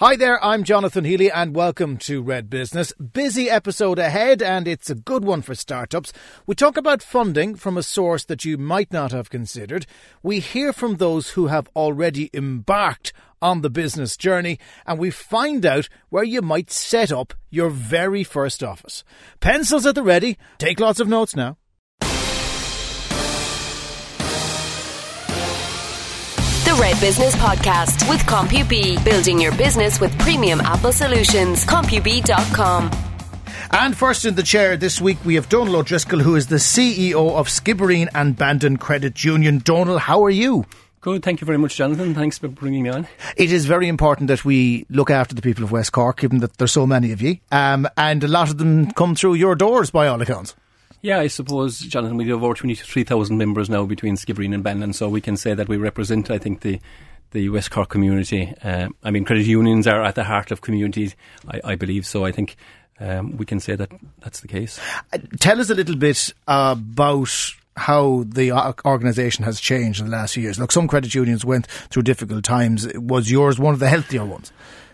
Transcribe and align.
Hi 0.00 0.16
there, 0.16 0.42
I'm 0.42 0.64
Jonathan 0.64 1.04
Healy 1.04 1.30
and 1.30 1.54
welcome 1.54 1.98
to 1.98 2.22
Red 2.22 2.48
Business. 2.48 2.90
Busy 2.92 3.50
episode 3.50 3.98
ahead 3.98 4.40
and 4.40 4.66
it's 4.66 4.88
a 4.88 4.94
good 4.94 5.26
one 5.26 5.42
for 5.42 5.54
startups. 5.54 6.10
We 6.46 6.54
talk 6.54 6.78
about 6.78 7.02
funding 7.02 7.54
from 7.54 7.76
a 7.76 7.82
source 7.82 8.24
that 8.24 8.42
you 8.42 8.56
might 8.56 8.94
not 8.94 9.12
have 9.12 9.28
considered. 9.28 9.84
We 10.22 10.40
hear 10.40 10.72
from 10.72 10.96
those 10.96 11.32
who 11.32 11.48
have 11.48 11.68
already 11.76 12.30
embarked 12.32 13.12
on 13.42 13.60
the 13.60 13.68
business 13.68 14.16
journey 14.16 14.58
and 14.86 14.98
we 14.98 15.10
find 15.10 15.66
out 15.66 15.90
where 16.08 16.24
you 16.24 16.40
might 16.40 16.70
set 16.70 17.12
up 17.12 17.34
your 17.50 17.68
very 17.68 18.24
first 18.24 18.64
office. 18.64 19.04
Pencils 19.40 19.84
at 19.84 19.96
the 19.96 20.02
ready. 20.02 20.38
Take 20.56 20.80
lots 20.80 21.00
of 21.00 21.08
notes 21.08 21.36
now. 21.36 21.58
Red 26.80 26.98
Business 26.98 27.36
Podcast 27.36 28.08
with 28.08 28.20
CompuB, 28.22 29.04
building 29.04 29.38
your 29.38 29.52
business 29.52 30.00
with 30.00 30.18
premium 30.18 30.62
Apple 30.62 30.92
solutions. 30.92 31.66
CompuB.com. 31.66 32.90
And 33.70 33.94
first 33.94 34.24
in 34.24 34.34
the 34.34 34.42
chair 34.42 34.78
this 34.78 34.98
week, 34.98 35.18
we 35.22 35.34
have 35.34 35.50
Donal 35.50 35.76
O'Driscoll, 35.76 36.20
who 36.20 36.36
is 36.36 36.46
the 36.46 36.56
CEO 36.56 37.36
of 37.36 37.48
Skibbereen 37.48 38.08
and 38.14 38.34
Bandon 38.34 38.78
Credit 38.78 39.22
Union. 39.22 39.58
Donal, 39.58 39.98
how 39.98 40.24
are 40.24 40.30
you? 40.30 40.64
Good, 41.02 41.22
thank 41.22 41.42
you 41.42 41.44
very 41.44 41.58
much, 41.58 41.76
Jonathan. 41.76 42.14
Thanks 42.14 42.38
for 42.38 42.48
bringing 42.48 42.84
me 42.84 42.88
on. 42.88 43.06
It 43.36 43.52
is 43.52 43.66
very 43.66 43.86
important 43.86 44.28
that 44.28 44.46
we 44.46 44.86
look 44.88 45.10
after 45.10 45.34
the 45.34 45.42
people 45.42 45.64
of 45.64 45.72
West 45.72 45.92
Cork, 45.92 46.20
given 46.20 46.38
that 46.38 46.56
there's 46.56 46.72
so 46.72 46.86
many 46.86 47.12
of 47.12 47.20
you, 47.20 47.36
um, 47.52 47.86
and 47.98 48.24
a 48.24 48.28
lot 48.28 48.48
of 48.48 48.56
them 48.56 48.90
come 48.92 49.14
through 49.14 49.34
your 49.34 49.54
doors 49.54 49.90
by 49.90 50.06
all 50.06 50.22
accounts. 50.22 50.56
Yeah, 51.02 51.18
I 51.18 51.28
suppose, 51.28 51.80
Jonathan, 51.80 52.18
we 52.18 52.24
do 52.24 52.32
have 52.32 52.42
over 52.42 52.54
23,000 52.54 53.38
members 53.38 53.70
now 53.70 53.84
between 53.86 54.16
Skibbereen 54.16 54.54
and 54.54 54.62
Bandon, 54.62 54.92
so 54.92 55.08
we 55.08 55.22
can 55.22 55.36
say 55.36 55.54
that 55.54 55.68
we 55.68 55.78
represent, 55.78 56.30
I 56.30 56.38
think, 56.38 56.60
the 56.60 56.80
the 57.32 57.48
West 57.48 57.70
Cork 57.70 57.88
community. 57.88 58.52
Uh, 58.62 58.88
I 59.04 59.12
mean, 59.12 59.24
credit 59.24 59.46
unions 59.46 59.86
are 59.86 60.02
at 60.02 60.16
the 60.16 60.24
heart 60.24 60.50
of 60.50 60.62
communities, 60.62 61.14
I, 61.46 61.60
I 61.62 61.74
believe, 61.76 62.04
so 62.04 62.24
I 62.24 62.32
think 62.32 62.56
um, 62.98 63.36
we 63.36 63.46
can 63.46 63.60
say 63.60 63.76
that 63.76 63.90
that's 64.18 64.40
the 64.40 64.48
case. 64.48 64.80
Uh, 65.12 65.18
tell 65.38 65.60
us 65.60 65.70
a 65.70 65.74
little 65.74 65.96
bit 65.96 66.34
about 66.48 67.54
how 67.76 68.24
the 68.26 68.52
organisation 68.84 69.44
has 69.44 69.60
changed 69.60 70.00
in 70.00 70.06
the 70.06 70.12
last 70.12 70.34
few 70.34 70.42
years. 70.42 70.58
Look, 70.58 70.72
some 70.72 70.88
credit 70.88 71.14
unions 71.14 71.44
went 71.44 71.66
through 71.66 72.02
difficult 72.02 72.44
times. 72.44 72.86
Was 72.94 73.30
yours 73.30 73.58
one 73.58 73.74
of 73.74 73.80
the 73.80 73.88
healthier 73.88 74.24
ones? 74.24 74.52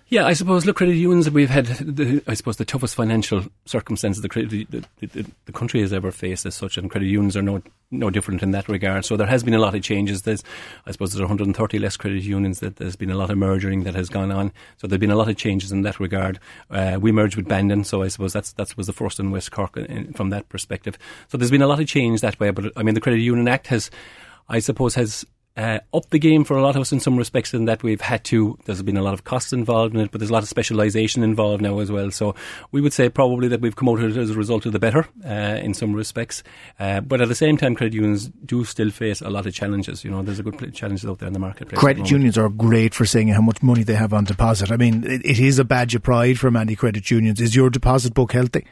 Yeah, 0.09 0.25
I 0.25 0.35
suppose. 0.35 0.65
Look, 0.65 0.77
credit 0.77 0.95
unions. 0.95 1.29
We've 1.29 1.51
had, 1.51 1.67
the, 1.67 2.23
I 2.29 2.35
suppose, 2.35 2.59
the 2.59 2.65
toughest 2.65 2.95
financial 2.95 3.45
circumstances 3.65 4.23
the, 4.23 4.29
credit, 4.29 4.71
the, 4.71 4.85
the, 5.01 5.27
the, 5.47 5.53
country 5.53 5.81
has 5.81 5.93
ever 5.93 6.13
faced 6.13 6.47
as 6.47 6.55
such, 6.55 6.79
and 6.79 6.89
credit 6.89 7.07
unions 7.07 7.37
are 7.37 7.43
no 7.43 7.61
no 7.91 8.11
different 8.11 8.43
in 8.43 8.53
that 8.53 8.69
regard. 8.69 9.05
So 9.05 9.17
there 9.17 9.27
has 9.27 9.43
been 9.43 9.55
a 9.55 9.59
lot 9.59 9.75
of 9.75 9.83
changes. 9.83 10.23
There's, 10.23 10.45
I 10.87 10.93
suppose, 10.93 11.13
there's 11.13 11.21
130 11.21 11.79
less 11.81 11.97
credit 11.97 12.23
unions. 12.23 12.61
That 12.61 12.77
there's 12.77 12.95
been 12.95 13.11
a 13.11 13.17
lot 13.17 13.31
of 13.31 13.39
merging 13.39 13.83
that 13.83 13.97
has 13.97 14.09
gone 14.09 14.31
on. 14.31 14.53
So 14.77 14.87
there've 14.87 15.01
been 15.01 15.11
a 15.11 15.17
lot 15.17 15.29
of 15.29 15.37
changes 15.37 15.73
in 15.73 15.83
that 15.83 15.99
regard. 15.99 16.39
Uh, 16.71 16.99
we 17.01 17.11
merged 17.11 17.35
with 17.35 17.49
Bandon, 17.49 17.83
so 17.83 18.03
I 18.03 18.09
suppose 18.09 18.33
that's 18.33 18.53
that 18.53 18.77
was 18.77 18.87
the 18.87 18.93
first 18.93 19.19
in 19.19 19.33
West 19.33 19.51
Cork 19.51 19.77
in, 19.77 20.13
from 20.13 20.31
that 20.31 20.49
perspective. 20.49 20.97
So 21.29 21.37
there's 21.37 21.51
been 21.51 21.63
a 21.63 21.67
lot 21.67 21.81
of 21.81 21.89
change 21.89 22.21
that 22.21 22.39
way. 22.39 22.51
But 22.53 22.73
I 22.77 22.85
mean, 22.85 22.95
the 22.95 23.01
Credit 23.01 23.21
Union 23.21 23.49
Act 23.49 23.67
has, 23.69 23.91
I 24.49 24.61
suppose, 24.61 24.95
has 24.95 25.27
uh, 25.57 25.79
up 25.95 26.11
the 26.11 26.19
game 26.19 26.45
for 26.45 26.57
a 26.57 26.63
lot 26.63 26.77
of 26.77 26.83
us 26.83 26.93
in 26.93 27.01
some 27.01 27.17
respects 27.17 27.55
in 27.55 27.65
that 27.65 27.83
we've 27.83 28.01
had 28.01 28.23
to, 28.25 28.59
there's 28.67 28.83
been 28.83 28.97
a 28.97 29.03
lot 29.03 29.15
of 29.15 29.25
costs 29.25 29.53
involved 29.53 29.95
in 29.95 30.01
it, 30.01 30.11
but 30.11 30.21
there's 30.21 30.31
a 30.31 30.33
lot 30.33 30.43
of 30.43 30.49
specialisation 30.49 31.23
involved 31.23 31.63
now 31.63 31.79
as 31.79 31.91
well. 31.91 32.11
So 32.11 32.35
we 32.73 32.81
would 32.81 32.93
say 32.93 33.09
probably 33.09 33.49
that 33.49 33.61
we've 33.61 33.75
come 33.75 33.89
out 33.89 34.01
of 34.01 34.17
it 34.17 34.21
as 34.21 34.31
a 34.31 34.35
result 34.35 34.67
of 34.67 34.73
the 34.73 34.79
better 34.79 35.09
uh, 35.25 35.59
in 35.63 35.73
some 35.73 35.95
respects. 35.95 36.43
Uh, 36.79 37.01
but 37.01 37.21
at 37.23 37.29
the 37.29 37.35
same 37.35 37.57
time, 37.57 37.75
credit 37.75 37.95
unions 37.95 38.29
do 38.45 38.65
still 38.65 38.91
face 38.91 39.23
a 39.23 39.31
lot 39.31 39.47
of 39.47 39.55
challenges. 39.55 40.05
You 40.05 40.11
know, 40.11 40.23
there's 40.23 40.39
a 40.39 40.43
good 40.43 40.75
challenges 40.75 41.09
out 41.09 41.21
there 41.21 41.27
in 41.27 41.33
the 41.33 41.39
marketplace. 41.39 41.79
Credit 41.79 42.11
unions 42.11 42.37
are 42.37 42.51
great 42.51 42.93
for 42.93 43.07
saying 43.07 43.29
how 43.29 43.41
much 43.41 43.63
money 43.63 43.83
they 43.83 43.95
have 43.95 44.13
on 44.13 44.25
deposit. 44.25 44.71
I 44.71 44.77
mean, 44.77 45.05
it, 45.05 45.25
it 45.25 45.39
is 45.39 45.59
a 45.59 45.65
badge 45.65 45.95
of 45.95 46.03
pride 46.03 46.39
for 46.39 46.51
many 46.51 46.77
credit 46.77 47.11
unions. 47.11 47.41
Is 47.41 47.57
your 47.57 47.71
deposit 47.71 48.13
book 48.13 48.33
healthy? 48.33 48.67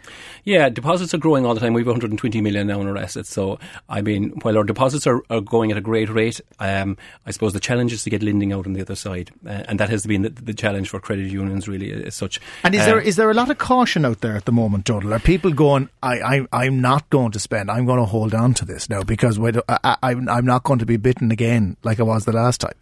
Yeah, 0.45 0.69
deposits 0.69 1.15
are 1.15 1.19
growing 1.19 1.47
all 1.47 1.55
the 1.55 1.61
time. 1.61 1.73
We 1.73 1.81
have 1.81 1.87
120 1.87 2.43
million 2.43 2.67
now 2.67 2.81
in 2.83 2.89
our 2.89 2.99
assets. 2.99 3.31
So, 3.31 3.59
I 3.89 4.03
mean, 4.03 4.35
while 4.43 4.59
our 4.59 4.65
deposits 4.65 5.07
are, 5.07 5.23
are 5.31 5.41
going 5.41 5.71
at 5.71 5.79
a 5.79 5.81
great 5.81 6.11
rate, 6.11 6.43
um, 6.83 6.97
I 7.27 7.31
suppose 7.31 7.53
the 7.53 7.61
challenge 7.61 7.93
is 7.93 8.05
to 8.05 8.11
get 8.11 8.23
lending 8.23 8.53
out 8.53 8.67
on 8.67 8.73
the 8.73 8.81
other 8.81 8.95
side, 8.95 9.31
uh, 9.47 9.65
and 9.69 9.81
that 9.81 9.89
has 9.89 10.07
been 10.07 10.23
the, 10.23 10.31
the, 10.31 10.55
challenge 10.55 10.89
for 10.89 11.01
credit 11.01 11.31
unions 11.31 11.69
really 11.69 11.93
as 11.93 12.15
such. 12.15 12.41
And 12.63 12.75
is 12.75 12.83
uh, 12.83 12.87
there 12.87 13.01
is 13.01 13.17
there 13.17 13.31
a 13.31 13.35
lot 13.35 13.51
of 13.51 13.59
caution 13.59 14.05
out 14.05 14.21
there 14.21 14.37
at 14.37 14.45
the 14.45 14.53
moment, 14.53 14.85
Donal? 14.85 15.15
Are 15.15 15.19
people 15.19 15.53
going? 15.53 15.89
I, 16.03 16.47
I 16.53 16.67
am 16.67 16.81
not 16.81 17.09
going 17.11 17.33
to 17.33 17.41
spend. 17.41 17.71
I'm 17.71 17.87
going 17.87 17.99
to 17.99 18.05
hold 18.05 18.35
on 18.35 18.55
to 18.55 18.65
this 18.65 18.89
now 18.89 19.03
because 19.03 19.39
I, 19.39 19.79
I, 19.85 19.97
I'm 20.03 20.45
not 20.45 20.65
going 20.65 20.79
to 20.79 20.87
be 20.87 20.97
bitten 20.97 21.31
again 21.31 21.77
like 21.83 22.01
I 22.01 22.05
was 22.05 22.25
the 22.25 22.33
last 22.33 22.61
time. 22.61 22.75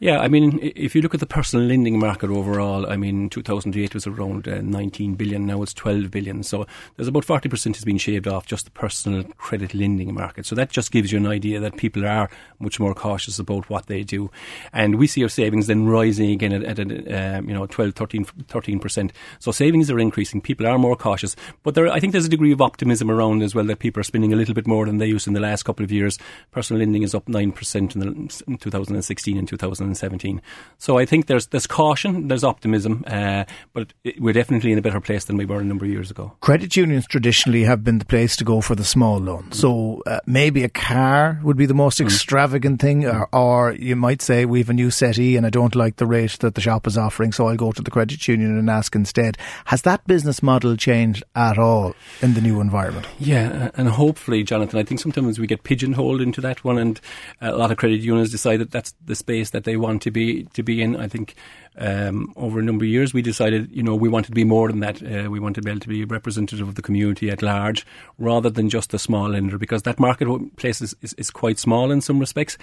Yeah, 0.00 0.20
I 0.20 0.28
mean, 0.28 0.60
if 0.62 0.94
you 0.94 1.02
look 1.02 1.14
at 1.14 1.18
the 1.18 1.26
personal 1.26 1.66
lending 1.66 1.98
market 1.98 2.30
overall, 2.30 2.88
I 2.88 2.96
mean, 2.96 3.28
2008 3.30 3.94
was 3.94 4.06
around 4.06 4.46
uh, 4.46 4.60
19 4.60 5.16
billion, 5.16 5.44
now 5.44 5.60
it's 5.60 5.74
12 5.74 6.12
billion. 6.12 6.44
So 6.44 6.68
there's 6.94 7.08
about 7.08 7.26
40% 7.26 7.74
has 7.74 7.84
been 7.84 7.98
shaved 7.98 8.28
off 8.28 8.46
just 8.46 8.64
the 8.64 8.70
personal 8.70 9.24
credit 9.38 9.74
lending 9.74 10.14
market. 10.14 10.46
So 10.46 10.54
that 10.54 10.70
just 10.70 10.92
gives 10.92 11.10
you 11.10 11.18
an 11.18 11.26
idea 11.26 11.58
that 11.58 11.78
people 11.78 12.06
are 12.06 12.30
much 12.60 12.78
more 12.78 12.94
cautious 12.94 13.40
about 13.40 13.68
what 13.68 13.86
they 13.86 14.04
do. 14.04 14.30
And 14.72 15.00
we 15.00 15.08
see 15.08 15.24
our 15.24 15.28
savings 15.28 15.66
then 15.66 15.86
rising 15.88 16.30
again 16.30 16.52
at, 16.52 16.78
at 16.78 16.78
uh, 16.78 17.42
you 17.44 17.52
know, 17.52 17.66
12, 17.66 17.94
13, 17.94 18.24
13%. 18.24 19.10
So 19.40 19.50
savings 19.50 19.90
are 19.90 19.98
increasing. 19.98 20.40
People 20.40 20.68
are 20.68 20.78
more 20.78 20.94
cautious. 20.94 21.34
But 21.64 21.74
there, 21.74 21.88
I 21.88 21.98
think 21.98 22.12
there's 22.12 22.26
a 22.26 22.30
degree 22.30 22.52
of 22.52 22.60
optimism 22.60 23.10
around 23.10 23.42
as 23.42 23.52
well 23.52 23.64
that 23.64 23.80
people 23.80 23.98
are 23.98 24.04
spending 24.04 24.32
a 24.32 24.36
little 24.36 24.54
bit 24.54 24.68
more 24.68 24.86
than 24.86 24.98
they 24.98 25.06
used 25.06 25.26
in 25.26 25.32
the 25.32 25.40
last 25.40 25.64
couple 25.64 25.82
of 25.82 25.90
years. 25.90 26.20
Personal 26.52 26.78
lending 26.78 27.02
is 27.02 27.16
up 27.16 27.26
9% 27.26 27.94
in, 27.96 28.00
the, 28.00 28.42
in 28.46 28.58
2016 28.58 29.36
and 29.36 29.48
2017. 29.48 29.87
2017. 29.94 30.42
So 30.78 30.98
I 30.98 31.04
think 31.04 31.26
there's 31.26 31.48
there's 31.48 31.66
caution, 31.66 32.28
there's 32.28 32.44
optimism, 32.44 33.04
uh, 33.06 33.44
but 33.72 33.92
we're 34.18 34.32
definitely 34.32 34.72
in 34.72 34.78
a 34.78 34.82
better 34.82 35.00
place 35.00 35.24
than 35.24 35.36
we 35.36 35.44
were 35.44 35.60
a 35.60 35.64
number 35.64 35.84
of 35.84 35.90
years 35.90 36.10
ago. 36.10 36.32
Credit 36.40 36.76
unions 36.76 37.06
traditionally 37.06 37.64
have 37.64 37.82
been 37.82 37.98
the 37.98 38.04
place 38.04 38.36
to 38.36 38.44
go 38.44 38.60
for 38.60 38.74
the 38.74 38.84
small 38.84 39.18
loan. 39.18 39.50
So 39.52 40.02
uh, 40.06 40.20
maybe 40.26 40.64
a 40.64 40.68
car 40.68 41.40
would 41.42 41.56
be 41.56 41.66
the 41.66 41.74
most 41.74 41.98
mm. 41.98 42.04
extravagant 42.04 42.80
thing, 42.80 43.06
or, 43.06 43.28
or, 43.32 43.72
you 43.72 43.96
might 43.96 44.22
say 44.22 44.44
we 44.44 44.60
have 44.60 44.70
a 44.70 44.74
new 44.74 44.90
settee 44.90 45.36
and 45.36 45.46
I 45.46 45.50
don't 45.50 45.74
like 45.74 45.96
the 45.96 46.06
rate 46.06 46.38
that 46.40 46.54
the 46.54 46.60
shop 46.60 46.86
is 46.86 46.96
offering, 46.96 47.32
so 47.32 47.48
I'll 47.48 47.56
go 47.56 47.72
to 47.72 47.82
the 47.82 47.90
credit 47.90 48.26
union 48.28 48.58
and 48.58 48.70
ask 48.70 48.94
instead. 48.94 49.36
Has 49.66 49.82
that 49.82 50.06
business 50.06 50.42
model 50.42 50.76
changed 50.76 51.22
at 51.34 51.58
all 51.58 51.94
in 52.22 52.34
the 52.34 52.40
new 52.40 52.60
environment? 52.60 53.06
Yeah, 53.18 53.70
and 53.74 53.88
hopefully, 53.88 54.42
Jonathan, 54.42 54.78
I 54.78 54.84
think 54.84 55.00
sometimes 55.00 55.38
we 55.38 55.46
get 55.46 55.62
pigeonholed 55.62 56.20
into 56.20 56.40
that 56.42 56.64
one, 56.64 56.78
and 56.78 57.00
a 57.40 57.56
lot 57.56 57.70
of 57.70 57.76
credit 57.76 58.00
unions 58.00 58.30
decide 58.30 58.58
that 58.58 58.70
that's 58.70 58.94
the 59.04 59.14
space 59.14 59.50
that 59.50 59.64
they 59.64 59.76
want 59.78 60.02
to 60.02 60.10
be 60.10 60.44
to 60.54 60.62
be 60.62 60.82
in. 60.82 60.96
I 60.96 61.08
think 61.08 61.34
um, 61.78 62.32
over 62.36 62.58
a 62.58 62.62
number 62.62 62.84
of 62.84 62.90
years 62.90 63.14
we 63.14 63.22
decided, 63.22 63.70
you 63.74 63.82
know, 63.82 63.94
we 63.94 64.08
wanted 64.08 64.28
to 64.28 64.34
be 64.34 64.44
more 64.44 64.68
than 64.68 64.80
that. 64.80 65.02
Uh, 65.02 65.30
we 65.30 65.40
wanted 65.40 65.56
to 65.56 65.62
be 65.62 65.70
able 65.70 65.80
to 65.80 65.88
be 65.88 66.04
representative 66.04 66.68
of 66.68 66.74
the 66.74 66.82
community 66.82 67.30
at 67.30 67.42
large, 67.42 67.86
rather 68.18 68.50
than 68.50 68.68
just 68.68 68.92
a 68.94 68.98
small 68.98 69.28
lender, 69.30 69.58
because 69.58 69.82
that 69.82 69.98
marketplace 69.98 70.80
is, 70.82 70.94
is, 71.02 71.14
is 71.14 71.30
quite 71.30 71.58
small 71.58 71.90
in 71.90 72.00
some 72.00 72.18
respects. 72.18 72.58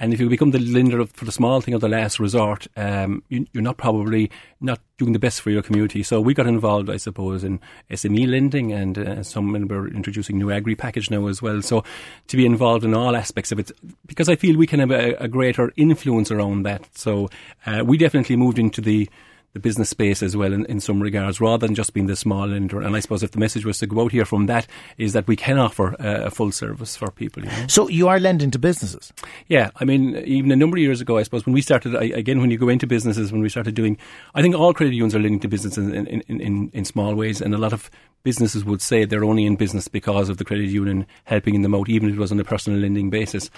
And 0.00 0.14
if 0.14 0.20
you 0.20 0.28
become 0.28 0.52
the 0.52 0.60
lender 0.60 1.00
of, 1.00 1.10
for 1.10 1.24
the 1.24 1.32
small 1.32 1.60
thing 1.60 1.74
of 1.74 1.80
the 1.80 1.88
last 1.88 2.20
resort, 2.20 2.68
um, 2.76 3.24
you, 3.28 3.46
are 3.56 3.60
not 3.60 3.78
probably 3.78 4.30
not 4.60 4.80
doing 4.96 5.12
the 5.12 5.18
best 5.18 5.40
for 5.40 5.50
your 5.50 5.62
community. 5.62 6.04
So 6.04 6.20
we 6.20 6.34
got 6.34 6.46
involved, 6.46 6.88
I 6.88 6.98
suppose, 6.98 7.42
in 7.42 7.58
SME 7.90 8.28
lending, 8.28 8.72
and 8.72 8.96
uh, 8.96 9.22
some 9.24 9.52
we're 9.52 9.88
introducing 9.88 10.38
new 10.38 10.52
agri 10.52 10.76
package 10.76 11.10
now 11.10 11.26
as 11.26 11.42
well. 11.42 11.62
So 11.62 11.82
to 12.28 12.36
be 12.36 12.46
involved 12.46 12.84
in 12.84 12.94
all 12.94 13.16
aspects 13.16 13.50
of 13.50 13.58
it, 13.58 13.72
because 14.06 14.28
I 14.28 14.36
feel 14.36 14.56
we 14.56 14.68
can 14.68 14.78
have 14.78 14.92
a, 14.92 15.14
a 15.14 15.26
greater 15.26 15.72
influence 15.76 16.30
around 16.30 16.62
that. 16.62 16.86
So 16.96 17.28
uh, 17.66 17.82
we 17.84 17.98
definitely 17.98 18.36
moved 18.36 18.47
into 18.56 18.80
the 18.80 19.08
the 19.54 19.60
business 19.60 19.88
space 19.88 20.22
as 20.22 20.36
well 20.36 20.52
in, 20.52 20.66
in 20.66 20.78
some 20.78 21.00
regards, 21.00 21.40
rather 21.40 21.66
than 21.66 21.74
just 21.74 21.94
being 21.94 22.06
the 22.06 22.16
small 22.16 22.46
lender. 22.46 22.82
And 22.82 22.94
I 22.94 23.00
suppose 23.00 23.22
if 23.22 23.30
the 23.30 23.38
message 23.38 23.64
was 23.64 23.78
to 23.78 23.86
go 23.86 24.02
out 24.02 24.12
here 24.12 24.26
from 24.26 24.46
that 24.46 24.66
is 24.98 25.14
that 25.14 25.26
we 25.26 25.36
can 25.36 25.58
offer 25.58 25.94
uh, 26.00 26.26
a 26.26 26.30
full 26.30 26.52
service 26.52 26.96
for 26.96 27.10
people. 27.10 27.44
You 27.44 27.50
know? 27.50 27.66
So 27.66 27.88
you 27.88 28.08
are 28.08 28.20
lending 28.20 28.50
to 28.52 28.58
businesses? 28.58 29.12
Yeah, 29.46 29.70
I 29.76 29.84
mean, 29.84 30.16
even 30.18 30.52
a 30.52 30.56
number 30.56 30.76
of 30.76 30.82
years 30.82 31.00
ago, 31.00 31.16
I 31.16 31.22
suppose 31.22 31.46
when 31.46 31.54
we 31.54 31.62
started, 31.62 31.96
I, 31.96 32.04
again, 32.04 32.40
when 32.40 32.50
you 32.50 32.58
go 32.58 32.68
into 32.68 32.86
businesses, 32.86 33.32
when 33.32 33.40
we 33.40 33.48
started 33.48 33.74
doing, 33.74 33.96
I 34.34 34.42
think 34.42 34.54
all 34.54 34.74
credit 34.74 34.92
unions 34.92 35.14
are 35.14 35.20
lending 35.20 35.40
to 35.40 35.48
businesses 35.48 35.88
in, 35.88 36.06
in, 36.06 36.40
in, 36.40 36.70
in 36.72 36.84
small 36.84 37.14
ways, 37.14 37.40
and 37.40 37.54
a 37.54 37.58
lot 37.58 37.72
of 37.72 37.90
businesses 38.24 38.64
would 38.64 38.82
say 38.82 39.04
they're 39.04 39.24
only 39.24 39.46
in 39.46 39.56
business 39.56 39.88
because 39.88 40.28
of 40.28 40.36
the 40.36 40.44
credit 40.44 40.68
union 40.68 41.06
helping 41.24 41.62
them 41.62 41.74
out, 41.74 41.88
even 41.88 42.10
if 42.10 42.16
it 42.16 42.20
was 42.20 42.32
on 42.32 42.40
a 42.40 42.44
personal 42.44 42.78
lending 42.78 43.08
basis. 43.08 43.50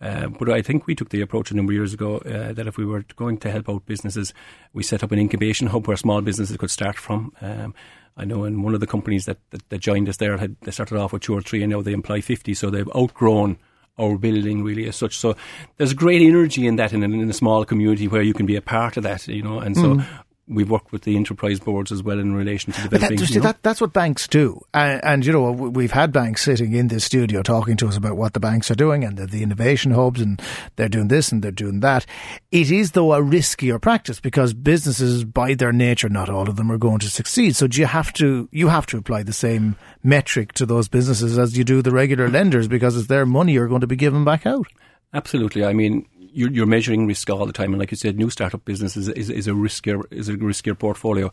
Uh, 0.00 0.28
but 0.28 0.50
I 0.50 0.62
think 0.62 0.86
we 0.86 0.94
took 0.94 1.08
the 1.08 1.20
approach 1.20 1.50
a 1.50 1.54
number 1.54 1.72
of 1.72 1.76
years 1.76 1.94
ago 1.94 2.18
uh, 2.18 2.52
that 2.52 2.66
if 2.66 2.76
we 2.76 2.84
were 2.84 3.04
going 3.16 3.38
to 3.38 3.50
help 3.50 3.68
out 3.68 3.86
businesses, 3.86 4.34
we 4.72 4.82
set 4.82 5.02
up 5.02 5.12
an 5.12 5.18
incubation 5.18 5.68
hub 5.68 5.86
where 5.86 5.96
small 5.96 6.20
businesses 6.20 6.56
could 6.56 6.70
start 6.70 6.96
from. 6.96 7.32
Um, 7.40 7.74
I 8.16 8.24
know 8.24 8.44
in 8.44 8.62
one 8.62 8.74
of 8.74 8.80
the 8.80 8.86
companies 8.86 9.26
that, 9.26 9.38
that, 9.50 9.68
that, 9.68 9.78
joined 9.78 10.08
us 10.08 10.18
there, 10.18 10.36
had, 10.38 10.56
they 10.62 10.70
started 10.70 10.98
off 10.98 11.12
with 11.12 11.22
two 11.22 11.34
or 11.34 11.42
three 11.42 11.62
and 11.62 11.72
now 11.72 11.82
they 11.82 11.92
employ 11.92 12.20
50, 12.20 12.54
so 12.54 12.70
they've 12.70 12.88
outgrown 12.96 13.58
our 13.98 14.18
building 14.18 14.62
really 14.62 14.86
as 14.86 14.96
such. 14.96 15.16
So 15.16 15.36
there's 15.76 15.94
great 15.94 16.22
energy 16.22 16.66
in 16.66 16.76
that 16.76 16.92
in, 16.92 17.02
in 17.02 17.28
a 17.28 17.32
small 17.32 17.64
community 17.64 18.08
where 18.08 18.22
you 18.22 18.34
can 18.34 18.46
be 18.46 18.56
a 18.56 18.62
part 18.62 18.96
of 18.96 19.02
that, 19.04 19.26
you 19.28 19.42
know, 19.42 19.58
and 19.58 19.76
so 19.76 19.94
mm 19.96 20.06
we've 20.48 20.70
worked 20.70 20.92
with 20.92 21.02
the 21.02 21.16
enterprise 21.16 21.60
boards 21.60 21.90
as 21.90 22.02
well 22.02 22.18
in 22.18 22.34
relation 22.34 22.72
to 22.72 22.82
developing. 22.82 23.18
That, 23.18 23.26
see, 23.26 23.38
that, 23.40 23.62
that's 23.62 23.80
what 23.80 23.92
banks 23.92 24.28
do, 24.28 24.60
and, 24.72 25.04
and, 25.04 25.26
you 25.26 25.32
know 25.32 25.50
we've 25.50 25.92
had 25.92 26.12
banks 26.12 26.42
sitting 26.42 26.72
in 26.74 26.88
this 26.88 27.04
studio 27.04 27.42
talking 27.42 27.76
to 27.78 27.88
us 27.88 27.96
about 27.96 28.16
what 28.16 28.34
the 28.34 28.40
banks 28.40 28.70
are 28.70 28.76
doing 28.76 29.04
and 29.04 29.16
the, 29.16 29.26
the 29.26 29.42
innovation 29.42 29.92
hubs, 29.92 30.20
and 30.20 30.40
they're 30.76 30.88
doing 30.88 31.08
this 31.08 31.32
and 31.32 31.42
they're 31.42 31.50
doing 31.50 31.80
that. 31.80 32.06
It 32.50 32.70
is 32.70 32.92
though 32.92 33.12
a 33.12 33.20
riskier 33.20 33.80
practice 33.80 34.20
because 34.20 34.54
businesses, 34.54 35.24
by 35.24 35.54
their 35.54 35.72
nature, 35.72 36.08
not 36.08 36.28
all 36.28 36.48
of 36.48 36.56
them 36.56 36.70
are 36.70 36.78
going 36.78 37.00
to 37.00 37.10
succeed. 37.10 37.56
So 37.56 37.66
do 37.66 37.80
you 37.80 37.86
have 37.86 38.12
to 38.14 38.48
you 38.52 38.68
have 38.68 38.86
to 38.86 38.98
apply 38.98 39.22
the 39.22 39.32
same 39.32 39.76
metric 40.02 40.52
to 40.54 40.66
those 40.66 40.88
businesses 40.88 41.38
as 41.38 41.58
you 41.58 41.64
do 41.64 41.82
the 41.82 41.90
regular 41.90 42.28
lenders 42.28 42.68
because 42.68 42.96
it's 42.96 43.08
their 43.08 43.26
money 43.26 43.52
you're 43.52 43.68
going 43.68 43.80
to 43.80 43.86
be 43.86 43.96
giving 43.96 44.24
back 44.24 44.46
out. 44.46 44.66
Absolutely. 45.12 45.64
I 45.64 45.72
mean, 45.72 46.06
you're, 46.36 46.50
you're 46.50 46.66
measuring 46.66 47.06
risk 47.06 47.30
all 47.30 47.46
the 47.46 47.52
time, 47.52 47.72
and 47.72 47.80
like 47.80 47.90
you 47.90 47.96
said, 47.96 48.16
new 48.16 48.30
startup 48.30 48.64
business 48.64 48.96
is, 48.96 49.08
is, 49.08 49.30
is 49.30 49.48
a 49.48 49.52
riskier 49.52 50.02
is 50.10 50.28
a 50.28 50.34
riskier 50.34 50.78
portfolio. 50.78 51.32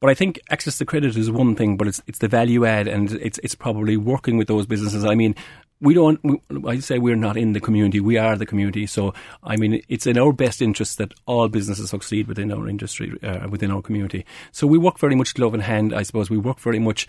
But 0.00 0.10
I 0.10 0.14
think 0.14 0.40
access 0.48 0.78
to 0.78 0.84
credit 0.84 1.16
is 1.16 1.28
one 1.28 1.56
thing, 1.56 1.76
but 1.76 1.88
it's 1.88 2.00
it's 2.06 2.20
the 2.20 2.28
value 2.28 2.64
add, 2.64 2.86
and 2.86 3.12
it's 3.14 3.38
it's 3.42 3.56
probably 3.56 3.96
working 3.96 4.38
with 4.38 4.46
those 4.46 4.64
businesses. 4.64 5.04
I 5.04 5.16
mean, 5.16 5.34
we 5.80 5.92
don't. 5.92 6.20
We, 6.22 6.40
I 6.68 6.78
say 6.78 7.00
we're 7.00 7.16
not 7.16 7.36
in 7.36 7.52
the 7.52 7.60
community; 7.60 7.98
we 7.98 8.16
are 8.16 8.36
the 8.36 8.46
community. 8.46 8.86
So, 8.86 9.12
I 9.42 9.56
mean, 9.56 9.82
it's 9.88 10.06
in 10.06 10.16
our 10.16 10.32
best 10.32 10.62
interest 10.62 10.98
that 10.98 11.14
all 11.26 11.48
businesses 11.48 11.90
succeed 11.90 12.28
within 12.28 12.52
our 12.52 12.68
industry, 12.68 13.18
uh, 13.24 13.48
within 13.48 13.72
our 13.72 13.82
community. 13.82 14.24
So, 14.52 14.68
we 14.68 14.78
work 14.78 15.00
very 15.00 15.16
much 15.16 15.34
glove 15.34 15.54
in 15.54 15.60
hand. 15.60 15.92
I 15.92 16.04
suppose 16.04 16.30
we 16.30 16.38
work 16.38 16.60
very 16.60 16.78
much. 16.78 17.08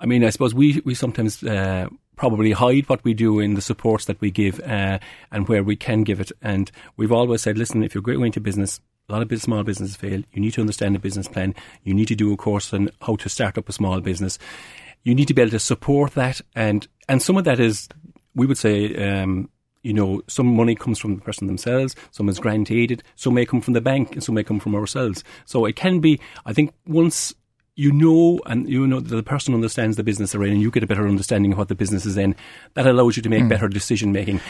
I 0.00 0.06
mean, 0.06 0.24
I 0.24 0.30
suppose 0.30 0.52
we 0.52 0.82
we 0.84 0.94
sometimes. 0.94 1.44
Uh, 1.44 1.86
probably 2.16 2.52
hide 2.52 2.88
what 2.88 3.04
we 3.04 3.14
do 3.14 3.38
in 3.38 3.54
the 3.54 3.60
supports 3.60 4.06
that 4.06 4.20
we 4.20 4.30
give 4.30 4.60
uh, 4.60 4.98
and 5.30 5.48
where 5.48 5.62
we 5.62 5.76
can 5.76 6.02
give 6.02 6.20
it. 6.20 6.32
And 6.42 6.70
we've 6.96 7.12
always 7.12 7.42
said, 7.42 7.58
listen, 7.58 7.82
if 7.82 7.94
you're 7.94 8.02
going 8.02 8.24
into 8.24 8.40
business, 8.40 8.80
a 9.08 9.12
lot 9.12 9.30
of 9.30 9.42
small 9.42 9.62
businesses 9.62 9.96
fail. 9.96 10.22
You 10.32 10.40
need 10.40 10.54
to 10.54 10.60
understand 10.60 10.94
the 10.94 10.98
business 10.98 11.28
plan. 11.28 11.54
You 11.84 11.94
need 11.94 12.08
to 12.08 12.16
do 12.16 12.32
a 12.32 12.36
course 12.36 12.72
on 12.72 12.90
how 13.02 13.16
to 13.16 13.28
start 13.28 13.56
up 13.56 13.68
a 13.68 13.72
small 13.72 14.00
business. 14.00 14.38
You 15.04 15.14
need 15.14 15.28
to 15.28 15.34
be 15.34 15.42
able 15.42 15.52
to 15.52 15.60
support 15.60 16.14
that, 16.14 16.40
and 16.56 16.88
and 17.08 17.22
some 17.22 17.36
of 17.36 17.44
that 17.44 17.60
is, 17.60 17.88
we 18.34 18.44
would 18.44 18.58
say, 18.58 18.96
um, 18.96 19.48
you 19.84 19.92
know, 19.92 20.20
some 20.26 20.56
money 20.56 20.74
comes 20.74 20.98
from 20.98 21.14
the 21.14 21.22
person 21.22 21.46
themselves, 21.46 21.94
some 22.10 22.28
is 22.28 22.40
grant 22.40 22.72
aided, 22.72 23.04
some 23.14 23.34
may 23.34 23.46
come 23.46 23.60
from 23.60 23.74
the 23.74 23.80
bank, 23.80 24.12
and 24.12 24.24
some 24.24 24.34
may 24.34 24.42
come 24.42 24.58
from 24.58 24.74
ourselves. 24.74 25.22
So 25.44 25.64
it 25.64 25.76
can 25.76 26.00
be, 26.00 26.18
I 26.44 26.52
think, 26.52 26.72
once 26.88 27.32
you 27.76 27.92
know 27.92 28.40
and 28.46 28.68
you 28.68 28.86
know 28.86 29.00
that 29.00 29.14
the 29.14 29.22
person 29.22 29.54
understands 29.54 29.96
the 29.96 30.02
business 30.02 30.32
they're 30.32 30.42
in 30.42 30.54
and 30.54 30.62
you 30.62 30.70
get 30.70 30.82
a 30.82 30.86
better 30.86 31.06
understanding 31.06 31.52
of 31.52 31.58
what 31.58 31.68
the 31.68 31.74
business 31.74 32.04
is 32.04 32.16
in, 32.16 32.34
that 32.74 32.86
allows 32.86 33.16
you 33.16 33.22
to 33.22 33.28
make 33.28 33.44
mm. 33.44 33.48
better 33.48 33.68
decision 33.68 34.12
making. 34.12 34.40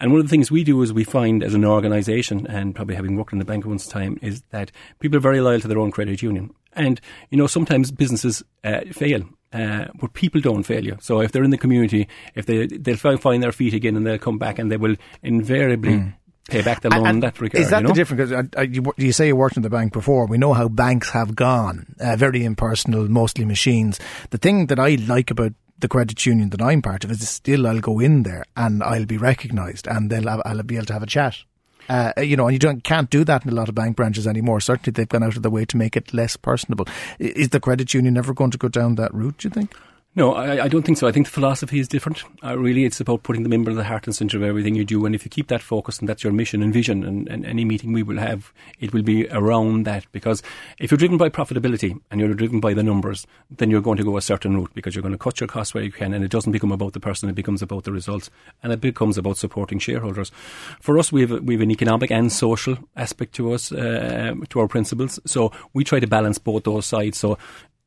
And 0.00 0.12
one 0.12 0.20
of 0.20 0.26
the 0.26 0.30
things 0.30 0.50
we 0.50 0.64
do 0.64 0.80
is 0.80 0.94
we 0.94 1.04
find 1.04 1.44
as 1.44 1.52
an 1.52 1.62
organisation, 1.62 2.46
and 2.46 2.74
probably 2.74 2.94
having 2.94 3.16
worked 3.16 3.34
in 3.34 3.38
the 3.38 3.44
bank 3.44 3.66
once 3.66 3.86
time, 3.86 4.18
is 4.22 4.42
that 4.48 4.72
people 4.98 5.18
are 5.18 5.20
very 5.20 5.42
loyal 5.42 5.60
to 5.60 5.68
their 5.68 5.78
own 5.78 5.90
credit 5.90 6.22
union. 6.22 6.54
And, 6.72 7.02
you 7.28 7.36
know, 7.36 7.46
sometimes 7.46 7.90
businesses 7.90 8.42
uh, 8.64 8.80
fail. 8.92 9.24
Uh, 9.52 9.88
but 10.00 10.14
people 10.14 10.40
don't 10.40 10.62
fail 10.62 10.82
you. 10.82 10.96
So 11.00 11.20
if 11.20 11.32
they're 11.32 11.44
in 11.44 11.50
the 11.50 11.58
community, 11.58 12.08
if 12.34 12.46
they 12.46 12.66
they'll 12.66 13.18
find 13.18 13.42
their 13.42 13.52
feet 13.52 13.74
again 13.74 13.96
and 13.96 14.06
they'll 14.06 14.16
come 14.16 14.38
back 14.38 14.58
and 14.60 14.70
they 14.70 14.76
will 14.76 14.94
invariably 15.22 15.92
mm 15.94 16.14
pay 16.48 16.62
back 16.62 16.80
the 16.80 16.90
loan 16.90 17.06
and, 17.06 17.22
that 17.22 17.40
regard. 17.40 17.62
Is 17.62 17.70
that 17.70 17.78
you 17.78 17.82
know? 17.84 17.88
the 17.88 17.94
difference? 17.94 18.32
Uh, 18.32 18.42
uh, 18.56 18.62
you, 18.62 18.84
you, 18.96 19.12
say 19.12 19.28
you 19.28 19.36
worked 19.36 19.56
in 19.56 19.62
the 19.62 19.70
bank 19.70 19.92
before. 19.92 20.26
We 20.26 20.38
know 20.38 20.52
how 20.52 20.68
banks 20.68 21.10
have 21.10 21.34
gone, 21.34 21.94
uh, 22.00 22.16
very 22.16 22.44
impersonal, 22.44 23.08
mostly 23.08 23.44
machines. 23.44 23.98
The 24.30 24.38
thing 24.38 24.66
that 24.66 24.78
I 24.78 24.96
like 24.96 25.30
about 25.30 25.52
the 25.78 25.88
credit 25.88 26.24
union 26.26 26.50
that 26.50 26.62
I'm 26.62 26.82
part 26.82 27.04
of 27.04 27.10
is 27.10 27.26
still 27.28 27.66
I'll 27.66 27.80
go 27.80 28.00
in 28.00 28.22
there 28.22 28.44
and 28.56 28.82
I'll 28.82 29.06
be 29.06 29.16
recognised 29.16 29.86
and 29.86 30.10
they'll 30.10 30.28
have, 30.28 30.42
I'll 30.44 30.62
be 30.62 30.76
able 30.76 30.86
to 30.86 30.92
have 30.92 31.02
a 31.02 31.06
chat. 31.06 31.38
Uh, 31.88 32.12
you 32.20 32.36
know, 32.36 32.46
and 32.46 32.52
you 32.52 32.58
don't 32.58 32.84
can't 32.84 33.10
do 33.10 33.24
that 33.24 33.44
in 33.44 33.50
a 33.50 33.54
lot 33.54 33.68
of 33.68 33.74
bank 33.74 33.96
branches 33.96 34.26
anymore. 34.26 34.60
Certainly, 34.60 34.92
they've 34.92 35.08
gone 35.08 35.24
out 35.24 35.34
of 35.34 35.42
their 35.42 35.50
way 35.50 35.64
to 35.64 35.76
make 35.76 35.96
it 35.96 36.14
less 36.14 36.36
personable. 36.36 36.86
Is 37.18 37.48
the 37.48 37.58
credit 37.58 37.92
union 37.92 38.16
ever 38.16 38.32
going 38.32 38.52
to 38.52 38.58
go 38.58 38.68
down 38.68 38.94
that 38.94 39.12
route? 39.12 39.38
Do 39.38 39.48
you 39.48 39.50
think? 39.52 39.74
No, 40.16 40.34
I, 40.34 40.64
I, 40.64 40.68
don't 40.68 40.82
think 40.82 40.98
so. 40.98 41.06
I 41.06 41.12
think 41.12 41.26
the 41.26 41.32
philosophy 41.32 41.78
is 41.78 41.86
different. 41.86 42.24
Uh, 42.42 42.58
really, 42.58 42.84
it's 42.84 43.00
about 43.00 43.22
putting 43.22 43.44
the 43.44 43.48
member 43.48 43.70
at 43.70 43.76
the 43.76 43.84
heart 43.84 44.08
and 44.08 44.16
centre 44.16 44.36
of 44.36 44.42
everything 44.42 44.74
you 44.74 44.84
do. 44.84 45.06
And 45.06 45.14
if 45.14 45.24
you 45.24 45.30
keep 45.30 45.46
that 45.48 45.62
focus 45.62 46.00
and 46.00 46.08
that's 46.08 46.24
your 46.24 46.32
mission 46.32 46.64
and 46.64 46.72
vision, 46.72 47.04
and, 47.04 47.28
and, 47.28 47.46
any 47.46 47.64
meeting 47.64 47.92
we 47.92 48.02
will 48.02 48.18
have, 48.18 48.52
it 48.80 48.92
will 48.92 49.04
be 49.04 49.28
around 49.28 49.84
that. 49.86 50.04
Because 50.10 50.42
if 50.80 50.90
you're 50.90 50.98
driven 50.98 51.16
by 51.16 51.28
profitability 51.28 52.00
and 52.10 52.20
you're 52.20 52.34
driven 52.34 52.58
by 52.58 52.74
the 52.74 52.82
numbers, 52.82 53.24
then 53.52 53.70
you're 53.70 53.80
going 53.80 53.98
to 53.98 54.04
go 54.04 54.16
a 54.16 54.20
certain 54.20 54.56
route 54.56 54.72
because 54.74 54.96
you're 54.96 55.02
going 55.02 55.14
to 55.14 55.18
cut 55.18 55.38
your 55.38 55.46
costs 55.46 55.74
where 55.74 55.84
you 55.84 55.92
can. 55.92 56.12
And 56.12 56.24
it 56.24 56.30
doesn't 56.32 56.50
become 56.50 56.72
about 56.72 56.92
the 56.92 57.00
person, 57.00 57.28
it 57.28 57.36
becomes 57.36 57.62
about 57.62 57.84
the 57.84 57.92
results. 57.92 58.30
And 58.64 58.72
it 58.72 58.80
becomes 58.80 59.16
about 59.16 59.36
supporting 59.36 59.78
shareholders. 59.78 60.32
For 60.80 60.98
us, 60.98 61.12
we 61.12 61.20
have, 61.20 61.44
we 61.44 61.54
have 61.54 61.62
an 61.62 61.70
economic 61.70 62.10
and 62.10 62.32
social 62.32 62.76
aspect 62.96 63.32
to 63.36 63.52
us, 63.52 63.70
uh, 63.70 64.34
to 64.48 64.58
our 64.58 64.66
principles. 64.66 65.20
So 65.24 65.52
we 65.72 65.84
try 65.84 66.00
to 66.00 66.08
balance 66.08 66.38
both 66.38 66.64
those 66.64 66.84
sides. 66.84 67.16
So 67.16 67.38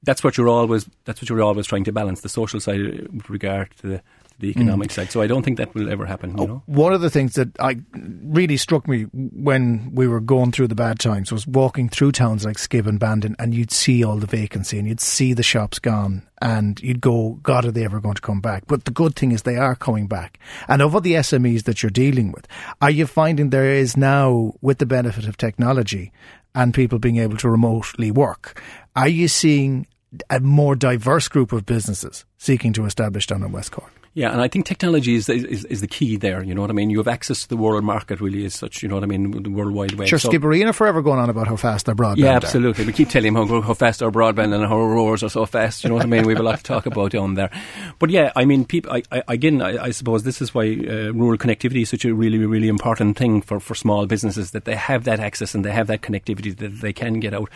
that's 0.03 0.23
what 0.23 0.37
you're 0.37 0.49
always 0.49 0.89
that's 1.05 1.21
what 1.21 1.29
you're 1.29 1.41
always 1.41 1.67
trying 1.67 1.85
to 1.85 1.91
balance 1.91 2.21
the 2.21 2.29
social 2.29 2.59
side 2.59 3.07
with 3.11 3.29
regard 3.29 3.71
to 3.77 3.87
the, 3.87 4.01
the 4.39 4.49
economic 4.49 4.89
mm. 4.89 4.93
side. 4.93 5.11
So 5.11 5.21
I 5.21 5.27
don't 5.27 5.43
think 5.43 5.57
that 5.57 5.73
will 5.73 5.89
ever 5.89 6.05
happen. 6.05 6.37
You 6.37 6.47
know? 6.47 6.63
One 6.65 6.93
of 6.93 7.01
the 7.01 7.09
things 7.09 7.35
that 7.35 7.49
I 7.59 7.77
really 7.93 8.57
struck 8.57 8.87
me 8.87 9.03
when 9.13 9.91
we 9.93 10.07
were 10.07 10.19
going 10.19 10.51
through 10.51 10.67
the 10.67 10.75
bad 10.75 10.99
times 10.99 11.31
was 11.31 11.47
walking 11.47 11.89
through 11.89 12.11
towns 12.11 12.45
like 12.45 12.59
Skibb 12.59 12.87
and 12.87 12.99
Bandon, 12.99 13.35
and 13.39 13.53
you'd 13.53 13.71
see 13.71 14.03
all 14.03 14.17
the 14.17 14.27
vacancy, 14.27 14.77
and 14.77 14.87
you'd 14.87 14.99
see 14.99 15.33
the 15.33 15.43
shops 15.43 15.79
gone, 15.79 16.23
and 16.41 16.81
you'd 16.81 17.01
go, 17.01 17.39
God, 17.43 17.65
are 17.65 17.71
they 17.71 17.85
ever 17.85 17.99
going 17.99 18.15
to 18.15 18.21
come 18.21 18.41
back? 18.41 18.63
But 18.67 18.85
the 18.85 18.91
good 18.91 19.15
thing 19.15 19.31
is 19.31 19.43
they 19.43 19.57
are 19.57 19.75
coming 19.75 20.07
back. 20.07 20.39
And 20.67 20.81
of 20.81 20.93
all 20.93 21.01
the 21.01 21.13
SMEs 21.13 21.63
that 21.63 21.81
you're 21.81 21.89
dealing 21.89 22.31
with, 22.31 22.47
are 22.81 22.91
you 22.91 23.07
finding 23.07 23.49
there 23.49 23.73
is 23.73 23.95
now, 23.95 24.53
with 24.61 24.79
the 24.79 24.85
benefit 24.85 25.27
of 25.27 25.37
technology, 25.37 26.11
and 26.55 26.73
people 26.73 26.99
being 26.99 27.17
able 27.17 27.37
to 27.37 27.49
remotely 27.49 28.11
work, 28.11 28.61
are 28.95 29.07
you 29.07 29.27
seeing 29.27 29.87
a 30.29 30.39
more 30.39 30.75
diverse 30.75 31.27
group 31.27 31.51
of 31.51 31.65
businesses 31.65 32.25
seeking 32.37 32.73
to 32.73 32.85
establish 32.85 33.27
down 33.27 33.43
in 33.43 33.51
West 33.51 33.71
Cork. 33.71 34.02
Yeah, 34.15 34.31
and 34.31 34.39
I 34.39 34.47
think 34.47 34.67
technology 34.67 35.15
is, 35.15 35.27
is, 35.27 35.65
is 35.65 35.81
the 35.81 35.87
key 35.87 36.17
there. 36.17 36.43
You 36.43 36.53
know 36.53 36.61
what 36.61 36.69
I 36.69 36.73
mean? 36.73 36.91
You 36.91 36.99
have 36.99 37.07
access 37.07 37.41
to 37.41 37.49
the 37.49 37.57
world 37.57 37.83
market, 37.83 38.21
really, 38.21 38.45
as 38.45 38.53
such. 38.53 38.83
You 38.83 38.89
know 38.89 38.93
what 38.93 39.03
I 39.03 39.07
mean? 39.07 39.31
The 39.41 39.49
World 39.49 39.73
Wide 39.73 39.93
Web. 39.93 40.07
Sure, 40.07 40.19
so, 40.19 40.29
Skibbereen 40.29 40.73
forever 40.75 41.01
going 41.01 41.19
on 41.19 41.31
about 41.31 41.47
how 41.47 41.55
fast 41.55 41.87
their 41.87 41.95
broadband. 41.95 42.17
Yeah, 42.17 42.35
absolutely. 42.35 42.83
Are. 42.83 42.87
We 42.87 42.93
keep 42.93 43.09
telling 43.09 43.33
them 43.33 43.47
how, 43.47 43.61
how 43.61 43.73
fast 43.73 44.03
our 44.03 44.11
broadband 44.11 44.53
and 44.53 44.67
how 44.67 44.77
our 44.77 44.87
roars 44.87 45.23
are 45.23 45.29
so 45.29 45.47
fast. 45.47 45.83
You 45.83 45.89
know 45.89 45.95
what 45.95 46.03
I 46.03 46.07
mean? 46.07 46.27
We 46.27 46.33
have 46.33 46.41
a 46.41 46.43
lot 46.43 46.59
to 46.59 46.63
talk 46.63 46.85
about 46.85 47.11
down 47.11 47.33
there. 47.33 47.49
But 47.97 48.11
yeah, 48.11 48.31
I 48.35 48.45
mean, 48.45 48.65
people. 48.65 48.91
I, 48.91 49.01
I, 49.11 49.23
again, 49.29 49.63
I, 49.63 49.85
I, 49.85 49.89
suppose 49.89 50.21
this 50.21 50.43
is 50.43 50.53
why 50.53 50.73
uh, 50.73 51.11
rural 51.11 51.39
connectivity 51.39 51.81
is 51.81 51.89
such 51.89 52.05
a 52.05 52.13
really, 52.13 52.37
really 52.37 52.67
important 52.67 53.17
thing 53.17 53.41
for, 53.41 53.59
for 53.59 53.73
small 53.73 54.05
businesses 54.05 54.51
that 54.51 54.65
they 54.65 54.75
have 54.75 55.05
that 55.05 55.19
access 55.19 55.55
and 55.55 55.65
they 55.65 55.71
have 55.71 55.87
that 55.87 56.01
connectivity 56.01 56.55
that 56.57 56.81
they 56.81 56.93
can 56.93 57.19
get 57.19 57.33
out. 57.33 57.49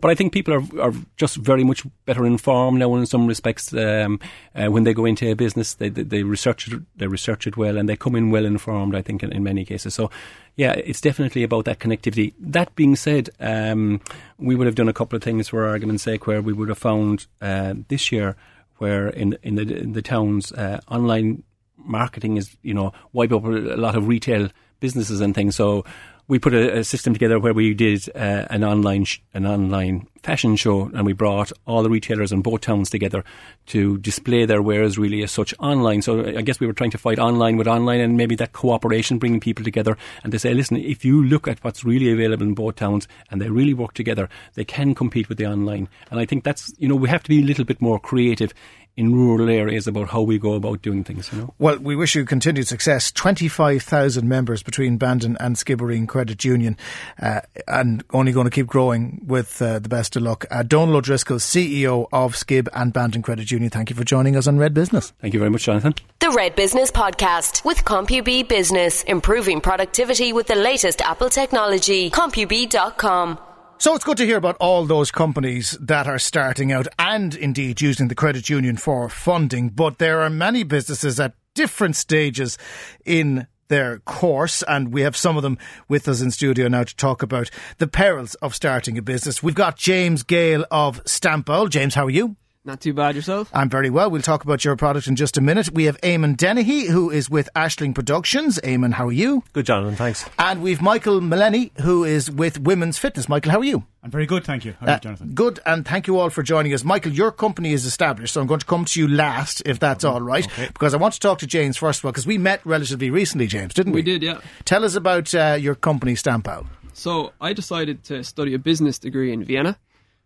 But 0.00 0.10
I 0.10 0.14
think 0.14 0.32
people 0.32 0.54
are 0.54 0.80
are 0.80 0.94
just 1.18 1.36
very 1.36 1.64
much 1.64 1.84
better 2.06 2.24
informed 2.24 2.78
now 2.78 2.94
in 2.94 3.04
some 3.04 3.26
respects 3.26 3.74
um, 3.74 4.20
uh, 4.54 4.68
when 4.68 4.84
they 4.84 4.94
go 4.94 5.04
into 5.04 5.30
a 5.30 5.34
business. 5.34 5.74
They, 5.74 5.97
they, 6.02 6.22
research 6.22 6.70
they 6.96 7.06
research 7.06 7.46
it 7.46 7.56
well 7.56 7.76
and 7.76 7.88
they 7.88 7.96
come 7.96 8.14
in 8.14 8.30
well 8.30 8.44
informed. 8.44 8.94
I 8.94 9.02
think 9.02 9.22
in, 9.22 9.32
in 9.32 9.42
many 9.42 9.64
cases. 9.64 9.94
So 9.94 10.10
yeah, 10.56 10.72
it's 10.72 11.00
definitely 11.00 11.44
about 11.44 11.64
that 11.66 11.78
connectivity. 11.78 12.34
That 12.40 12.74
being 12.74 12.96
said, 12.96 13.30
um, 13.40 14.00
we 14.38 14.54
would 14.54 14.66
have 14.66 14.74
done 14.74 14.88
a 14.88 14.92
couple 14.92 15.16
of 15.16 15.22
things 15.22 15.48
for 15.48 15.66
argument's 15.66 16.02
sake 16.02 16.26
where 16.26 16.42
we 16.42 16.52
would 16.52 16.68
have 16.68 16.78
found 16.78 17.26
uh, 17.40 17.74
this 17.88 18.10
year 18.10 18.36
where 18.78 19.08
in 19.08 19.36
in 19.42 19.56
the 19.56 19.62
in 19.62 19.92
the 19.92 20.02
towns 20.02 20.52
uh, 20.52 20.80
online 20.88 21.42
marketing 21.76 22.36
is 22.36 22.56
you 22.62 22.74
know 22.74 22.92
wipe 23.12 23.32
up 23.32 23.44
a 23.44 23.48
lot 23.48 23.96
of 23.96 24.08
retail 24.08 24.48
businesses 24.80 25.20
and 25.20 25.34
things. 25.34 25.56
So 25.56 25.84
we 26.28 26.38
put 26.38 26.52
a, 26.52 26.78
a, 26.78 26.84
system 26.84 27.14
together 27.14 27.40
where 27.40 27.54
we 27.54 27.72
did 27.72 28.06
uh, 28.14 28.46
an 28.50 28.62
online 28.62 29.04
sh- 29.04 29.20
an 29.32 29.46
online 29.46 30.06
fashion 30.22 30.56
show, 30.56 30.90
and 30.94 31.06
we 31.06 31.14
brought 31.14 31.50
all 31.66 31.82
the 31.82 31.88
retailers 31.88 32.32
in 32.32 32.42
both 32.42 32.60
towns 32.60 32.90
together 32.90 33.24
to 33.66 33.96
display 33.98 34.44
their 34.44 34.60
wares 34.60 34.98
really 34.98 35.22
as 35.22 35.32
such 35.32 35.54
online. 35.58 36.02
So 36.02 36.26
I 36.26 36.42
guess 36.42 36.60
we 36.60 36.66
were 36.66 36.74
trying 36.74 36.90
to 36.90 36.98
fight 36.98 37.18
online 37.18 37.56
with 37.56 37.66
online, 37.66 38.00
and 38.00 38.16
maybe 38.16 38.36
that 38.36 38.52
cooperation, 38.52 39.18
bringing 39.18 39.40
people 39.40 39.64
together, 39.64 39.96
and 40.22 40.30
to 40.32 40.38
say, 40.38 40.52
listen, 40.52 40.76
if 40.76 41.04
you 41.04 41.24
look 41.24 41.48
at 41.48 41.64
what's 41.64 41.82
really 41.82 42.12
available 42.12 42.44
in 42.44 42.54
both 42.54 42.76
towns, 42.76 43.08
and 43.30 43.40
they 43.40 43.48
really 43.48 43.74
work 43.74 43.94
together, 43.94 44.28
they 44.54 44.64
can 44.64 44.94
compete 44.94 45.30
with 45.30 45.38
the 45.38 45.46
online. 45.46 45.88
And 46.10 46.20
I 46.20 46.26
think 46.26 46.44
that's 46.44 46.74
you 46.78 46.88
know 46.88 46.96
we 46.96 47.08
have 47.08 47.22
to 47.22 47.30
be 47.30 47.40
a 47.40 47.44
little 47.44 47.64
bit 47.64 47.80
more 47.80 47.98
creative 47.98 48.52
in 48.98 49.14
rural 49.14 49.48
areas 49.48 49.86
about 49.86 50.08
how 50.08 50.20
we 50.20 50.38
go 50.38 50.54
about 50.54 50.82
doing 50.82 51.04
things. 51.04 51.30
You 51.32 51.38
know? 51.38 51.54
Well, 51.60 51.78
we 51.78 51.94
wish 51.94 52.16
you 52.16 52.24
continued 52.24 52.66
success. 52.66 53.12
25,000 53.12 54.28
members 54.28 54.64
between 54.64 54.96
Bandon 54.98 55.36
and 55.38 55.54
Skibbereen 55.54 56.08
Credit 56.08 56.44
Union 56.44 56.76
uh, 57.22 57.42
and 57.68 58.02
only 58.12 58.32
going 58.32 58.46
to 58.46 58.50
keep 58.50 58.66
growing 58.66 59.22
with 59.24 59.62
uh, 59.62 59.78
the 59.78 59.88
best 59.88 60.16
of 60.16 60.22
luck. 60.22 60.46
Uh, 60.50 60.64
Donal 60.64 60.96
O'Driscoll, 60.96 61.38
CEO 61.38 62.08
of 62.12 62.34
Skib 62.34 62.66
and 62.74 62.92
Bandon 62.92 63.22
Credit 63.22 63.48
Union, 63.52 63.70
thank 63.70 63.88
you 63.88 63.94
for 63.94 64.04
joining 64.04 64.34
us 64.34 64.48
on 64.48 64.58
Red 64.58 64.74
Business. 64.74 65.12
Thank 65.20 65.32
you 65.32 65.38
very 65.38 65.50
much, 65.50 65.62
Jonathan. 65.62 65.94
The 66.18 66.30
Red 66.30 66.56
Business 66.56 66.90
Podcast 66.90 67.64
with 67.64 67.84
CompuB 67.84 68.48
Business, 68.48 69.04
improving 69.04 69.60
productivity 69.60 70.32
with 70.32 70.48
the 70.48 70.56
latest 70.56 71.00
Apple 71.02 71.30
technology. 71.30 72.10
CompuB.com. 72.10 73.38
So 73.80 73.94
it's 73.94 74.02
good 74.02 74.16
to 74.16 74.26
hear 74.26 74.38
about 74.38 74.56
all 74.56 74.84
those 74.86 75.12
companies 75.12 75.78
that 75.80 76.08
are 76.08 76.18
starting 76.18 76.72
out 76.72 76.88
and 76.98 77.32
indeed 77.36 77.80
using 77.80 78.08
the 78.08 78.16
credit 78.16 78.48
union 78.48 78.76
for 78.76 79.08
funding. 79.08 79.68
But 79.68 79.98
there 79.98 80.20
are 80.22 80.30
many 80.30 80.64
businesses 80.64 81.20
at 81.20 81.34
different 81.54 81.94
stages 81.94 82.58
in 83.04 83.46
their 83.68 84.00
course, 84.00 84.64
and 84.64 84.92
we 84.92 85.02
have 85.02 85.16
some 85.16 85.36
of 85.36 85.44
them 85.44 85.58
with 85.88 86.08
us 86.08 86.20
in 86.20 86.32
studio 86.32 86.66
now 86.66 86.82
to 86.82 86.96
talk 86.96 87.22
about 87.22 87.50
the 87.76 87.86
perils 87.86 88.34
of 88.36 88.52
starting 88.52 88.98
a 88.98 89.02
business. 89.02 89.44
We've 89.44 89.54
got 89.54 89.76
James 89.76 90.24
Gale 90.24 90.64
of 90.72 91.00
Stampowl. 91.06 91.68
James, 91.68 91.94
how 91.94 92.06
are 92.06 92.10
you? 92.10 92.34
Not 92.68 92.82
too 92.82 92.92
bad 92.92 93.16
yourself. 93.16 93.48
I'm 93.54 93.70
very 93.70 93.88
well. 93.88 94.10
We'll 94.10 94.20
talk 94.20 94.44
about 94.44 94.62
your 94.62 94.76
product 94.76 95.06
in 95.06 95.16
just 95.16 95.38
a 95.38 95.40
minute. 95.40 95.70
We 95.72 95.84
have 95.84 95.98
Eamon 96.02 96.36
Dennehy, 96.36 96.84
who 96.88 97.10
is 97.10 97.30
with 97.30 97.48
Ashling 97.56 97.94
Productions. 97.94 98.60
Eamon, 98.62 98.92
how 98.92 99.06
are 99.06 99.12
you? 99.12 99.42
Good, 99.54 99.64
Jonathan. 99.64 99.96
Thanks. 99.96 100.28
And 100.38 100.60
we've 100.60 100.82
Michael 100.82 101.22
Melleney, 101.22 101.70
who 101.80 102.04
is 102.04 102.30
with 102.30 102.60
Women's 102.60 102.98
Fitness. 102.98 103.26
Michael, 103.26 103.52
how 103.52 103.60
are 103.60 103.64
you? 103.64 103.84
I'm 104.02 104.10
very 104.10 104.26
good, 104.26 104.44
thank 104.44 104.66
you. 104.66 104.74
How 104.80 104.86
are 104.86 104.90
Uh, 104.90 104.94
you, 104.96 105.00
Jonathan? 105.00 105.30
Good, 105.34 105.60
and 105.64 105.86
thank 105.88 106.06
you 106.06 106.18
all 106.18 106.28
for 106.28 106.42
joining 106.42 106.74
us. 106.74 106.84
Michael, 106.84 107.10
your 107.12 107.32
company 107.32 107.72
is 107.72 107.86
established, 107.86 108.34
so 108.34 108.42
I'm 108.42 108.46
going 108.46 108.60
to 108.60 108.66
come 108.66 108.84
to 108.84 109.00
you 109.00 109.08
last, 109.08 109.62
if 109.64 109.78
that's 109.78 110.04
all 110.04 110.20
right, 110.20 110.46
because 110.74 110.92
I 110.92 110.98
want 110.98 111.14
to 111.14 111.20
talk 111.20 111.38
to 111.38 111.46
James 111.46 111.78
first 111.78 112.00
of 112.00 112.04
all, 112.04 112.12
because 112.12 112.26
we 112.26 112.36
met 112.36 112.60
relatively 112.66 113.08
recently, 113.08 113.46
James, 113.46 113.72
didn't 113.72 113.94
we? 113.94 114.00
We 114.00 114.02
did, 114.02 114.22
yeah. 114.22 114.40
Tell 114.66 114.84
us 114.84 114.94
about 114.94 115.34
uh, 115.34 115.56
your 115.58 115.74
company, 115.74 116.16
Stampowl. 116.16 116.66
So 116.92 117.32
I 117.40 117.54
decided 117.54 118.04
to 118.04 118.22
study 118.24 118.52
a 118.52 118.58
business 118.58 118.98
degree 118.98 119.32
in 119.32 119.42
Vienna. 119.44 119.78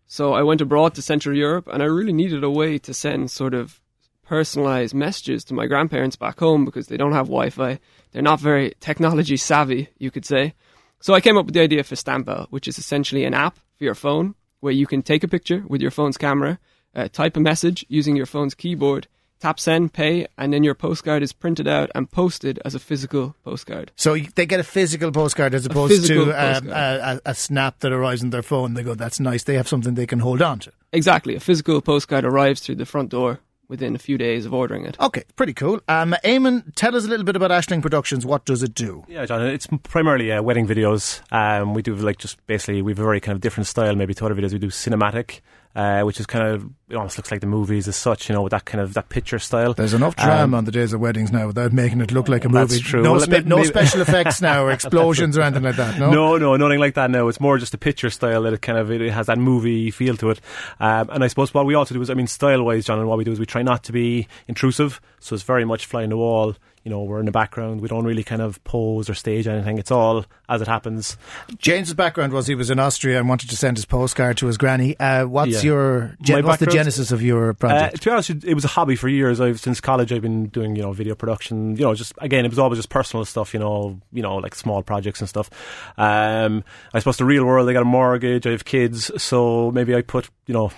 So 0.05 0.33
I 0.33 0.43
went 0.43 0.61
abroad 0.61 0.93
to 0.95 1.01
Central 1.01 1.35
Europe 1.35 1.67
and 1.71 1.81
I 1.81 1.85
really 1.85 2.13
needed 2.13 2.43
a 2.43 2.49
way 2.49 2.77
to 2.79 2.93
send 2.93 3.31
sort 3.31 3.53
of 3.53 3.79
personalized 4.25 4.93
messages 4.93 5.43
to 5.45 5.53
my 5.53 5.65
grandparents 5.65 6.15
back 6.15 6.39
home 6.39 6.65
because 6.65 6.87
they 6.87 6.97
don't 6.97 7.13
have 7.13 7.27
Wi 7.27 7.49
Fi. 7.49 7.79
They're 8.11 8.21
not 8.21 8.39
very 8.39 8.73
technology 8.79 9.37
savvy, 9.37 9.89
you 9.97 10.11
could 10.11 10.25
say. 10.25 10.53
So 10.99 11.13
I 11.13 11.21
came 11.21 11.37
up 11.37 11.45
with 11.45 11.53
the 11.53 11.61
idea 11.61 11.83
for 11.83 11.95
Stampowl, 11.95 12.47
which 12.49 12.67
is 12.67 12.77
essentially 12.77 13.25
an 13.25 13.33
app 13.33 13.57
for 13.77 13.83
your 13.83 13.95
phone 13.95 14.35
where 14.61 14.71
you 14.73 14.87
can 14.87 15.01
take 15.01 15.23
a 15.23 15.27
picture 15.27 15.63
with 15.67 15.81
your 15.81 15.91
phone's 15.91 16.17
camera, 16.17 16.59
uh, 16.95 17.09
type 17.09 17.35
a 17.35 17.39
message 17.41 17.85
using 17.89 18.15
your 18.15 18.25
phone's 18.25 18.55
keyboard, 18.55 19.07
tap 19.43 19.59
send, 19.59 19.91
pay, 19.91 20.25
and 20.37 20.53
then 20.53 20.63
your 20.63 20.73
postcard 20.73 21.21
is 21.21 21.33
printed 21.33 21.67
out 21.67 21.91
and 21.93 22.09
posted 22.09 22.61
as 22.63 22.75
a 22.75 22.79
physical 22.79 23.35
postcard. 23.43 23.91
So 23.97 24.15
they 24.15 24.45
get 24.45 24.61
a 24.61 24.63
physical 24.63 25.11
postcard 25.11 25.53
as 25.53 25.65
opposed 25.65 25.93
physical 25.93 26.27
to 26.27 26.31
uh, 26.31 26.53
postcard. 26.61 26.71
a, 26.71 27.21
a, 27.27 27.31
a 27.31 27.35
snap 27.35 27.79
that 27.79 27.91
arrives 27.91 28.23
on 28.23 28.29
their 28.29 28.41
phone. 28.41 28.73
They 28.73 28.83
go, 28.83 28.95
that's 28.95 29.19
nice. 29.19 29.43
They 29.43 29.55
have 29.55 29.67
something 29.67 29.95
they 29.95 30.07
can 30.07 30.19
hold 30.19 30.41
on 30.41 30.59
to. 30.59 30.71
Exactly. 30.93 31.35
A 31.35 31.41
physical 31.41 31.81
postcard 31.81 32.23
arrives 32.23 32.61
through 32.61 32.75
the 32.75 32.85
front 32.85 33.09
door 33.09 33.41
within 33.67 33.95
a 33.95 33.99
few 33.99 34.17
days 34.17 34.45
of 34.45 34.53
ordering 34.53 34.85
it. 34.85 34.97
Okay, 34.99 35.23
pretty 35.35 35.53
cool. 35.53 35.81
Um, 35.89 36.15
Eamon, 36.23 36.73
tell 36.75 36.95
us 36.95 37.03
a 37.03 37.07
little 37.09 37.25
bit 37.25 37.35
about 37.35 37.51
Ashling 37.51 37.81
Productions. 37.81 38.25
What 38.25 38.45
does 38.45 38.63
it 38.63 38.73
do? 38.73 39.03
Yeah, 39.09 39.25
John. 39.25 39.41
It's 39.41 39.67
primarily 39.83 40.31
uh, 40.31 40.41
wedding 40.41 40.67
videos. 40.67 41.21
Um, 41.33 41.73
we 41.73 41.81
do 41.81 41.95
like 41.95 42.17
just 42.17 42.45
basically 42.47 42.81
we 42.81 42.93
have 42.93 42.99
a 42.99 43.03
very 43.03 43.19
kind 43.19 43.35
of 43.35 43.41
different 43.41 43.67
style 43.67 43.95
maybe 43.95 44.13
to 44.13 44.25
other 44.25 44.35
videos. 44.35 44.53
We 44.53 44.59
do 44.59 44.67
cinematic, 44.67 45.41
uh, 45.75 46.01
which 46.03 46.19
is 46.19 46.25
kind 46.25 46.47
of 46.47 46.69
it 46.89 46.95
almost 46.95 47.17
looks 47.17 47.31
like 47.31 47.41
the 47.41 47.47
movies 47.47 47.87
as 47.87 47.95
such. 47.95 48.29
You 48.29 48.35
know, 48.35 48.41
with 48.43 48.51
that 48.51 48.65
kind 48.65 48.81
of 48.81 48.93
that 48.93 49.09
picture 49.09 49.39
style. 49.39 49.73
There's 49.73 49.93
enough 49.93 50.13
Um, 50.19 50.25
drama 50.27 50.57
on 50.57 50.65
the 50.65 50.71
days 50.71 50.93
of 50.93 50.99
weddings 50.99 51.31
now 51.31 51.47
without 51.47 51.73
making 51.73 52.01
it 52.01 52.11
look 52.11 52.27
like 52.29 52.45
a 52.45 52.49
movie. 52.49 52.75
That's 52.75 52.79
true. 52.79 53.01
No, 53.01 53.13
Well, 53.13 53.21
spe- 53.21 53.29
maybe- 53.29 53.49
no 53.49 53.55
maybe- 53.57 53.67
special 53.69 54.01
effects 54.07 54.41
now 54.41 54.63
or 54.63 54.71
explosions 54.71 55.37
or 55.37 55.41
anything 55.41 55.63
like 55.63 55.75
that. 55.77 55.97
No. 55.99 56.11
No, 56.11 56.37
no, 56.37 56.55
nothing 56.55 56.79
like 56.79 56.93
that. 56.95 57.09
No, 57.09 57.27
it's 57.27 57.39
more 57.39 57.57
just 57.57 57.73
a 57.73 57.77
picture 57.79 58.09
style 58.09 58.43
that 58.43 58.53
it 58.53 58.61
kind 58.61 58.77
of 58.77 58.91
it 58.91 59.11
has 59.11 59.25
that 59.27 59.39
movie 59.39 59.89
feel 59.91 60.15
to 60.17 60.29
it. 60.29 60.39
Um, 60.79 61.09
and 61.11 61.23
I 61.23 61.27
suppose 61.27 61.53
what 61.53 61.65
we 61.65 61.73
also 61.73 61.95
do 61.95 62.01
is, 62.01 62.09
I 62.09 62.13
mean, 62.13 62.27
style 62.27 62.63
wise, 62.63 62.85
John, 62.85 62.99
and 62.99 63.07
what 63.07 63.17
we 63.17 63.23
do 63.23 63.31
is 63.31 63.39
we 63.39 63.45
try 63.47 63.63
not 63.63 63.83
to 63.85 63.91
be 63.91 64.27
intrusive. 64.47 65.01
So 65.19 65.33
it's 65.33 65.43
very 65.43 65.65
much 65.65 65.85
fly 65.87 66.03
in 66.03 66.09
the 66.11 66.17
wall. 66.17 66.55
You 66.83 66.89
know, 66.89 67.03
we're 67.03 67.19
in 67.19 67.25
the 67.25 67.31
background. 67.31 67.79
We 67.79 67.87
don't 67.87 68.03
really 68.03 68.23
kind 68.23 68.41
of 68.41 68.61
pose 68.65 69.09
or 69.09 69.13
stage 69.13 69.47
anything. 69.47 69.77
It's 69.77 69.89
all 69.91 70.25
as 70.49 70.61
it 70.61 70.67
happens. 70.67 71.15
James's 71.57 71.93
background 71.93 72.33
was 72.33 72.45
he 72.47 72.55
was 72.55 72.69
in 72.69 72.77
Austria 72.77 73.19
and 73.19 73.29
wanted 73.29 73.49
to 73.51 73.55
send 73.55 73.77
his 73.77 73.85
postcard 73.85 74.35
to 74.37 74.47
his 74.47 74.57
granny. 74.57 74.99
Uh, 74.99 75.25
what's 75.25 75.51
Yeah. 75.51 75.61
your 75.61 76.15
gen- 76.21 76.45
what's 76.45 76.59
the 76.59 76.65
genesis 76.67 77.11
of 77.13 77.21
your 77.21 77.51
Uh, 77.51 77.53
project? 77.53 78.01
to 78.01 78.09
be 78.09 78.11
honest, 78.11 78.29
it 78.31 78.43
it 78.43 78.53
was 78.53 78.65
a 78.65 78.67
hobby 78.67 78.97
for 78.97 79.07
years. 79.07 79.39
I've 79.39 79.61
since 79.61 79.79
college. 79.79 80.11
I've 80.11 80.21
been 80.21 80.47
doing 80.47 80.75
you 80.75 80.81
know 80.81 80.91
video 80.91 81.15
production. 81.15 81.77
You 81.77 81.83
know, 81.85 81.95
just 81.95 82.11
again, 82.17 82.43
it 82.43 82.49
was 82.49 82.59
always 82.59 82.79
just 82.79 82.89
personal 82.89 83.23
stuff. 83.23 83.53
You 83.53 83.61
know, 83.61 83.99
you 84.11 84.21
know, 84.21 84.35
like 84.35 84.53
small 84.53 84.83
projects 84.83 85.21
and 85.21 85.29
stuff. 85.29 85.49
Um, 85.97 86.63
I 86.93 86.99
suppose 86.99 87.15
the 87.17 87.25
real 87.25 87.45
world. 87.45 87.69
I 87.69 87.73
got 87.73 87.81
a 87.81 87.85
mortgage. 87.85 88.45
I 88.45 88.51
have 88.51 88.65
kids, 88.65 89.09
so 89.21 89.71
maybe 89.71 89.95
I 89.95 90.01
put 90.01 90.29
you 90.47 90.53
know, 90.53 90.71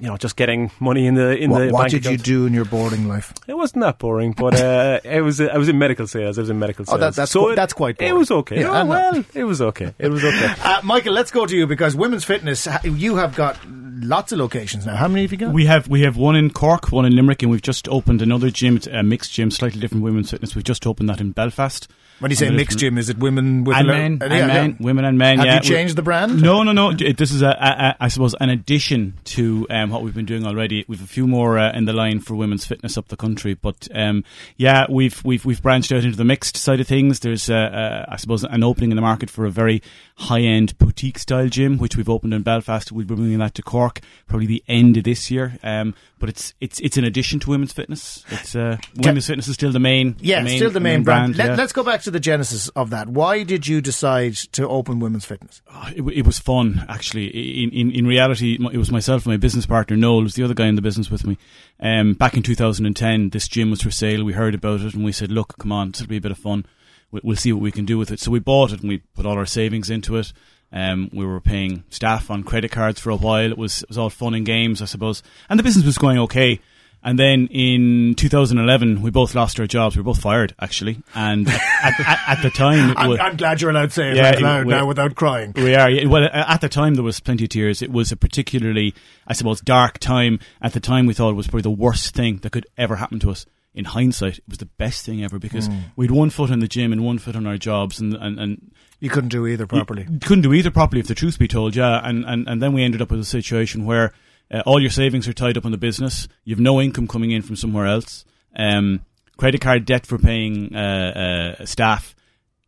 you 0.00 0.06
know, 0.08 0.16
just 0.16 0.34
getting 0.36 0.70
money 0.80 1.06
in 1.06 1.14
the 1.14 1.36
in 1.36 1.50
what 1.50 1.58
the 1.60 1.72
what 1.72 1.80
bank 1.90 2.02
did 2.02 2.06
you 2.06 2.16
do 2.16 2.46
in 2.46 2.54
your 2.54 2.64
boarding 2.64 3.06
life? 3.06 3.32
It 3.46 3.54
wasn't 3.56 3.82
that 3.82 3.98
boring, 3.98 4.32
but 4.32 4.58
uh, 4.60 5.00
it 5.04 5.20
was. 5.20 5.40
I 5.40 5.56
was 5.58 5.68
in 5.68 5.78
medical 5.78 6.06
sales. 6.06 6.38
I 6.38 6.42
was 6.42 6.50
in 6.50 6.58
medical 6.58 6.84
Oh, 6.88 6.92
sales. 6.92 7.00
that- 7.00 7.14
that's 7.14 7.32
so 7.32 7.44
qu- 7.44 7.50
it, 7.50 7.56
that's 7.56 7.72
quite 7.74 8.00
It 8.00 8.14
was 8.14 8.30
okay. 8.30 8.60
Yeah, 8.60 8.82
oh, 8.82 8.86
well, 8.86 9.24
it 9.34 9.44
was 9.44 9.60
okay. 9.60 9.94
It 9.98 10.08
was 10.08 10.24
okay. 10.24 10.54
Uh, 10.64 10.80
Michael, 10.84 11.12
let's 11.12 11.30
go 11.30 11.46
to 11.46 11.56
you 11.56 11.66
because 11.66 11.94
women's 11.94 12.24
fitness. 12.24 12.66
You 12.84 13.16
have 13.16 13.34
got 13.36 13.58
lots 13.68 14.32
of 14.32 14.38
locations 14.38 14.86
now. 14.86 14.96
How 14.96 15.08
many 15.08 15.22
have 15.22 15.32
you 15.32 15.38
got? 15.38 15.52
We 15.52 15.66
have 15.66 15.88
we 15.88 16.00
have 16.02 16.16
one 16.16 16.36
in 16.36 16.50
Cork, 16.50 16.90
one 16.92 17.04
in 17.04 17.14
Limerick, 17.14 17.42
and 17.42 17.50
we've 17.50 17.60
just 17.62 17.88
opened 17.88 18.22
another 18.22 18.50
gym, 18.50 18.76
it's 18.76 18.86
a 18.86 19.02
mixed 19.02 19.32
gym, 19.32 19.50
slightly 19.50 19.80
different 19.80 20.02
women's 20.04 20.30
fitness. 20.30 20.54
We've 20.54 20.64
just 20.64 20.86
opened 20.86 21.08
that 21.10 21.20
in 21.20 21.32
Belfast. 21.32 21.88
When 22.20 22.30
you 22.30 22.36
say 22.36 22.50
mixed 22.50 22.78
gym, 22.78 22.98
is 22.98 23.08
it 23.08 23.18
women 23.18 23.64
with 23.64 23.76
and 23.76 23.90
a- 23.90 23.92
men, 23.92 24.18
uh, 24.20 24.24
and 24.26 24.34
yeah, 24.34 24.46
men, 24.46 24.70
yeah. 24.70 24.76
women 24.84 25.04
and 25.04 25.18
men. 25.18 25.38
Have 25.38 25.46
yeah. 25.46 25.54
you 25.56 25.60
changed 25.62 25.96
the 25.96 26.02
brand? 26.02 26.40
No, 26.40 26.62
no, 26.62 26.72
no. 26.72 26.92
D- 26.92 27.12
This 27.12 27.32
is 27.32 27.42
a, 27.42 27.48
a, 27.48 27.50
a 27.50 27.96
I 28.00 28.08
suppose 28.08 28.34
an 28.40 28.50
addition 28.50 29.14
to 29.24 29.66
um, 29.70 29.90
what 29.90 30.02
we've 30.02 30.14
been 30.14 30.26
doing 30.26 30.46
already. 30.46 30.84
We've 30.86 31.02
a 31.02 31.06
few 31.06 31.26
more 31.26 31.58
uh, 31.58 31.72
in 31.72 31.86
the 31.86 31.92
line 31.92 32.20
for 32.20 32.34
women's 32.34 32.66
fitness 32.66 32.96
up 32.96 33.08
the 33.08 33.16
country, 33.16 33.54
but 33.54 33.88
um, 33.94 34.24
yeah, 34.56 34.86
we've 34.88 35.22
we've 35.24 35.44
we've 35.44 35.62
branched 35.62 35.92
out 35.92 36.04
into 36.04 36.16
the 36.16 36.24
mixed 36.24 36.56
side 36.56 36.80
of 36.80 36.86
things. 36.86 37.20
There's 37.20 37.50
uh, 37.50 37.54
uh, 37.54 38.04
I 38.08 38.16
suppose 38.16 38.44
an 38.44 38.62
opening 38.62 38.90
in 38.90 38.96
the 38.96 39.02
market 39.02 39.30
for 39.30 39.46
a 39.46 39.50
very 39.50 39.82
high 40.16 40.42
end 40.42 40.76
boutique 40.78 41.18
style 41.18 41.48
gym, 41.48 41.78
which 41.78 41.96
we've 41.96 42.08
opened 42.08 42.34
in 42.34 42.42
Belfast. 42.42 42.92
We'll 42.92 43.06
be 43.06 43.14
bringing 43.14 43.38
that 43.38 43.54
to 43.54 43.62
Cork 43.62 44.00
probably 44.26 44.46
the 44.46 44.62
end 44.68 44.96
of 44.96 45.04
this 45.04 45.30
year. 45.30 45.58
Um, 45.62 45.94
but 46.18 46.28
it's 46.28 46.52
it's 46.60 46.78
it's 46.80 46.96
an 46.98 47.04
addition 47.04 47.40
to 47.40 47.50
women's 47.50 47.72
fitness. 47.72 48.24
It's 48.30 48.54
uh, 48.54 48.76
women's 48.96 49.26
fitness 49.26 49.48
is 49.48 49.54
still 49.54 49.72
the 49.72 49.78
main. 49.80 50.16
Yeah, 50.20 50.40
the 50.40 50.44
main, 50.44 50.58
still 50.58 50.70
the 50.70 50.80
main, 50.80 51.02
brand. 51.02 51.36
Let, 51.36 51.46
yeah. 51.48 51.54
Let's 51.54 51.72
go 51.72 51.82
back 51.82 52.02
to 52.02 52.09
the 52.10 52.20
genesis 52.20 52.68
of 52.70 52.90
that. 52.90 53.08
Why 53.08 53.42
did 53.42 53.66
you 53.66 53.80
decide 53.80 54.34
to 54.52 54.68
open 54.68 55.00
women's 55.00 55.24
fitness? 55.24 55.62
it, 55.94 56.02
it 56.02 56.26
was 56.26 56.38
fun 56.38 56.84
actually. 56.88 57.26
In, 57.64 57.70
in 57.70 57.90
in 57.90 58.06
reality, 58.06 58.58
it 58.60 58.76
was 58.76 58.90
myself 58.90 59.24
and 59.26 59.32
my 59.32 59.36
business 59.36 59.66
partner 59.66 59.96
Noel, 59.96 60.22
who's 60.22 60.34
the 60.34 60.44
other 60.44 60.54
guy 60.54 60.66
in 60.66 60.74
the 60.76 60.82
business 60.82 61.10
with 61.10 61.26
me. 61.26 61.38
Um, 61.80 62.14
back 62.14 62.36
in 62.36 62.42
2010, 62.42 63.30
this 63.30 63.48
gym 63.48 63.70
was 63.70 63.82
for 63.82 63.90
sale. 63.90 64.24
We 64.24 64.32
heard 64.34 64.54
about 64.54 64.80
it 64.80 64.94
and 64.94 65.04
we 65.04 65.12
said, 65.12 65.30
"Look, 65.30 65.56
come 65.58 65.72
on, 65.72 65.92
this 65.92 66.00
will 66.00 66.08
be 66.08 66.16
a 66.18 66.20
bit 66.20 66.32
of 66.32 66.38
fun. 66.38 66.66
We- 67.10 67.20
We'll 67.24 67.36
see 67.36 67.52
what 67.52 67.62
we 67.62 67.72
can 67.72 67.84
do 67.86 67.98
with 67.98 68.10
it." 68.10 68.20
So 68.20 68.30
we 68.30 68.38
bought 68.38 68.72
it 68.72 68.80
and 68.80 68.88
we 68.88 68.98
put 68.98 69.26
all 69.26 69.38
our 69.38 69.46
savings 69.46 69.90
into 69.90 70.16
it. 70.16 70.32
Um, 70.72 71.10
we 71.12 71.26
were 71.26 71.40
paying 71.40 71.82
staff 71.90 72.30
on 72.30 72.44
credit 72.44 72.70
cards 72.70 73.00
for 73.00 73.10
a 73.10 73.16
while. 73.16 73.50
It 73.50 73.58
was 73.58 73.82
it 73.82 73.88
was 73.88 73.98
all 73.98 74.10
fun 74.10 74.34
and 74.34 74.46
games, 74.46 74.80
I 74.80 74.84
suppose, 74.84 75.22
and 75.48 75.58
the 75.58 75.64
business 75.64 75.84
was 75.84 75.98
going 75.98 76.18
okay. 76.20 76.60
And 77.02 77.18
then 77.18 77.46
in 77.50 78.14
2011, 78.14 79.00
we 79.00 79.10
both 79.10 79.34
lost 79.34 79.58
our 79.58 79.66
jobs. 79.66 79.96
We 79.96 80.00
were 80.02 80.12
both 80.12 80.20
fired, 80.20 80.54
actually. 80.60 81.02
And 81.14 81.48
at, 81.48 81.98
at, 82.00 82.18
at 82.28 82.42
the 82.42 82.50
time, 82.50 82.94
I'm, 82.96 83.08
was, 83.10 83.18
I'm 83.18 83.36
glad 83.36 83.60
you're 83.60 83.70
allowed 83.70 83.86
to 83.86 83.90
say 83.94 84.10
it 84.10 84.16
Yeah, 84.16 84.28
out 84.30 84.40
loud 84.42 84.66
we- 84.66 84.72
now 84.74 84.86
without 84.86 85.14
crying. 85.14 85.52
we 85.56 85.74
are. 85.74 85.88
yeah. 85.90 86.06
Well, 86.06 86.28
at 86.32 86.60
the 86.60 86.68
time 86.68 86.94
there 86.96 87.02
was 87.04 87.18
plenty 87.18 87.44
of 87.44 87.50
tears. 87.50 87.80
It 87.80 87.90
was 87.90 88.12
a 88.12 88.16
particularly, 88.16 88.94
I 89.26 89.32
suppose, 89.32 89.60
dark 89.62 89.98
time. 89.98 90.40
At 90.60 90.74
the 90.74 90.80
time, 90.80 91.06
we 91.06 91.14
thought 91.14 91.30
it 91.30 91.34
was 91.36 91.46
probably 91.46 91.62
the 91.62 91.70
worst 91.70 92.14
thing 92.14 92.36
that 92.38 92.52
could 92.52 92.66
ever 92.76 92.96
happen 92.96 93.18
to 93.20 93.30
us. 93.30 93.46
In 93.72 93.84
hindsight, 93.84 94.38
it 94.38 94.44
was 94.48 94.58
the 94.58 94.66
best 94.66 95.06
thing 95.06 95.22
ever 95.24 95.38
because 95.38 95.68
Hmm. 95.68 95.78
we'd 95.96 96.10
one 96.10 96.28
foot 96.28 96.50
in 96.50 96.58
the 96.58 96.66
gym 96.68 96.92
and 96.92 97.04
one 97.04 97.18
foot 97.18 97.36
on 97.36 97.46
our 97.46 97.56
jobs, 97.56 98.00
and 98.00 98.14
and, 98.14 98.38
and 98.40 98.72
You 98.98 99.08
couldn't 99.10 99.28
do 99.30 99.46
either 99.46 99.64
properly. 99.66 100.06
you 100.10 100.18
couldn't 100.18 100.42
do 100.42 100.52
either 100.52 100.72
properly, 100.72 100.98
if 101.00 101.06
the 101.06 101.14
truth 101.14 101.38
be 101.38 101.46
told. 101.46 101.76
Yeah, 101.76 102.00
and 102.04 102.24
and, 102.26 102.48
and 102.48 102.60
then 102.60 102.72
we 102.72 102.82
ended 102.82 103.00
up 103.00 103.10
with 103.12 103.20
a 103.20 103.24
situation 103.24 103.84
where 103.86 104.12
uh, 104.50 104.62
all 104.66 104.80
your 104.80 104.90
savings 104.90 105.28
are 105.28 105.32
tied 105.32 105.56
up 105.56 105.64
in 105.64 105.72
the 105.72 105.78
business. 105.78 106.28
You've 106.44 106.60
no 106.60 106.80
income 106.80 107.06
coming 107.08 107.30
in 107.30 107.42
from 107.42 107.56
somewhere 107.56 107.86
else. 107.86 108.24
Um, 108.56 109.00
credit 109.36 109.60
card 109.60 109.84
debt 109.84 110.06
for 110.06 110.18
paying 110.18 110.74
uh, 110.74 111.56
uh, 111.60 111.64
staff. 111.66 112.14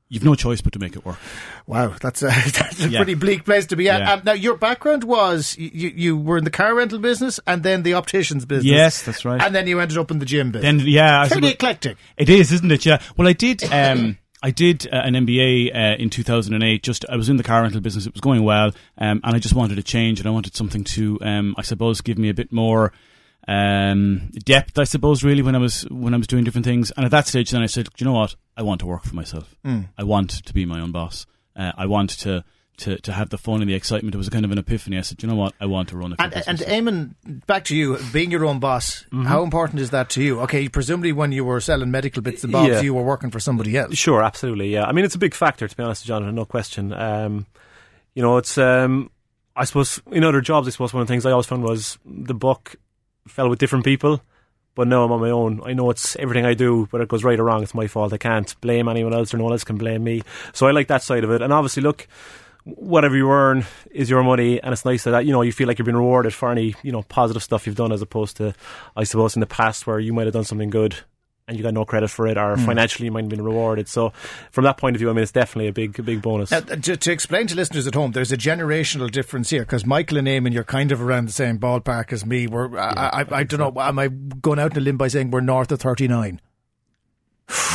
You've 0.09 0.25
no 0.25 0.35
choice 0.35 0.61
but 0.61 0.75
to 0.75 0.79
make 0.79 0.95
it 0.95 1.07
work. 1.07 1.17
Wow, 1.67 1.95
that's 1.99 2.23
a, 2.23 2.27
that's 2.27 2.85
a 2.85 2.89
Yeah. 2.91 2.99
pretty 2.99 3.15
bleak 3.15 3.47
place 3.47 3.65
to 3.69 3.77
be 3.77 3.89
at. 3.89 4.01
Yeah. 4.03 4.13
Um, 4.13 4.23
now, 4.27 4.33
your 4.35 4.57
background 4.59 5.05
was 5.05 5.57
you, 5.57 5.89
you 5.89 6.17
were 6.19 6.37
in 6.37 6.45
the 6.45 6.51
car 6.51 6.75
rental 6.75 6.99
business 6.99 7.41
and 7.47 7.63
then 7.63 7.83
the 7.83 7.95
opticians 7.95 8.45
business. 8.45 8.67
Yes, 8.71 9.03
that's 9.03 9.25
right. 9.25 9.41
And 9.41 9.55
then 9.55 9.67
you 9.67 9.81
ended 9.81 9.97
up 9.97 10.11
in 10.11 10.19
the 10.19 10.27
gym 10.27 10.51
business. 10.53 10.83
Then 10.83 10.87
yeah, 10.87 11.27
suppose- 11.29 11.51
eclectic. 11.53 11.97
It 12.19 12.29
is, 12.29 12.53
isn't 12.53 12.71
it? 12.71 12.85
Yeah. 12.85 13.01
Well, 13.17 13.27
I 13.27 13.33
did. 13.33 13.65
Um, 13.73 14.19
I 14.43 14.51
did 14.51 14.89
uh, 14.93 14.97
an 14.97 15.15
MBA 15.15 15.75
uh, 15.75 15.97
in 15.99 16.11
2008. 16.11 16.83
Just 16.83 17.05
I 17.09 17.17
was 17.17 17.29
in 17.29 17.37
the 17.37 17.43
car 17.43 17.63
rental 17.63 17.81
business. 17.81 18.07
It 18.07 18.13
was 18.13 18.21
going 18.21 18.43
well, 18.43 18.73
um, 18.99 19.21
and 19.23 19.37
I 19.37 19.39
just 19.39 19.55
wanted 19.55 19.79
a 19.79 19.83
change, 19.83 20.19
and 20.19 20.27
I 20.27 20.33
wanted 20.33 20.57
something 20.57 20.85
to, 20.85 21.19
um, 21.23 21.55
I 21.57 21.63
suppose, 21.63 22.01
give 22.01 22.19
me 22.19 22.29
a 22.29 22.35
bit 22.35 22.53
more 22.53 22.93
um, 23.47 24.31
depth. 24.45 24.79
I 24.79 24.85
suppose 24.85 25.23
really 25.23 25.43
when 25.43 25.55
I 25.55 25.59
was 25.59 25.83
when 25.91 26.15
I 26.15 26.17
was 26.17 26.27
doing 26.27 26.45
different 26.45 26.65
things. 26.65 26.91
And 26.97 27.05
at 27.05 27.11
that 27.13 27.27
stage, 27.27 27.51
then 27.51 27.63
I 27.63 27.67
said, 27.67 27.85
"Do 27.85 28.05
you 28.05 28.07
know 28.07 28.19
what? 28.19 28.35
I 28.57 28.63
want 28.63 28.81
to 28.81 28.87
work 28.87 29.05
for 29.05 29.15
myself. 29.15 29.55
I 29.97 30.03
want 30.03 30.31
to 30.31 30.53
be 30.53 30.65
my 30.67 30.81
own 30.81 30.93
boss. 30.93 31.27
Uh, 31.57 31.73
I 31.77 31.87
want 31.87 32.11
to." 32.21 32.45
To, 32.79 32.99
to 33.03 33.13
have 33.13 33.29
the 33.29 33.39
fun 33.39 33.61
and 33.61 33.69
the 33.71 33.75
excitement, 33.75 34.15
it 34.15 34.19
was 34.19 34.27
a 34.27 34.31
kind 34.31 34.45
of 34.47 34.51
an 34.51 34.59
epiphany. 34.59 34.97
I 34.99 35.03
said, 35.03 35.23
you 35.23 35.29
know 35.29 35.35
what? 35.37 35.53
I 35.61 35.67
want 35.67 35.91
to 35.91 35.97
run 35.97 36.15
a 36.15 36.17
And, 36.23 36.35
and 36.49 36.59
Eamon, 36.59 37.47
back 37.47 37.65
to 37.67 37.77
you, 37.77 37.99
being 38.13 38.31
your 38.31 38.45
own 38.47 38.61
boss, 38.61 39.03
Mm-hmm. 39.13 39.25
how 39.25 39.43
important 39.45 39.79
is 39.81 39.91
that 39.91 40.09
to 40.11 40.23
you? 40.23 40.41
Okay, 40.41 40.69
presumably 40.69 41.13
when 41.13 41.33
you 41.33 41.45
were 41.45 41.61
selling 41.61 41.91
medical 41.91 42.23
bits 42.23 42.43
and 42.45 42.53
bobs, 42.53 42.71
Yeah. 42.71 42.81
you 42.81 42.95
were 42.95 43.03
working 43.05 43.31
for 43.31 43.39
somebody 43.41 43.77
else. 43.77 43.95
Sure, 43.97 44.23
absolutely. 44.23 44.73
Yeah, 44.73 44.85
I 44.85 44.93
mean 44.93 45.05
it's 45.05 45.15
a 45.15 45.19
big 45.19 45.35
factor 45.35 45.69
to 45.69 45.77
be 45.77 45.83
honest, 45.83 46.03
with 46.03 46.09
Jonathan. 46.09 46.35
No 46.35 46.47
question. 46.47 46.93
Um, 46.95 47.47
you 48.15 48.23
know, 48.23 48.39
it's. 48.39 48.57
Um, 48.59 49.11
I 49.55 49.65
suppose 49.67 50.01
in 50.11 50.25
other 50.25 50.41
jobs, 50.41 50.67
I 50.67 50.71
suppose 50.71 50.95
one 50.95 51.03
of 51.03 51.07
the 51.09 51.13
things 51.13 51.27
I 51.27 51.31
always 51.31 51.47
found 51.47 51.63
was 51.63 51.99
the 52.07 52.35
buck 52.35 52.75
fell 53.29 53.51
with 53.51 53.59
different 53.59 53.85
people. 53.85 54.23
But 54.75 54.89
now 54.89 55.05
I'm 55.05 55.13
on 55.13 55.21
my 55.21 55.29
own. 55.31 55.61
I 55.67 55.75
know 55.75 55.91
it's 55.91 56.17
everything 56.17 56.47
I 56.47 56.55
do, 56.55 56.87
whether 56.87 57.03
it 57.03 57.09
goes 57.11 57.23
right 57.23 57.39
or 57.39 57.45
wrong, 57.45 57.63
it's 57.63 57.75
my 57.75 57.87
fault. 57.87 58.15
I 58.15 58.17
can't 58.17 58.59
blame 58.63 58.89
anyone 58.89 59.13
else, 59.13 59.35
or 59.35 59.37
no 59.37 59.45
one 59.45 59.53
else 59.53 59.65
can 59.65 59.77
blame 59.77 60.03
me. 60.03 60.23
So 60.55 60.67
I 60.67 60.71
like 60.71 60.89
that 60.89 61.03
side 61.03 61.23
of 61.25 61.31
it. 61.31 61.43
And 61.43 61.53
obviously, 61.53 61.83
look, 61.83 62.09
whatever 62.65 63.17
you 63.17 63.31
earn 63.31 63.65
is 63.91 64.09
your 64.11 64.23
money, 64.23 64.63
and 64.63 64.73
it's 64.73 64.85
nice 64.85 65.05
that 65.05 65.27
you 65.27 65.33
know 65.33 65.43
you 65.43 65.53
feel 65.53 65.67
like 65.69 65.79
you're 65.79 65.87
being 65.87 65.97
rewarded 65.97 66.33
for 66.35 66.51
any 66.51 66.75
you 66.83 66.93
know 66.93 67.03
positive 67.03 67.43
stuff 67.43 67.67
you've 67.67 67.77
done, 67.77 67.93
as 67.93 68.03
opposed 68.03 68.37
to, 68.39 68.55
I 68.97 69.05
suppose, 69.05 69.37
in 69.37 69.41
the 69.41 69.47
past 69.47 69.87
where 69.87 69.99
you 69.99 70.13
might 70.13 70.27
have 70.27 70.35
done 70.35 70.45
something 70.45 70.71
good 70.71 70.97
and 71.49 71.57
you 71.57 71.63
got 71.65 71.75
no 71.75 71.85
credit 71.85 72.09
for 72.09 72.29
it, 72.29 72.39
or 72.39 72.55
Hmm. 72.57 72.65
financially 72.67 73.07
you 73.07 73.11
might 73.11 73.23
have 73.25 73.29
been 73.29 73.43
rewarded. 73.43 73.89
So, 73.89 74.13
from 74.53 74.63
that 74.63 74.77
point 74.77 74.95
of 74.95 75.01
view, 75.01 75.11
I 75.11 75.13
mean, 75.13 75.25
it's 75.25 75.33
definitely 75.33 75.67
a 75.67 75.73
big, 75.73 75.99
a 75.99 76.03
big 76.05 76.23
bonus. 76.23 76.53
Now, 76.53 76.61
to, 76.61 76.97
to 76.97 77.11
explain 77.13 77.49
to 77.49 77.57
listeners 77.57 77.85
at 77.89 77.95
home, 77.97 78.13
there's 78.13 78.31
a 78.31 78.37
generational 78.37 79.11
difference 79.11 79.51
here 79.51 79.63
because 79.63 79.85
Michael 79.85 80.19
and 80.19 80.29
Eamon, 80.29 80.53
you're 80.53 80.63
kind 80.63 80.93
of 80.93 81.03
around 81.03 81.27
the 81.27 81.33
same 81.33 81.59
ballpark 81.59 82.13
as 82.13 82.25
me. 82.25 82.47
We're, 82.47 82.79
I, 82.79 83.23
I, 83.23 83.39
I 83.39 83.43
don't 83.43 83.59
know, 83.59 83.83
am 83.83 83.99
I 83.99 84.07
going 84.07 84.61
out 84.61 84.71
on 84.71 84.77
a 84.79 84.81
limb 84.81 84.97
by 84.99 85.09
saying 85.09 85.33
we're 85.33 85.41
north 85.41 85.73
of 85.73 85.81
39? 85.81 86.41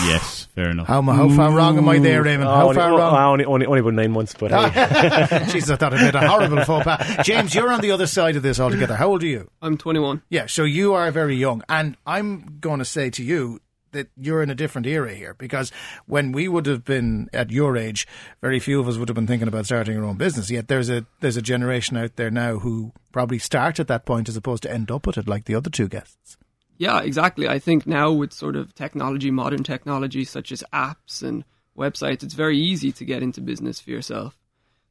Yes, 0.05 0.47
fair 0.55 0.69
enough. 0.69 0.87
How, 0.87 1.01
how 1.01 1.29
far 1.29 1.51
wrong 1.51 1.77
am 1.77 1.87
I 1.89 1.99
there, 1.99 2.23
Eamon? 2.23 2.45
Oh, 2.45 2.55
How 2.55 2.63
only, 2.63 2.75
far 2.75 2.91
oh, 2.93 2.97
wrong? 2.97 3.33
only, 3.33 3.45
only, 3.45 3.65
only 3.65 3.79
about 3.79 3.93
nine 3.93 4.11
months, 4.11 4.33
but 4.37 4.51
hey. 4.51 5.45
Jesus, 5.51 5.69
I 5.69 5.75
thought 5.75 5.93
I 5.93 6.01
made 6.01 6.15
a 6.15 6.27
horrible 6.27 6.63
faux 6.63 6.83
pas. 6.83 7.17
James, 7.25 7.53
you're 7.53 7.71
on 7.71 7.81
the 7.81 7.91
other 7.91 8.07
side 8.07 8.35
of 8.35 8.43
this 8.43 8.59
altogether. 8.59 8.95
How 8.95 9.09
old 9.09 9.23
are 9.23 9.27
you? 9.27 9.49
I'm 9.61 9.77
21. 9.77 10.21
Yeah, 10.29 10.47
so 10.47 10.63
you 10.63 10.93
are 10.93 11.11
very 11.11 11.35
young. 11.35 11.63
And 11.69 11.97
I'm 12.05 12.57
going 12.59 12.79
to 12.79 12.85
say 12.85 13.09
to 13.11 13.23
you 13.23 13.59
that 13.91 14.09
you're 14.15 14.43
in 14.43 14.49
a 14.49 14.55
different 14.55 14.87
era 14.87 15.13
here 15.13 15.33
because 15.33 15.71
when 16.05 16.31
we 16.31 16.47
would 16.47 16.65
have 16.65 16.83
been 16.83 17.29
at 17.33 17.51
your 17.51 17.77
age, 17.77 18.07
very 18.41 18.59
few 18.59 18.79
of 18.79 18.87
us 18.87 18.97
would 18.97 19.09
have 19.09 19.15
been 19.15 19.27
thinking 19.27 19.47
about 19.47 19.65
starting 19.65 19.97
our 19.97 20.03
own 20.03 20.17
business. 20.17 20.51
Yet 20.51 20.67
there's 20.67 20.89
a 20.89 21.05
there's 21.19 21.37
a 21.37 21.41
generation 21.41 21.97
out 21.97 22.15
there 22.15 22.31
now 22.31 22.59
who 22.59 22.93
probably 23.11 23.39
start 23.39 23.79
at 23.79 23.87
that 23.87 24.05
point 24.05 24.29
as 24.29 24.37
opposed 24.37 24.63
to 24.63 24.71
end 24.71 24.91
up 24.91 25.07
at 25.07 25.17
it 25.17 25.27
like 25.27 25.45
the 25.45 25.55
other 25.55 25.69
two 25.69 25.87
guests. 25.87 26.37
Yeah, 26.77 27.01
exactly. 27.01 27.47
I 27.47 27.59
think 27.59 27.87
now 27.87 28.11
with 28.11 28.33
sort 28.33 28.55
of 28.55 28.75
technology, 28.75 29.31
modern 29.31 29.63
technology 29.63 30.23
such 30.23 30.51
as 30.51 30.63
apps 30.71 31.23
and 31.23 31.43
websites, 31.77 32.23
it's 32.23 32.33
very 32.33 32.57
easy 32.57 32.91
to 32.91 33.05
get 33.05 33.23
into 33.23 33.41
business 33.41 33.79
for 33.79 33.89
yourself. 33.89 34.37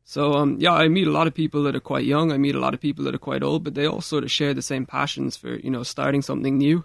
So 0.09 0.35
um, 0.35 0.57
yeah, 0.61 0.73
I 0.73 0.89
meet 0.89 1.09
a 1.09 1.13
lot 1.13 1.27
of 1.27 1.35
people 1.35 1.65
that 1.65 1.75
are 1.75 1.81
quite 1.81 2.05
young. 2.05 2.31
I 2.31 2.39
meet 2.39 2.55
a 2.55 2.61
lot 2.61 2.75
of 2.75 2.81
people 2.81 3.05
that 3.05 3.15
are 3.15 3.19
quite 3.19 3.43
old, 3.43 3.65
but 3.65 3.75
they 3.75 3.87
all 3.87 4.01
sort 4.01 4.23
of 4.23 4.31
share 4.31 4.55
the 4.55 4.63
same 4.63 4.87
passions 4.87 5.37
for 5.37 5.57
you 5.57 5.71
know 5.71 5.83
starting 5.83 6.23
something 6.23 6.57
new. 6.57 6.85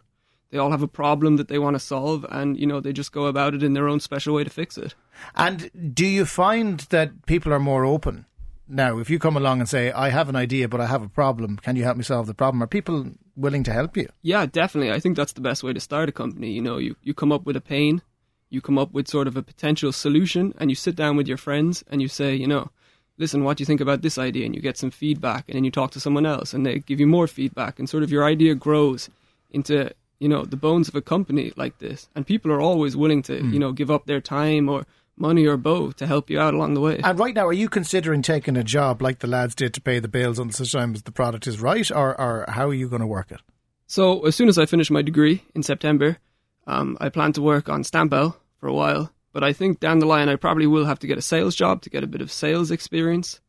They 0.49 0.57
all 0.57 0.71
have 0.71 0.81
a 0.81 0.87
problem 0.87 1.37
that 1.37 1.47
they 1.47 1.59
want 1.59 1.75
to 1.75 1.79
solve, 1.79 2.25
and 2.29 2.59
you 2.59 2.65
know 2.65 2.79
they 2.79 2.93
just 2.93 3.11
go 3.11 3.27
about 3.27 3.53
it 3.53 3.61
in 3.61 3.73
their 3.73 3.87
own 3.87 3.99
special 3.99 4.33
way 4.33 4.43
to 4.43 4.49
fix 4.49 4.75
it. 4.75 4.95
And 5.35 5.69
do 5.93 6.05
you 6.05 6.25
find 6.25 6.79
that 6.89 7.27
people 7.27 7.53
are 7.53 7.59
more 7.59 7.85
open 7.85 8.25
now? 8.67 8.97
If 8.97 9.11
you 9.11 9.19
come 9.19 9.37
along 9.37 9.59
and 9.59 9.69
say, 9.69 9.91
"I 9.91 10.09
have 10.09 10.27
an 10.27 10.35
idea, 10.35 10.67
but 10.67 10.81
I 10.81 10.87
have 10.87 11.03
a 11.03 11.09
problem. 11.09 11.57
Can 11.57 11.75
you 11.75 11.83
help 11.83 11.97
me 11.97 12.03
solve 12.03 12.25
the 12.25 12.33
problem?" 12.33 12.63
Are 12.63 12.67
people 12.67 13.05
willing 13.41 13.63
to 13.63 13.73
help 13.73 13.97
you? 13.97 14.07
Yeah, 14.21 14.45
definitely. 14.45 14.91
I 14.91 14.99
think 14.99 15.17
that's 15.17 15.33
the 15.33 15.41
best 15.41 15.63
way 15.63 15.73
to 15.73 15.79
start 15.79 16.09
a 16.09 16.11
company. 16.11 16.51
You 16.51 16.61
know, 16.61 16.77
you, 16.77 16.95
you 17.03 17.13
come 17.13 17.31
up 17.31 17.45
with 17.45 17.55
a 17.55 17.61
pain, 17.61 18.01
you 18.49 18.61
come 18.61 18.77
up 18.77 18.93
with 18.93 19.07
sort 19.07 19.27
of 19.27 19.35
a 19.35 19.43
potential 19.43 19.91
solution, 19.91 20.53
and 20.59 20.69
you 20.69 20.75
sit 20.75 20.95
down 20.95 21.17
with 21.17 21.27
your 21.27 21.37
friends 21.37 21.83
and 21.89 22.01
you 22.01 22.07
say, 22.07 22.35
you 22.35 22.47
know, 22.47 22.69
listen, 23.17 23.43
what 23.43 23.57
do 23.57 23.61
you 23.61 23.65
think 23.65 23.81
about 23.81 24.01
this 24.01 24.17
idea? 24.17 24.45
And 24.45 24.55
you 24.55 24.61
get 24.61 24.77
some 24.77 24.91
feedback, 24.91 25.45
and 25.47 25.55
then 25.55 25.63
you 25.63 25.71
talk 25.71 25.91
to 25.91 25.99
someone 25.99 26.25
else, 26.25 26.53
and 26.53 26.65
they 26.65 26.79
give 26.79 26.99
you 26.99 27.07
more 27.07 27.27
feedback, 27.27 27.79
and 27.79 27.89
sort 27.89 28.03
of 28.03 28.11
your 28.11 28.25
idea 28.25 28.55
grows 28.55 29.09
into, 29.51 29.91
you 30.19 30.29
know, 30.29 30.45
the 30.45 30.57
bones 30.57 30.87
of 30.87 30.95
a 30.95 31.01
company 31.01 31.51
like 31.55 31.79
this. 31.79 32.09
And 32.15 32.25
people 32.25 32.51
are 32.51 32.61
always 32.61 32.95
willing 32.95 33.21
to, 33.23 33.35
you 33.35 33.43
mm. 33.43 33.59
know, 33.59 33.71
give 33.71 33.91
up 33.91 34.05
their 34.05 34.21
time 34.21 34.69
or 34.69 34.85
money 35.17 35.45
or 35.45 35.57
both 35.57 35.97
to 35.97 36.07
help 36.07 36.29
you 36.29 36.39
out 36.39 36.53
along 36.53 36.73
the 36.73 36.81
way. 36.81 36.99
And 37.03 37.19
right 37.19 37.35
now, 37.35 37.47
are 37.47 37.53
you 37.53 37.69
considering 37.69 38.21
taking 38.21 38.57
a 38.57 38.63
job 38.63 39.01
like 39.01 39.19
the 39.19 39.27
lads 39.27 39.55
did 39.55 39.73
to 39.75 39.81
pay 39.81 39.99
the 39.99 40.07
bills 40.07 40.39
until 40.39 40.65
such 40.65 40.71
time 40.71 40.95
as 40.95 41.03
the 41.03 41.11
product 41.11 41.47
is 41.47 41.59
right, 41.61 41.89
or, 41.91 42.19
or 42.19 42.45
how 42.47 42.67
are 42.67 42.73
you 42.73 42.89
going 42.89 43.01
to 43.01 43.07
work 43.07 43.31
it? 43.31 43.41
So 43.87 44.25
as 44.25 44.35
soon 44.35 44.49
as 44.49 44.57
I 44.57 44.65
finish 44.65 44.89
my 44.89 45.01
degree 45.01 45.43
in 45.53 45.63
September, 45.63 46.17
um, 46.65 46.97
I 47.01 47.09
plan 47.09 47.33
to 47.33 47.41
work 47.41 47.69
on 47.69 47.83
Stampowl 47.83 48.35
for 48.59 48.67
a 48.67 48.73
while. 48.73 49.11
But 49.33 49.43
I 49.43 49.53
think 49.53 49.79
down 49.79 49.99
the 49.99 50.05
line, 50.05 50.29
I 50.29 50.35
probably 50.35 50.67
will 50.67 50.85
have 50.85 50.99
to 50.99 51.07
get 51.07 51.17
a 51.17 51.21
sales 51.21 51.55
job 51.55 51.81
to 51.83 51.89
get 51.89 52.03
a 52.03 52.07
bit 52.07 52.21
of 52.21 52.31
sales 52.31 52.71
experience. 52.71 53.39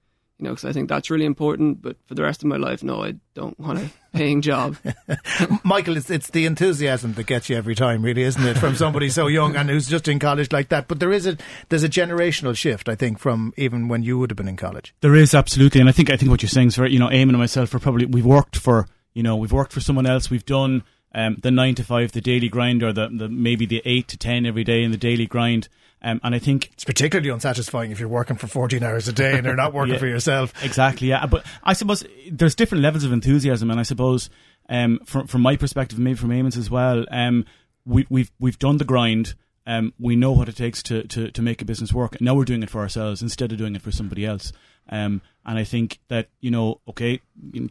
You 0.42 0.48
know, 0.48 0.54
because 0.54 0.68
I 0.68 0.72
think 0.72 0.88
that's 0.88 1.08
really 1.08 1.24
important. 1.24 1.82
But 1.82 1.96
for 2.08 2.16
the 2.16 2.24
rest 2.24 2.42
of 2.42 2.48
my 2.48 2.56
life, 2.56 2.82
no, 2.82 3.04
I 3.04 3.14
don't 3.34 3.56
want 3.60 3.78
a 3.78 3.90
paying 4.12 4.42
job. 4.42 4.76
Michael, 5.62 5.96
it's 5.96 6.10
it's 6.10 6.30
the 6.30 6.46
enthusiasm 6.46 7.12
that 7.12 7.28
gets 7.28 7.48
you 7.48 7.56
every 7.56 7.76
time, 7.76 8.02
really, 8.02 8.22
isn't 8.22 8.44
it? 8.44 8.58
From 8.58 8.74
somebody 8.74 9.08
so 9.08 9.28
young 9.28 9.54
and 9.54 9.70
who's 9.70 9.86
just 9.86 10.08
in 10.08 10.18
college 10.18 10.50
like 10.50 10.68
that. 10.70 10.88
But 10.88 10.98
there 10.98 11.12
is 11.12 11.28
a 11.28 11.36
there's 11.68 11.84
a 11.84 11.88
generational 11.88 12.56
shift, 12.56 12.88
I 12.88 12.96
think, 12.96 13.20
from 13.20 13.54
even 13.56 13.86
when 13.86 14.02
you 14.02 14.18
would 14.18 14.30
have 14.30 14.36
been 14.36 14.48
in 14.48 14.56
college. 14.56 14.92
There 15.00 15.14
is 15.14 15.32
absolutely, 15.32 15.78
and 15.78 15.88
I 15.88 15.92
think 15.92 16.10
I 16.10 16.16
think 16.16 16.32
what 16.32 16.42
you're 16.42 16.48
saying 16.48 16.68
is 16.68 16.74
very. 16.74 16.92
You 16.92 16.98
know, 16.98 17.06
Eamon 17.06 17.28
and 17.28 17.38
myself 17.38 17.72
are 17.72 17.78
probably 17.78 18.06
we've 18.06 18.26
worked 18.26 18.56
for 18.56 18.88
you 19.14 19.22
know 19.22 19.36
we've 19.36 19.52
worked 19.52 19.72
for 19.72 19.80
someone 19.80 20.06
else. 20.06 20.28
We've 20.28 20.44
done 20.44 20.82
um, 21.14 21.36
the 21.40 21.52
nine 21.52 21.76
to 21.76 21.84
five, 21.84 22.10
the 22.10 22.20
daily 22.20 22.48
grind, 22.48 22.82
or 22.82 22.92
the, 22.92 23.08
the 23.16 23.28
maybe 23.28 23.64
the 23.64 23.80
eight 23.84 24.08
to 24.08 24.16
ten 24.16 24.44
every 24.44 24.64
day 24.64 24.82
in 24.82 24.90
the 24.90 24.96
daily 24.96 25.26
grind. 25.26 25.68
Um, 26.02 26.20
and 26.24 26.34
I 26.34 26.38
think 26.40 26.70
It's 26.72 26.84
particularly 26.84 27.30
unsatisfying 27.30 27.92
if 27.92 28.00
you're 28.00 28.08
working 28.08 28.36
for 28.36 28.48
14 28.48 28.82
hours 28.82 29.06
a 29.06 29.12
day 29.12 29.36
and 29.36 29.46
you're 29.46 29.54
not 29.54 29.72
working 29.72 29.92
Yeah. 29.94 30.00
for 30.00 30.06
yourself. 30.08 30.52
Exactly, 30.64 31.08
yeah. 31.08 31.26
But 31.26 31.46
I 31.62 31.74
suppose 31.74 32.04
there's 32.30 32.56
different 32.56 32.82
levels 32.82 33.04
of 33.04 33.12
enthusiasm, 33.12 33.70
and 33.70 33.78
I 33.78 33.84
suppose 33.84 34.28
um, 34.68 34.98
from 35.04 35.26
from 35.28 35.42
my 35.42 35.56
perspective, 35.56 35.98
maybe 35.98 36.16
from 36.16 36.30
Eamon's 36.30 36.56
as 36.56 36.70
well, 36.70 37.04
um, 37.10 37.44
we, 37.84 38.06
we've 38.10 38.32
we've 38.40 38.58
done 38.58 38.78
the 38.78 38.84
grind. 38.84 39.34
Um, 39.64 39.92
we 39.96 40.16
know 40.16 40.32
what 40.32 40.48
it 40.48 40.56
takes 40.56 40.82
to, 40.84 41.04
to, 41.04 41.30
to 41.30 41.40
make 41.40 41.62
a 41.62 41.64
business 41.64 41.92
work. 41.92 42.20
Now 42.20 42.34
we're 42.34 42.44
doing 42.44 42.64
it 42.64 42.70
for 42.70 42.80
ourselves 42.80 43.22
instead 43.22 43.52
of 43.52 43.58
doing 43.58 43.76
it 43.76 43.82
for 43.82 43.92
somebody 43.92 44.26
else. 44.26 44.52
Um, 44.88 45.22
and 45.46 45.56
I 45.56 45.62
think 45.62 46.00
that 46.08 46.30
you 46.40 46.50
know, 46.50 46.80
okay, 46.88 47.20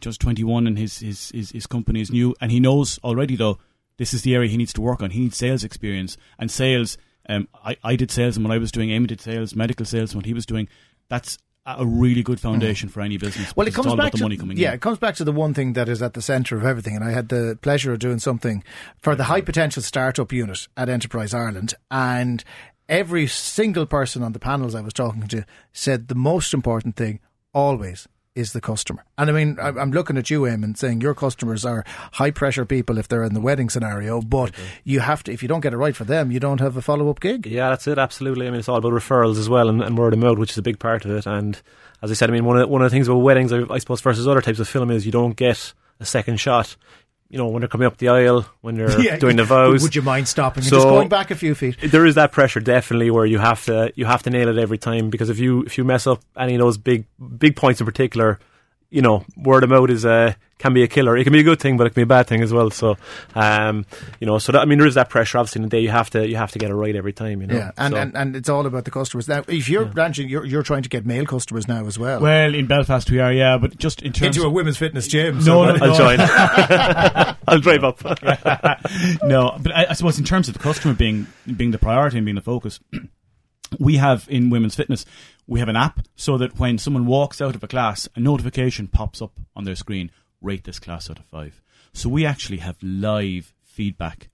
just 0.00 0.18
21 0.22 0.66
and 0.66 0.78
his, 0.78 1.00
his 1.00 1.30
his 1.34 1.50
his 1.50 1.66
company 1.66 2.00
is 2.00 2.10
new, 2.10 2.34
and 2.40 2.50
he 2.50 2.60
knows 2.60 2.98
already 3.04 3.36
though 3.36 3.58
this 3.98 4.14
is 4.14 4.22
the 4.22 4.34
area 4.34 4.48
he 4.48 4.56
needs 4.56 4.72
to 4.72 4.80
work 4.80 5.02
on. 5.02 5.10
He 5.10 5.20
needs 5.20 5.36
sales 5.36 5.64
experience 5.64 6.16
and 6.38 6.50
sales. 6.50 6.96
Um, 7.28 7.48
I, 7.64 7.76
I 7.84 7.96
did 7.96 8.10
sales 8.10 8.36
and 8.36 8.44
when 8.44 8.52
I 8.52 8.58
was 8.58 8.72
doing, 8.72 8.90
Amy 8.90 9.06
did 9.06 9.20
sales, 9.20 9.54
medical 9.54 9.86
sales, 9.86 10.12
and 10.12 10.18
what 10.18 10.26
he 10.26 10.34
was 10.34 10.46
doing. 10.46 10.68
That's 11.08 11.38
a 11.64 11.86
really 11.86 12.22
good 12.22 12.40
foundation 12.40 12.88
for 12.88 13.00
any 13.00 13.18
business. 13.18 13.52
Mm. 13.52 13.56
Well, 13.56 13.66
it 13.68 13.74
comes 13.74 13.86
it's 13.86 13.90
all 13.92 13.96
back 13.96 14.06
about 14.06 14.12
the 14.12 14.18
to 14.18 14.24
money 14.24 14.36
coming 14.36 14.56
yeah, 14.56 14.70
in. 14.70 14.74
it 14.74 14.80
comes 14.80 14.98
back 14.98 15.14
to 15.16 15.24
the 15.24 15.32
one 15.32 15.54
thing 15.54 15.74
that 15.74 15.88
is 15.88 16.02
at 16.02 16.14
the 16.14 16.22
centre 16.22 16.56
of 16.56 16.64
everything. 16.64 16.96
And 16.96 17.04
I 17.04 17.12
had 17.12 17.28
the 17.28 17.56
pleasure 17.62 17.92
of 17.92 18.00
doing 18.00 18.18
something 18.18 18.64
for 18.98 19.14
the 19.14 19.24
high 19.24 19.42
potential 19.42 19.82
startup 19.82 20.32
unit 20.32 20.66
at 20.76 20.88
Enterprise 20.88 21.32
Ireland, 21.32 21.74
and 21.90 22.42
every 22.88 23.26
single 23.28 23.86
person 23.86 24.22
on 24.22 24.32
the 24.32 24.40
panels 24.40 24.74
I 24.74 24.80
was 24.80 24.92
talking 24.92 25.28
to 25.28 25.44
said 25.72 26.08
the 26.08 26.14
most 26.14 26.52
important 26.52 26.96
thing 26.96 27.20
always 27.54 28.08
is 28.34 28.52
the 28.52 28.60
customer. 28.60 29.04
And 29.18 29.28
I 29.28 29.32
mean, 29.32 29.58
I'm 29.60 29.92
looking 29.92 30.16
at 30.16 30.30
you, 30.30 30.46
Em, 30.46 30.64
and 30.64 30.76
saying 30.76 31.00
your 31.00 31.14
customers 31.14 31.64
are 31.64 31.84
high 32.12 32.30
pressure 32.30 32.64
people 32.64 32.98
if 32.98 33.08
they're 33.08 33.24
in 33.24 33.34
the 33.34 33.40
wedding 33.40 33.68
scenario, 33.68 34.20
but 34.20 34.52
mm-hmm. 34.52 34.62
you 34.84 35.00
have 35.00 35.22
to, 35.24 35.32
if 35.32 35.42
you 35.42 35.48
don't 35.48 35.60
get 35.60 35.74
it 35.74 35.76
right 35.76 35.94
for 35.94 36.04
them, 36.04 36.30
you 36.30 36.40
don't 36.40 36.60
have 36.60 36.76
a 36.76 36.82
follow 36.82 37.10
up 37.10 37.20
gig. 37.20 37.46
Yeah, 37.46 37.70
that's 37.70 37.86
it. 37.86 37.98
Absolutely. 37.98 38.46
I 38.46 38.50
mean, 38.50 38.60
it's 38.60 38.68
all 38.68 38.78
about 38.78 38.92
referrals 38.92 39.38
as 39.38 39.48
well, 39.48 39.68
and, 39.68 39.82
and 39.82 39.98
word 39.98 40.14
of 40.14 40.18
mouth, 40.18 40.38
which 40.38 40.52
is 40.52 40.58
a 40.58 40.62
big 40.62 40.78
part 40.78 41.04
of 41.04 41.10
it. 41.10 41.26
And 41.26 41.60
as 42.00 42.10
I 42.10 42.14
said, 42.14 42.30
I 42.30 42.32
mean, 42.32 42.44
one 42.44 42.58
of 42.58 42.68
one 42.68 42.82
of 42.82 42.90
the 42.90 42.94
things 42.94 43.08
about 43.08 43.18
weddings, 43.18 43.52
I, 43.52 43.62
I 43.70 43.78
suppose, 43.78 44.00
versus 44.00 44.26
other 44.26 44.40
types 44.40 44.58
of 44.58 44.68
film 44.68 44.90
is 44.90 45.04
you 45.04 45.12
don't 45.12 45.36
get 45.36 45.74
a 46.00 46.06
second 46.06 46.38
shot. 46.38 46.76
You 47.32 47.38
know, 47.38 47.48
when 47.48 47.62
they're 47.62 47.68
coming 47.68 47.86
up 47.86 47.96
the 47.96 48.08
aisle, 48.10 48.44
when 48.60 48.76
they're 48.76 49.00
Yeah, 49.02 49.16
doing 49.16 49.36
the 49.36 49.44
vows. 49.54 49.82
Would 49.82 49.96
you 49.96 50.02
mind 50.02 50.28
stopping 50.28 50.60
and 50.62 50.68
So- 50.68 50.76
just 50.76 50.86
going 50.86 51.08
back 51.08 51.30
a 51.30 51.34
few 51.34 51.54
feet? 51.54 51.78
there 51.82 52.04
is 52.04 52.14
that 52.16 52.30
pressure 52.30 52.60
definitely 52.60 53.10
where 53.10 53.24
you 53.24 53.38
have 53.38 53.64
to 53.64 53.90
you 53.96 54.04
have 54.04 54.22
to 54.24 54.30
nail 54.30 54.48
it 54.48 54.58
every 54.58 54.76
time 54.78 55.08
because 55.08 55.30
if 55.30 55.38
you 55.38 55.62
if 55.62 55.78
you 55.78 55.84
mess 55.84 56.06
up 56.06 56.20
any 56.36 56.54
of 56.54 56.60
those 56.60 56.76
big 56.76 57.06
big 57.38 57.56
points 57.56 57.80
in 57.80 57.86
particular, 57.86 58.38
you 58.92 59.02
know, 59.02 59.24
word 59.36 59.64
of 59.64 59.70
mouth 59.70 59.90
is 59.90 60.04
uh, 60.04 60.34
can 60.58 60.74
be 60.74 60.82
a 60.84 60.86
killer. 60.86 61.16
It 61.16 61.24
can 61.24 61.32
be 61.32 61.40
a 61.40 61.42
good 61.42 61.58
thing, 61.58 61.76
but 61.76 61.86
it 61.86 61.90
can 61.90 62.00
be 62.00 62.02
a 62.02 62.06
bad 62.06 62.26
thing 62.28 62.40
as 62.42 62.52
well. 62.52 62.70
So, 62.70 62.96
um, 63.34 63.84
you 64.20 64.26
know, 64.28 64.38
so 64.38 64.52
that, 64.52 64.60
I 64.60 64.64
mean, 64.66 64.78
there 64.78 64.86
is 64.86 64.94
that 64.94 65.08
pressure. 65.10 65.38
Obviously, 65.38 65.60
in 65.60 65.62
the 65.64 65.68
day 65.70 65.80
you 65.80 65.88
have 65.88 66.10
to 66.10 66.28
you 66.28 66.36
have 66.36 66.52
to 66.52 66.58
get 66.58 66.70
it 66.70 66.74
right 66.74 66.94
every 66.94 67.12
time. 67.12 67.40
You 67.40 67.46
know, 67.48 67.54
Yeah, 67.56 67.70
and, 67.78 67.94
So- 67.94 68.00
and, 68.00 68.16
and 68.16 68.36
it's 68.36 68.48
all 68.48 68.66
about 68.66 68.84
the 68.84 68.90
customers. 68.92 69.26
Now, 69.28 69.42
if 69.48 69.68
you're 69.68 69.86
branching, 69.86 70.28
you're, 70.28 70.44
you're 70.44 70.62
trying 70.62 70.82
to 70.82 70.88
get 70.88 71.04
male 71.06 71.24
customers 71.26 71.66
now 71.66 71.86
as 71.86 71.98
well. 71.98 72.20
Well, 72.20 72.54
in 72.54 72.66
Belfast 72.66 73.10
we 73.10 73.18
are, 73.18 73.32
yeah, 73.32 73.56
but 73.58 73.76
just 73.78 74.02
in 74.02 74.12
terms 74.12 74.36
into 74.36 74.46
a 74.46 74.50
women's 74.50 74.76
fitness 74.76 75.08
gym. 75.08 75.36
No, 75.38 75.42
so 75.42 75.64
no, 75.64 75.72
that- 75.72 75.82
I'll 75.82 77.26
join. 77.26 77.36
I'll 77.48 77.58
drive 77.60 77.82
up. 77.84 78.02
no, 79.24 79.56
but 79.60 79.74
I, 79.74 79.86
I 79.90 79.92
suppose 79.94 80.18
in 80.18 80.24
terms 80.24 80.48
of 80.48 80.54
the 80.54 80.60
customer 80.60 80.94
being 80.94 81.26
being 81.56 81.70
the 81.70 81.78
priority 81.78 82.18
and 82.18 82.24
being 82.24 82.34
the 82.36 82.40
focus, 82.42 82.78
we 83.80 83.96
have 83.96 84.26
in 84.30 84.50
women's 84.50 84.74
fitness 84.74 85.04
we 85.46 85.58
have 85.58 85.68
an 85.68 85.76
app 85.76 86.06
so 86.14 86.38
that 86.38 86.58
when 86.58 86.78
someone 86.78 87.04
walks 87.06 87.40
out 87.42 87.54
of 87.56 87.62
a 87.64 87.68
class, 87.68 88.08
a 88.14 88.20
notification 88.20 88.86
pops 88.86 89.20
up 89.20 89.32
on 89.56 89.64
their 89.64 89.74
screen. 89.76 90.10
Rate 90.40 90.64
this 90.64 90.78
class 90.78 91.10
out 91.10 91.18
of 91.18 91.24
five. 91.26 91.60
So 91.92 92.08
we 92.08 92.24
actually 92.24 92.58
have 92.58 92.76
live 92.82 93.52
feedback, 93.62 94.28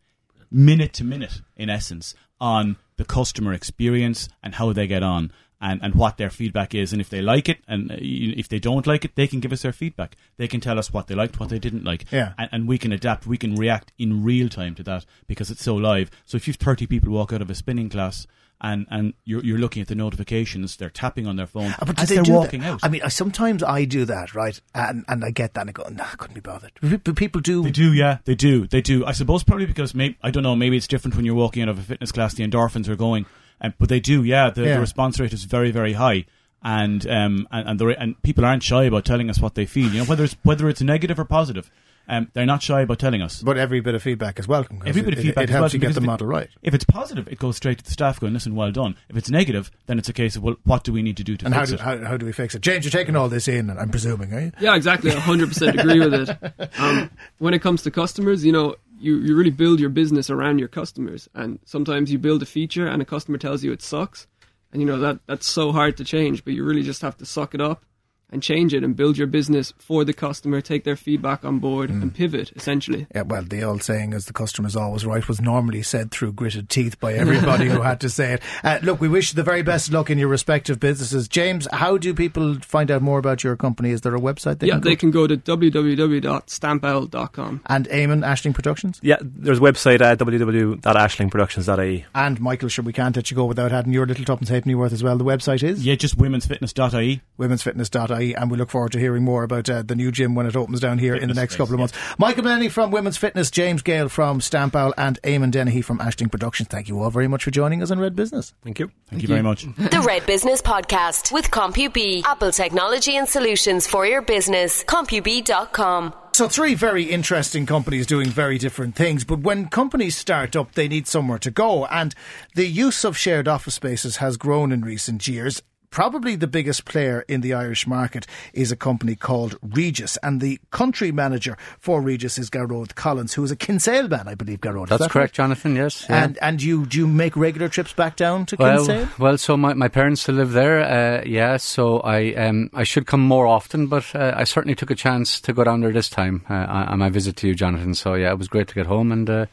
minute 0.51 0.93
to 0.95 1.05
minute, 1.05 1.41
in 1.57 1.71
essence, 1.71 2.15
on 2.41 2.77
the 2.97 3.05
customer 3.05 3.53
experience 3.53 4.29
and 4.43 4.55
how 4.57 4.73
they 4.73 4.87
get 4.87 5.03
on. 5.03 5.33
And, 5.61 5.83
and 5.83 5.97
what 5.97 6.19
their 6.19 6.31
feedback 6.31 6.73
is, 6.73 6.93
and 6.93 7.01
if 7.01 7.11
they 7.11 7.21
like 7.21 7.49
it, 7.49 7.59
and 7.67 7.91
uh, 7.91 7.97
if 7.99 8.49
they 8.49 8.61
don't 8.61 8.87
like 8.87 9.05
it, 9.05 9.17
they 9.17 9.27
can 9.27 9.41
give 9.41 9.51
us 9.53 9.63
their 9.63 9.73
feedback. 9.73 10.15
They 10.37 10.47
can 10.47 10.61
tell 10.61 10.79
us 10.79 10.93
what 10.93 11.09
they 11.09 11.17
liked, 11.17 11.41
what 11.41 11.49
they 11.49 11.59
didn't 11.59 11.83
like, 11.83 12.05
Yeah. 12.13 12.35
and, 12.39 12.49
and 12.53 12.69
we 12.69 12.79
can 12.79 12.93
adapt, 12.93 13.27
we 13.27 13.39
can 13.39 13.57
react 13.57 13.91
in 13.99 14.23
real 14.23 14.49
time 14.49 14.77
to 14.77 14.85
that 14.85 15.05
because 15.27 15.51
it's 15.51 15.65
so 15.65 15.75
live. 15.75 16.13
So 16.27 16.37
if 16.37 16.47
you've 16.47 16.59
30 16.59 16.87
people 16.87 17.11
walk 17.13 17.33
out 17.33 17.43
of 17.43 17.51
a 17.51 17.57
spinning 17.57 17.89
class 17.89 18.25
and 18.61 18.87
and 18.91 19.15
you're 19.25 19.45
you're 19.45 19.59
looking 19.59 19.83
at 19.83 19.89
the 19.89 19.95
notifications. 19.95 20.77
They're 20.77 20.91
tapping 20.91 21.27
on 21.27 21.37
their 21.37 21.47
phone 21.47 21.75
Uh, 21.79 21.85
But 21.87 22.01
as 22.01 22.09
they 22.09 22.17
they're 22.17 22.25
walking 22.35 22.61
that? 22.61 22.73
out. 22.73 22.81
I 22.83 22.89
mean, 22.89 23.03
I- 23.05 23.09
sometimes 23.09 23.63
I 23.63 23.85
do 23.85 24.05
that, 24.07 24.35
right? 24.35 24.61
And 24.75 25.05
and 25.09 25.25
I 25.25 25.31
get 25.31 25.55
that 25.55 25.63
and 25.63 25.71
I 25.71 25.73
go, 25.73 25.89
nah, 25.91 26.05
I 26.13 26.17
couldn't 26.17 26.35
be 26.35 26.41
bothered. 26.41 26.73
But 26.83 27.15
people 27.17 27.41
do. 27.41 27.63
They 27.63 27.71
do, 27.71 27.93
yeah, 27.93 28.19
they 28.25 28.35
do, 28.35 28.67
they 28.67 28.81
do. 28.81 29.05
I 29.07 29.13
suppose 29.13 29.45
probably 29.45 29.67
because 29.67 29.95
maybe 29.95 30.17
I 30.23 30.31
don't 30.31 30.43
know. 30.43 30.57
Maybe 30.57 30.77
it's 30.77 30.89
different 30.89 31.17
when 31.17 31.25
you're 31.25 31.35
walking 31.35 31.63
out 31.63 31.69
of 31.69 31.79
a 31.79 31.83
fitness 31.83 32.11
class. 32.13 32.35
The 32.35 32.47
endorphins 32.47 32.89
are 32.89 32.97
going, 32.97 33.27
um, 33.61 33.75
but 33.79 33.89
they 33.89 34.01
do, 34.01 34.25
yeah. 34.25 34.51
The, 34.51 34.63
Yeah. 34.65 34.75
the 34.75 34.81
response 34.81 35.21
rate 35.21 35.33
is 35.33 35.45
very, 35.45 35.71
very 35.71 35.93
high, 35.95 36.27
and 36.63 37.07
um, 37.07 37.47
and 37.53 37.69
and, 37.69 37.79
the, 37.81 37.87
and 38.01 38.21
people 38.23 38.45
aren't 38.45 38.63
shy 38.65 38.85
about 38.85 39.05
telling 39.05 39.31
us 39.31 39.39
what 39.41 39.55
they 39.55 39.67
feel. 39.67 39.91
You 39.93 40.01
know, 40.01 40.05
whether 40.07 40.25
it's 40.25 40.37
whether 40.43 40.69
it's 40.69 40.83
negative 40.83 41.19
or 41.21 41.25
positive, 41.25 41.71
um, 42.09 42.31
they're 42.33 42.47
not 42.47 42.63
shy 42.63 42.81
about 42.81 42.99
telling 42.99 43.21
us. 43.21 43.43
But 43.43 43.59
every 43.59 43.81
bit 43.81 43.95
of 43.95 44.03
feedback 44.03 44.39
is 44.39 44.49
welcome. 44.49 44.83
Every 44.87 45.03
bit 45.03 45.15
of 45.15 45.21
feedback 45.21 45.45
it, 45.45 45.51
is 45.51 45.55
helps 45.55 45.75
welcome 45.75 45.83
you 45.83 45.89
get 45.89 45.95
the 45.95 46.01
model 46.01 46.27
right. 46.27 46.49
If 46.63 46.75
it's 46.75 46.85
positive, 46.85 47.29
it 47.29 47.39
goes 47.39 47.57
straight 47.57 47.79
to 47.79 47.85
the 47.85 47.91
staff 47.91 48.19
going, 48.19 48.33
listen, 48.33 48.55
well 48.55 48.73
done. 48.73 48.97
If 49.09 49.17
it's 49.17 49.31
negative, 49.31 49.71
then 49.87 49.99
it's 49.99 50.09
a 50.09 50.15
case 50.15 50.35
of, 50.35 50.43
well, 50.43 50.57
what 50.65 50.85
do 50.85 50.93
we 50.93 51.03
need 51.03 51.19
to 51.19 51.25
do 51.25 51.37
to 51.37 51.45
And 51.45 51.55
how 51.55 51.61
fix 51.61 51.71
do, 51.71 51.75
it? 51.77 51.81
how, 51.81 51.99
how 52.05 52.17
do 52.17 52.25
we 52.25 52.33
fix 52.33 52.55
it? 52.55 52.63
James, 52.63 52.85
you're 52.85 52.91
taking 52.91 53.15
all 53.15 53.29
this 53.29 53.47
in, 53.47 53.69
and 53.69 53.79
I'm 53.79 53.91
presuming, 53.91 54.33
are 54.33 54.41
you? 54.41 54.53
Yeah, 54.59 54.75
exactly. 54.75 55.11
100% 55.11 55.79
agree 55.79 56.01
with 56.01 56.15
it. 56.15 56.79
Um, 56.79 57.11
when 57.39 57.55
it 57.55 57.61
comes 57.61 57.83
to 57.83 57.91
customers, 57.91 58.45
you 58.45 58.53
know, 58.53 58.77
you, 58.99 59.19
you 59.19 59.37
really 59.37 59.51
build 59.51 59.79
your 59.79 59.91
business 59.91 60.31
around 60.31 60.59
your 60.59 60.69
customers. 60.69 61.29
And 61.35 61.59
sometimes 61.65 62.11
you 62.11 62.19
build 62.19 62.43
a 62.43 62.47
feature 62.47 62.87
and 62.87 63.03
a 63.03 63.05
customer 63.05 63.39
tells 63.39 63.63
you 63.63 63.73
it 63.73 63.83
sucks. 63.83 64.27
And, 64.73 64.81
you 64.81 64.87
know, 64.87 64.99
that 64.99 65.21
that's 65.27 65.47
so 65.49 65.73
hard 65.73 65.97
to 65.97 66.05
change, 66.05 66.45
but 66.45 66.53
you 66.55 66.65
really 66.65 66.83
just 66.83 67.03
have 67.03 67.17
to 67.19 67.27
suck 67.27 67.55
it 67.55 67.61
up 67.61 67.85
and 68.31 68.43
change 68.43 68.75
it 68.75 68.85
and 68.85 68.95
build 68.97 69.17
your 69.17 69.27
business 69.27 69.73
for 69.79 70.05
the 70.05 70.13
customer, 70.13 70.61
take 70.61 70.85
their 70.85 70.97
feedback 70.97 71.45
on 71.45 71.59
board 71.59 71.91
and 71.91 72.15
pivot, 72.15 72.53
essentially. 72.55 73.07
Yeah, 73.15 73.23
well, 73.23 73.43
the 73.43 73.63
old 73.63 73.83
saying 73.83 74.13
is 74.13 74.27
the 74.27 74.33
customer's 74.33 74.77
always 74.77 75.07
right 75.07 75.27
was 75.27 75.41
normally 75.41 75.83
said 75.83 76.11
through 76.11 76.33
gritted 76.33 76.69
teeth 76.69 77.01
by 77.01 77.15
everybody 77.15 77.69
who 77.69 77.81
had 77.81 78.01
to 78.01 78.11
say 78.11 78.35
it. 78.35 78.43
Uh, 78.65 78.79
look, 78.83 79.01
we 79.01 79.09
wish 79.09 79.33
you 79.33 79.37
the 79.37 79.43
very 79.43 79.63
best 79.63 79.93
luck 79.93 80.11
in 80.11 80.19
your 80.19 80.29
respective 80.29 80.79
businesses. 80.81 81.29
James, 81.29 81.67
how 81.73 81.97
do 81.97 82.13
people 82.13 82.57
find 82.61 82.91
out 82.91 83.01
more 83.01 83.19
about 83.19 83.43
your 83.45 83.57
company? 83.57 83.91
Is 83.93 84.01
there 84.03 84.15
a 84.15 84.21
website 84.21 84.59
they 84.59 84.67
yeah, 84.67 84.75
can 84.75 84.81
go 84.81 84.89
they 84.91 84.95
to? 84.95 85.01
can 85.01 85.11
go 85.11 85.27
to 85.27 85.37
www.stampowl.com. 85.37 87.61
And 87.67 87.89
Eamon, 87.89 88.25
Ashling 88.27 88.55
Productions? 88.55 88.99
Yeah, 89.03 89.17
there's 89.21 89.59
a 89.59 89.63
website 89.63 90.01
at 90.01 90.19
www.ashlingproductions.ie. 90.19 92.07
And 92.15 92.41
Michael, 92.41 92.69
sure, 92.69 92.85
we 92.85 92.93
can't 92.93 93.15
let 93.17 93.31
you 93.31 93.37
go 93.37 93.45
without 93.45 93.73
adding 93.73 93.93
your 93.93 94.07
little 94.07 94.25
tuppence 94.25 94.49
halfpenny 94.51 94.75
worth 94.75 94.93
as 94.93 95.03
well. 95.03 95.17
The 95.17 95.25
website 95.25 95.63
is 95.63 95.85
Yeah, 95.85 95.95
just 95.95 96.19
womensfitness.ie. 96.19 97.21
womensfitness.ie, 97.39 98.18
and 98.19 98.51
we 98.51 98.57
look 98.57 98.71
forward 98.71 98.93
to 98.93 98.99
hearing 98.99 99.25
more 99.25 99.43
about 99.43 99.69
uh, 99.69 99.83
the 99.83 99.95
new 99.95 100.11
gym 100.13 100.35
when 100.35 100.47
it 100.47 100.57
opens 100.57 100.81
down 100.81 100.99
here 100.99 101.15
in 101.15 101.29
the 101.29 101.35
next 101.35 101.57
couple 101.57 101.75
of 101.75 101.81
months. 101.81 101.95
Michael 102.19 102.45
Melleney 102.45 102.71
from 102.71 102.91
Women's 102.91 103.17
Fitness, 103.17 103.51
James 103.51 103.83
Gale 103.83 104.09
from 104.09 104.41
Stamp 104.41 104.75
Owl, 104.75 104.95
and 104.97 105.21
Eamon 105.23 105.51
Dennehy 105.51 105.83
from 105.83 105.99
Ashling 105.99 106.31
Productions. 106.31 106.69
Thank 106.69 106.89
you 106.89 107.01
all 107.03 107.11
very 107.11 107.29
much 107.29 107.45
for 107.45 107.51
joining 107.51 107.83
us 107.83 107.91
on 107.91 107.99
Red 107.99 108.17
Business. 108.17 108.55
Thank 108.63 108.79
you. 108.79 108.91
Thank, 109.07 109.23
you 109.23 109.29
very 109.29 109.43
much. 109.43 109.67
The 109.77 110.05
Red 110.07 110.27
Business 110.27 110.61
Podcast 110.63 111.33
with 111.33 111.51
CompuB, 111.51 112.25
Apple 112.25 112.53
technology 112.53 113.17
and 113.17 113.29
solutions 113.29 113.87
for 113.87 114.07
your 114.07 114.23
business. 114.23 114.85
CompuB.com. 114.85 116.15
So, 116.33 116.47
three 116.47 116.75
very 116.75 117.03
interesting 117.03 117.67
companies 117.67 118.07
doing 118.07 118.29
very 118.29 118.59
different 118.59 118.95
things. 118.95 119.25
But 119.25 119.41
when 119.41 119.69
companies 119.69 120.17
start 120.17 120.55
up, 120.55 120.75
they 120.75 120.87
need 120.87 121.09
somewhere 121.09 121.39
to 121.41 121.51
go. 121.51 121.87
And 121.87 122.15
the 122.55 122.67
use 122.67 123.05
of 123.05 123.17
shared 123.17 123.49
office 123.49 123.75
spaces 123.75 124.19
has 124.19 124.37
grown 124.37 124.71
in 124.71 124.83
recent 124.83 125.27
years. 125.27 125.63
Probably 125.91 126.37
the 126.37 126.47
biggest 126.47 126.85
player 126.85 127.25
in 127.29 127.41
the 127.41 127.55
Irish 127.55 127.87
market 127.87 128.27
is 128.53 128.71
a 128.71 128.77
company 128.77 129.15
called 129.15 129.59
Regus. 129.63 130.19
And 130.23 130.41
the 130.41 130.61
country 130.71 131.13
manager 131.13 131.57
for 131.79 132.01
Regus 132.01 132.39
is 132.39 132.51
Gearoid 132.51 132.95
Collins, 132.95 133.35
who 133.35 133.43
is 133.45 133.51
a 133.51 133.57
Kinsale 133.57 134.09
man, 134.09 134.29
I 134.29 134.35
believe, 134.35 134.61
Gearoid. 134.61 134.89
That's 134.89 135.03
that 135.03 135.11
correct, 135.11 135.39
right? 135.39 135.45
Jonathan. 135.45 135.77
Yes. 135.77 136.07
yeah. 136.09 136.25
And 136.25 136.39
and 136.43 136.63
you 136.63 136.87
do 136.87 136.99
you 136.99 137.07
make 137.07 137.37
regular 137.37 137.69
trips 137.69 137.93
back 137.93 138.17
down 138.17 138.47
to 138.47 138.57
well, 138.59 138.87
Kinsale? 138.87 139.09
well, 139.19 139.39
so 139.39 139.57
my, 139.57 139.75
my 139.75 139.89
parents 139.89 140.23
still 140.23 140.37
live 140.37 140.53
there. 140.53 140.81
Uh, 140.81 141.23
yeah, 141.25 141.57
so 141.57 142.01
I 142.01 142.35
um 142.35 142.71
I 142.75 142.85
should 142.85 143.07
come 143.07 143.21
more 143.21 143.47
often, 143.47 143.87
but 143.87 144.15
uh, 144.15 144.35
I 144.37 144.45
certainly 144.45 144.75
took 144.75 144.91
a 144.91 144.95
chance 144.95 145.41
to 145.41 145.53
go 145.53 145.65
down 145.65 145.81
there 145.81 145.93
this 145.93 146.09
time 146.09 146.45
uh, 146.51 146.67
on 146.69 146.99
my 146.99 147.09
visit 147.09 147.37
to 147.37 147.49
you, 147.49 147.55
Jonathan. 147.55 147.95
So 147.95 148.15
yeah, 148.15 148.31
it 148.31 148.39
was 148.39 148.49
great 148.49 148.69
to 148.69 148.75
get 148.75 148.87
home, 148.87 149.11
and 149.11 149.29
uh, 149.29 149.47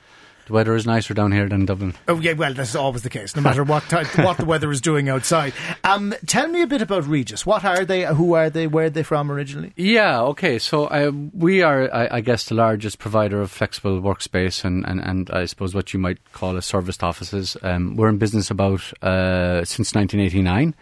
the 0.47 0.53
weather 0.53 0.75
is 0.75 0.85
nicer 0.85 1.13
down 1.13 1.31
here 1.31 1.49
than 1.49 1.65
Dublin. 1.65 1.93
Oh 2.07 2.19
yeah, 2.19 2.33
well 2.33 2.53
that's 2.53 2.75
always 2.75 3.03
the 3.03 3.09
case, 3.09 3.35
no 3.35 3.41
matter 3.41 3.63
what 3.63 3.83
type, 3.83 4.07
what 4.19 4.37
the 4.37 4.45
weather 4.45 4.71
is 4.71 4.81
doing 4.81 5.09
outside. 5.09 5.53
Um, 5.83 6.13
tell 6.25 6.47
me 6.47 6.61
a 6.61 6.67
bit 6.67 6.81
about 6.81 7.07
Regus. 7.07 7.45
What 7.45 7.63
are 7.63 7.85
they? 7.85 8.05
Who 8.05 8.33
are 8.33 8.49
they? 8.49 8.67
Where 8.67 8.85
are 8.85 8.89
they 8.89 9.03
from 9.03 9.31
originally? 9.31 9.73
Yeah, 9.75 10.21
okay. 10.21 10.59
So 10.59 10.85
uh, 10.85 11.11
we 11.33 11.61
are, 11.61 11.93
I, 11.93 12.17
I 12.17 12.21
guess, 12.21 12.45
the 12.45 12.55
largest 12.55 12.99
provider 12.99 13.41
of 13.41 13.51
flexible 13.51 14.01
workspace 14.01 14.63
and, 14.63 14.85
and, 14.85 14.99
and 15.01 15.29
I 15.31 15.45
suppose 15.45 15.73
what 15.73 15.93
you 15.93 15.99
might 15.99 16.19
call 16.33 16.57
a 16.57 16.61
serviced 16.61 17.03
offices. 17.03 17.57
Um, 17.61 17.95
we're 17.95 18.09
in 18.09 18.17
business 18.17 18.51
about 18.51 18.81
uh, 19.03 19.63
since 19.65 19.93
1989. 19.93 20.75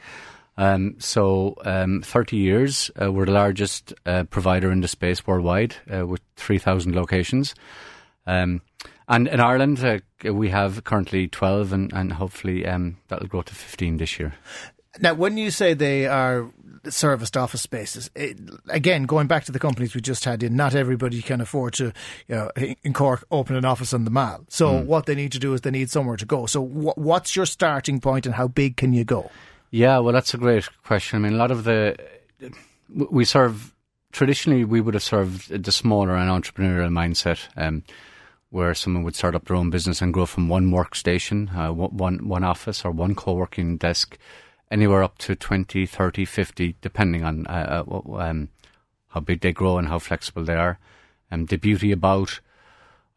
Um, 0.55 0.95
so, 0.99 1.55
um, 1.65 2.01
30 2.03 2.37
years, 2.37 2.91
uh, 3.01 3.11
we're 3.11 3.25
the 3.25 3.31
largest 3.31 3.93
uh, 4.05 4.23
provider 4.25 4.71
in 4.71 4.81
the 4.81 4.87
space 4.87 5.25
worldwide 5.25 5.75
uh, 5.91 6.05
with 6.05 6.21
3,000 6.35 6.95
locations. 6.95 7.55
Um, 8.27 8.61
and 9.15 9.27
in 9.27 9.39
Ireland, 9.39 9.83
uh, 9.83 10.33
we 10.33 10.49
have 10.49 10.83
currently 10.83 11.27
12, 11.27 11.73
and, 11.73 11.93
and 11.93 12.13
hopefully 12.13 12.65
um, 12.65 12.97
that'll 13.07 13.27
grow 13.27 13.41
to 13.41 13.53
15 13.53 13.97
this 13.97 14.19
year. 14.19 14.33
Now, 14.99 15.13
when 15.13 15.37
you 15.37 15.51
say 15.51 15.73
they 15.73 16.05
are 16.05 16.51
serviced 16.89 17.37
office 17.37 17.61
spaces, 17.61 18.11
it, 18.15 18.37
again, 18.69 19.03
going 19.03 19.27
back 19.27 19.45
to 19.45 19.51
the 19.51 19.59
companies 19.59 19.95
we 19.95 20.01
just 20.01 20.25
had 20.25 20.43
in, 20.43 20.55
not 20.55 20.75
everybody 20.75 21.21
can 21.21 21.41
afford 21.41 21.73
to, 21.75 21.93
you 22.27 22.35
know, 22.35 22.49
in 22.83 22.93
Cork, 22.93 23.25
open 23.31 23.55
an 23.55 23.65
office 23.65 23.93
on 23.93 24.05
the 24.05 24.11
Mall. 24.11 24.45
So 24.49 24.81
what 24.81 25.05
they 25.05 25.15
need 25.15 25.31
to 25.31 25.39
do 25.39 25.53
is 25.53 25.61
they 25.61 25.71
need 25.71 25.89
somewhere 25.89 26.17
to 26.17 26.25
go. 26.25 26.45
So 26.45 26.63
wh- 26.63 26.97
what's 26.97 27.35
your 27.35 27.45
starting 27.45 27.99
point 27.99 28.25
and 28.25 28.35
how 28.35 28.47
big 28.47 28.77
can 28.77 28.93
you 28.93 29.03
go? 29.03 29.31
Yeah, 29.71 29.97
well, 29.99 30.13
that's 30.13 30.33
a 30.33 30.37
great 30.37 30.69
question. 30.83 31.17
I 31.17 31.19
mean, 31.27 31.33
a 31.33 31.37
lot 31.37 31.49
of 31.49 31.63
the 31.63 31.95
we 32.89 33.25
serve 33.25 33.73
traditionally 34.11 34.63
we 34.63 34.79
would 34.79 34.93
have 34.93 35.03
served 35.03 35.49
the 35.49 35.71
smaller 35.71 36.15
and 36.15 36.29
entrepreneurial 36.29 36.89
mindset, 36.89 37.47
um, 37.57 37.83
where 38.53 38.75
someone 38.75 39.03
would 39.03 39.15
start 39.15 39.33
up 39.33 39.45
their 39.45 39.57
own 39.57 39.71
business 39.71 39.99
and 39.99 40.13
grow 40.13 40.27
from 40.27 40.47
one 40.47 40.69
workstation, 40.69 41.55
uh, 41.57 41.73
one 41.73 42.27
one 42.27 42.43
office, 42.43 42.85
or 42.85 42.91
one 42.91 43.15
co-working 43.15 43.77
desk, 43.77 44.15
anywhere 44.69 45.01
up 45.01 45.17
to 45.17 45.35
20, 45.35 45.87
30, 45.87 46.23
50, 46.23 46.75
depending 46.79 47.23
on 47.23 47.47
uh, 47.47 47.83
uh, 47.91 48.17
um, 48.19 48.49
how 49.07 49.19
big 49.19 49.41
they 49.41 49.51
grow 49.51 49.79
and 49.79 49.87
how 49.87 49.97
flexible 49.97 50.43
they 50.43 50.53
are. 50.55 50.77
Um, 51.31 51.47
the 51.47 51.57
beauty 51.57 51.91
about 51.91 52.41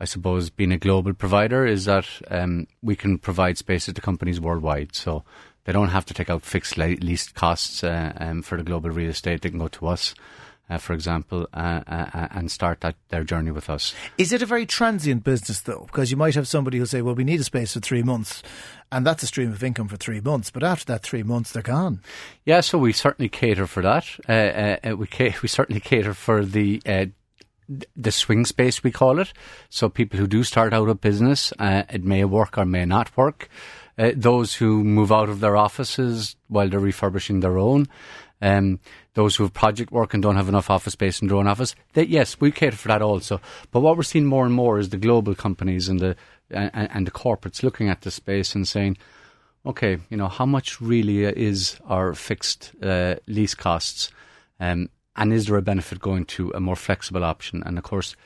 I 0.00 0.06
suppose 0.06 0.48
being 0.48 0.72
a 0.72 0.78
global 0.78 1.12
provider 1.12 1.66
is 1.66 1.84
that 1.84 2.06
um, 2.30 2.66
we 2.82 2.96
can 2.96 3.18
provide 3.18 3.58
spaces 3.58 3.92
to 3.94 4.00
companies 4.00 4.40
worldwide. 4.40 4.94
So 4.94 5.22
they 5.64 5.72
don't 5.72 5.88
have 5.88 6.06
to 6.06 6.14
take 6.14 6.30
out 6.30 6.42
fixed 6.44 6.78
le- 6.78 6.96
lease 7.00 7.28
costs 7.32 7.84
uh, 7.84 8.12
um, 8.16 8.40
for 8.40 8.56
the 8.56 8.64
global 8.64 8.90
real 8.90 9.10
estate. 9.10 9.42
They 9.42 9.50
can 9.50 9.58
go 9.58 9.68
to 9.68 9.86
us, 9.88 10.14
uh, 10.68 10.78
for 10.78 10.92
example, 10.92 11.46
uh, 11.54 11.80
uh, 11.86 12.28
and 12.32 12.50
start 12.50 12.80
that, 12.80 12.96
their 13.08 13.24
journey 13.24 13.50
with 13.50 13.70
us. 13.70 13.94
Is 14.18 14.32
it 14.32 14.42
a 14.42 14.46
very 14.46 14.66
transient 14.66 15.22
business 15.22 15.60
though? 15.60 15.84
Because 15.86 16.10
you 16.10 16.16
might 16.16 16.34
have 16.34 16.48
somebody 16.48 16.78
who'll 16.78 16.86
say, 16.86 17.02
"Well, 17.02 17.14
we 17.14 17.24
need 17.24 17.40
a 17.40 17.44
space 17.44 17.74
for 17.74 17.80
three 17.80 18.02
months," 18.02 18.42
and 18.90 19.06
that's 19.06 19.22
a 19.22 19.26
stream 19.26 19.52
of 19.52 19.62
income 19.62 19.88
for 19.88 19.96
three 19.96 20.20
months. 20.20 20.50
But 20.50 20.64
after 20.64 20.86
that 20.86 21.02
three 21.02 21.22
months, 21.22 21.52
they're 21.52 21.62
gone. 21.62 22.00
Yeah, 22.44 22.60
so 22.60 22.78
we 22.78 22.92
certainly 22.92 23.28
cater 23.28 23.66
for 23.66 23.82
that. 23.82 24.06
Uh, 24.28 24.88
uh, 24.90 24.96
we 24.96 25.06
ca- 25.06 25.36
we 25.42 25.48
certainly 25.48 25.80
cater 25.80 26.14
for 26.14 26.44
the 26.44 26.82
uh, 26.84 27.06
the 27.96 28.12
swing 28.12 28.44
space 28.44 28.82
we 28.82 28.90
call 28.90 29.18
it. 29.18 29.32
So 29.68 29.88
people 29.88 30.18
who 30.18 30.26
do 30.26 30.44
start 30.44 30.72
out 30.72 30.88
a 30.88 30.94
business, 30.94 31.52
uh, 31.58 31.84
it 31.90 32.04
may 32.04 32.24
work 32.24 32.58
or 32.58 32.64
may 32.64 32.84
not 32.84 33.16
work. 33.16 33.48
Uh, 33.98 34.12
those 34.14 34.54
who 34.54 34.84
move 34.84 35.10
out 35.10 35.28
of 35.28 35.40
their 35.40 35.56
offices 35.56 36.36
while 36.48 36.68
they're 36.68 36.78
refurbishing 36.78 37.40
their 37.40 37.56
own. 37.58 37.86
Um, 38.42 38.80
those 39.16 39.34
who 39.34 39.44
have 39.44 39.54
project 39.54 39.90
work 39.90 40.12
and 40.12 40.22
don't 40.22 40.36
have 40.36 40.48
enough 40.48 40.68
office 40.68 40.92
space 40.92 41.22
in 41.22 41.28
their 41.28 41.38
own 41.38 41.48
office, 41.48 41.74
yes, 41.94 42.38
we 42.38 42.52
cater 42.52 42.76
for 42.76 42.88
that 42.88 43.00
also. 43.00 43.40
But 43.70 43.80
what 43.80 43.96
we're 43.96 44.02
seeing 44.02 44.26
more 44.26 44.44
and 44.44 44.54
more 44.54 44.78
is 44.78 44.90
the 44.90 44.98
global 44.98 45.34
companies 45.34 45.88
and 45.88 45.98
the 45.98 46.16
and, 46.50 46.70
and 46.74 47.06
the 47.06 47.10
corporates 47.10 47.62
looking 47.62 47.88
at 47.88 48.02
the 48.02 48.10
space 48.10 48.54
and 48.54 48.68
saying, 48.68 48.98
okay, 49.64 49.98
you 50.10 50.18
know, 50.18 50.28
how 50.28 50.44
much 50.44 50.80
really 50.82 51.24
is 51.24 51.78
our 51.86 52.12
fixed 52.12 52.72
uh, 52.82 53.16
lease 53.26 53.54
costs, 53.54 54.10
um, 54.60 54.90
and 55.16 55.32
is 55.32 55.46
there 55.46 55.56
a 55.56 55.62
benefit 55.62 55.98
going 55.98 56.26
to 56.26 56.52
a 56.54 56.60
more 56.60 56.76
flexible 56.76 57.24
option? 57.24 57.62
And 57.64 57.78
of 57.78 57.84
course, 57.84 58.16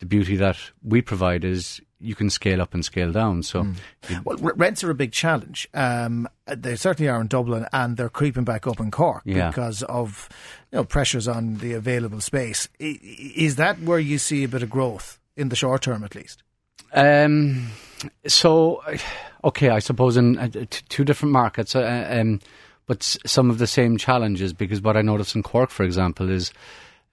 the 0.00 0.06
beauty 0.06 0.36
that 0.36 0.58
we 0.82 1.00
provide 1.00 1.44
is 1.46 1.80
you 2.06 2.14
can 2.14 2.30
scale 2.30 2.62
up 2.62 2.72
and 2.74 2.84
scale 2.84 3.12
down. 3.12 3.42
So, 3.42 3.66
you- 4.08 4.20
Well, 4.24 4.38
r- 4.44 4.54
rents 4.56 4.82
are 4.84 4.90
a 4.90 4.94
big 4.94 5.12
challenge. 5.12 5.68
Um, 5.74 6.28
they 6.46 6.76
certainly 6.76 7.08
are 7.10 7.20
in 7.20 7.26
Dublin, 7.26 7.66
and 7.72 7.96
they're 7.96 8.08
creeping 8.08 8.44
back 8.44 8.66
up 8.66 8.78
in 8.80 8.90
Cork 8.90 9.22
Yeah. 9.24 9.48
because 9.48 9.82
of 9.84 10.28
you 10.72 10.76
know 10.78 10.84
pressures 10.84 11.26
on 11.28 11.56
the 11.58 11.72
available 11.74 12.20
space. 12.20 12.68
Is 12.78 13.56
that 13.56 13.80
where 13.82 13.98
you 13.98 14.18
see 14.18 14.44
a 14.44 14.48
bit 14.48 14.62
of 14.62 14.70
growth 14.70 15.18
in 15.36 15.48
the 15.48 15.56
short 15.56 15.82
term, 15.82 16.04
at 16.04 16.14
least? 16.14 16.42
Um, 16.92 17.68
so, 18.26 18.82
okay, 19.44 19.70
I 19.70 19.80
suppose 19.80 20.16
in 20.16 20.38
uh, 20.38 20.48
t- 20.48 20.66
two 20.88 21.04
different 21.04 21.32
markets, 21.32 21.74
uh, 21.74 22.08
um, 22.10 22.40
but 22.86 22.98
s- 22.98 23.18
some 23.26 23.50
of 23.50 23.58
the 23.58 23.66
same 23.66 23.96
challenges. 23.96 24.52
Because 24.52 24.80
what 24.80 24.96
I 24.96 25.02
notice 25.02 25.34
in 25.34 25.42
Cork, 25.42 25.70
for 25.70 25.82
example, 25.84 26.30
is 26.30 26.52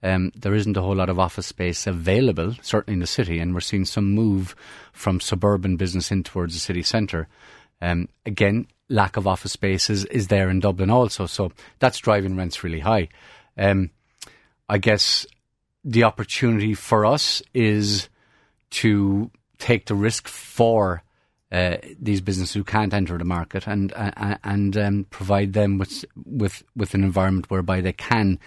um, 0.04 0.32
there 0.36 0.54
isn't 0.54 0.76
a 0.76 0.82
whole 0.82 0.94
lot 0.94 1.08
of 1.08 1.18
office 1.18 1.46
space 1.46 1.86
available, 1.86 2.54
certainly 2.60 2.94
in 2.94 3.00
the 3.00 3.06
city, 3.06 3.38
and 3.38 3.54
we're 3.54 3.60
seeing 3.60 3.86
some 3.86 4.12
move 4.12 4.54
from 4.92 5.18
suburban 5.18 5.76
business 5.76 6.12
in 6.12 6.22
towards 6.22 6.52
the 6.52 6.60
city 6.60 6.82
centre. 6.82 7.26
Um, 7.80 8.08
again, 8.26 8.66
lack 8.90 9.16
of 9.16 9.26
office 9.26 9.52
space 9.52 9.88
is, 9.88 10.28
there 10.28 10.50
in 10.50 10.60
Dublin 10.60 10.90
also. 10.90 11.24
So 11.24 11.52
that's 11.78 11.98
driving 11.98 12.36
rents 12.36 12.62
really 12.62 12.80
high. 12.80 13.08
Um, 13.56 13.90
I 14.68 14.76
guess 14.76 15.26
the 15.84 16.04
opportunity 16.04 16.74
for 16.74 17.06
us 17.06 17.42
is 17.54 18.10
to 18.70 19.30
take 19.58 19.86
the 19.86 19.94
risk 19.94 20.28
for 20.28 21.02
uh, 21.50 21.76
these 21.98 22.20
businesses 22.20 22.54
who 22.54 22.64
can't 22.64 22.92
enter 22.92 23.16
the 23.16 23.24
market 23.24 23.66
and 23.66 23.92
uh, 23.94 24.36
and 24.42 24.76
um, 24.76 25.06
provide 25.10 25.52
them 25.52 25.78
with 25.78 26.04
with 26.26 26.62
with 26.74 26.94
an 26.94 27.04
environment 27.04 27.48
whereby 27.48 27.80
they 27.80 27.92
can, 27.92 28.40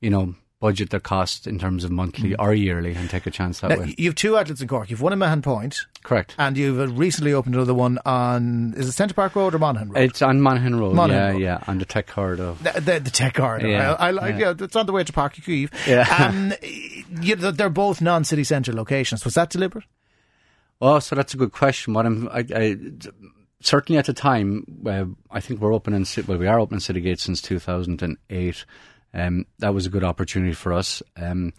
you 0.00 0.10
know, 0.10 0.34
budget 0.60 0.90
their 0.90 0.98
costs 1.00 1.46
in 1.46 1.58
terms 1.58 1.84
of 1.84 1.90
monthly 1.90 2.34
or 2.34 2.52
yearly 2.52 2.92
and 2.94 3.08
take 3.08 3.26
a 3.26 3.30
chance 3.30 3.60
that 3.60 3.70
Now, 3.70 3.78
way. 3.78 3.94
you've 3.96 4.16
two 4.16 4.36
outlets 4.36 4.60
in 4.60 4.66
Cork. 4.66 4.90
You've 4.90 5.00
one 5.00 5.12
in 5.12 5.18
Mahon 5.20 5.40
Point, 5.40 5.76
Correct. 6.02 6.34
and 6.36 6.56
you've 6.56 6.80
uh, 6.80 6.88
recently 6.88 7.32
opened 7.32 7.54
another 7.54 7.74
one 7.74 7.98
on 8.04 8.74
is 8.76 8.88
it 8.88 8.92
Centre 8.92 9.14
Park 9.14 9.36
Road 9.36 9.54
or 9.54 9.58
Monahan 9.58 9.90
Road? 9.90 10.02
It's 10.02 10.20
on 10.20 10.40
Monahan 10.40 10.78
Road. 10.78 10.94
Monahan 10.94 11.22
yeah, 11.22 11.30
Road. 11.32 11.40
yeah, 11.40 11.64
on 11.68 11.78
the 11.78 11.84
tech 11.84 12.08
corridor. 12.08 12.54
the, 12.60 12.80
the, 12.80 12.98
the 13.00 13.10
tech 13.10 13.34
corridor. 13.34 13.68
Yeah, 13.68 13.92
I, 13.92 14.08
I 14.08 14.10
like. 14.10 14.34
yeah. 14.34 14.54
Yeah. 14.58 14.64
it's 14.64 14.74
on 14.74 14.86
the 14.86 14.92
way 14.92 15.04
to 15.04 15.12
Páirc 15.12 15.34
Uí 15.34 15.68
Chaoimh. 15.70 15.86
Yeah. 15.86 16.06
Um, 16.28 16.52
you, 17.22 17.36
they're 17.36 17.70
both 17.70 18.00
non-city 18.00 18.44
centre 18.44 18.72
locations. 18.72 19.24
Was 19.24 19.34
that 19.34 19.50
deliberate? 19.50 19.84
Oh, 20.80 20.98
so 20.98 21.14
that's 21.16 21.34
a 21.34 21.36
good 21.36 21.52
question. 21.52 21.94
What 21.94 22.06
I'm, 22.06 22.28
I, 22.28 22.44
I, 22.54 22.76
certainly 23.60 23.98
at 23.98 24.06
the 24.06 24.12
time, 24.12 24.64
uh, 24.86 25.04
I 25.30 25.40
think 25.40 25.60
we're 25.60 25.72
open 25.74 25.94
in 25.94 26.04
well, 26.26 26.38
we 26.38 26.46
are 26.46 26.60
open 26.60 26.76
in 26.76 26.80
City 26.80 27.00
Gate 27.00 27.20
since 27.20 27.40
2008. 27.42 28.64
Um, 29.14 29.46
that 29.58 29.74
was 29.74 29.86
a 29.86 29.90
good 29.90 30.04
opportunity 30.04 30.52
for 30.52 30.72
us. 30.72 31.02
Um, 31.16 31.52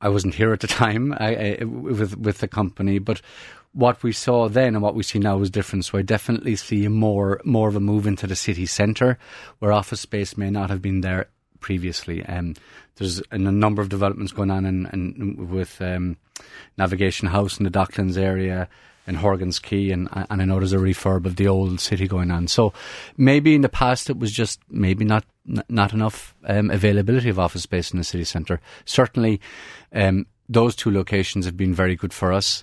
I 0.00 0.08
wasn't 0.08 0.34
here 0.34 0.52
at 0.52 0.60
the 0.60 0.66
time 0.84 1.12
I, 1.12 1.58
I, 1.60 1.64
with 1.64 2.16
with 2.16 2.38
the 2.38 2.48
company, 2.48 2.98
but 2.98 3.20
what 3.72 4.02
we 4.02 4.12
saw 4.12 4.48
then 4.48 4.74
and 4.74 4.82
what 4.82 4.94
we 4.94 5.02
see 5.02 5.18
now 5.18 5.40
is 5.40 5.50
different. 5.50 5.84
So 5.84 5.98
I 5.98 6.02
definitely 6.02 6.56
see 6.56 6.88
more 6.88 7.40
more 7.44 7.68
of 7.68 7.76
a 7.76 7.80
move 7.80 8.06
into 8.06 8.26
the 8.26 8.36
city 8.36 8.66
centre, 8.66 9.18
where 9.58 9.72
office 9.72 10.00
space 10.00 10.36
may 10.36 10.50
not 10.50 10.70
have 10.70 10.82
been 10.82 11.00
there 11.00 11.28
previously. 11.60 12.24
Um, 12.24 12.54
there's 12.96 13.22
a 13.30 13.38
number 13.38 13.82
of 13.82 13.88
developments 13.88 14.32
going 14.32 14.50
on 14.50 14.64
in, 14.64 14.86
in, 14.86 15.50
with 15.50 15.80
um, 15.82 16.16
Navigation 16.78 17.28
House 17.28 17.58
in 17.58 17.64
the 17.64 17.70
Docklands 17.70 18.16
area 18.16 18.68
and 19.06 19.16
Horgan's 19.16 19.58
Quay, 19.58 19.90
and, 19.90 20.08
and 20.12 20.42
I 20.42 20.44
know 20.44 20.58
there's 20.58 20.72
a 20.72 20.78
refurb 20.78 21.26
of 21.26 21.36
the 21.36 21.48
old 21.48 21.80
city 21.80 22.08
going 22.08 22.30
on. 22.30 22.48
So 22.48 22.72
maybe 23.16 23.54
in 23.54 23.60
the 23.60 23.68
past 23.68 24.10
it 24.10 24.18
was 24.18 24.32
just 24.32 24.60
maybe 24.68 25.04
not 25.04 25.24
not 25.68 25.92
enough 25.92 26.34
um, 26.46 26.70
availability 26.70 27.28
of 27.28 27.38
office 27.38 27.62
space 27.62 27.92
in 27.92 27.98
the 27.98 28.04
city 28.04 28.24
centre. 28.24 28.60
Certainly, 28.84 29.40
um, 29.92 30.26
those 30.48 30.74
two 30.74 30.90
locations 30.90 31.44
have 31.44 31.56
been 31.56 31.72
very 31.72 31.94
good 31.94 32.12
for 32.12 32.32
us, 32.32 32.62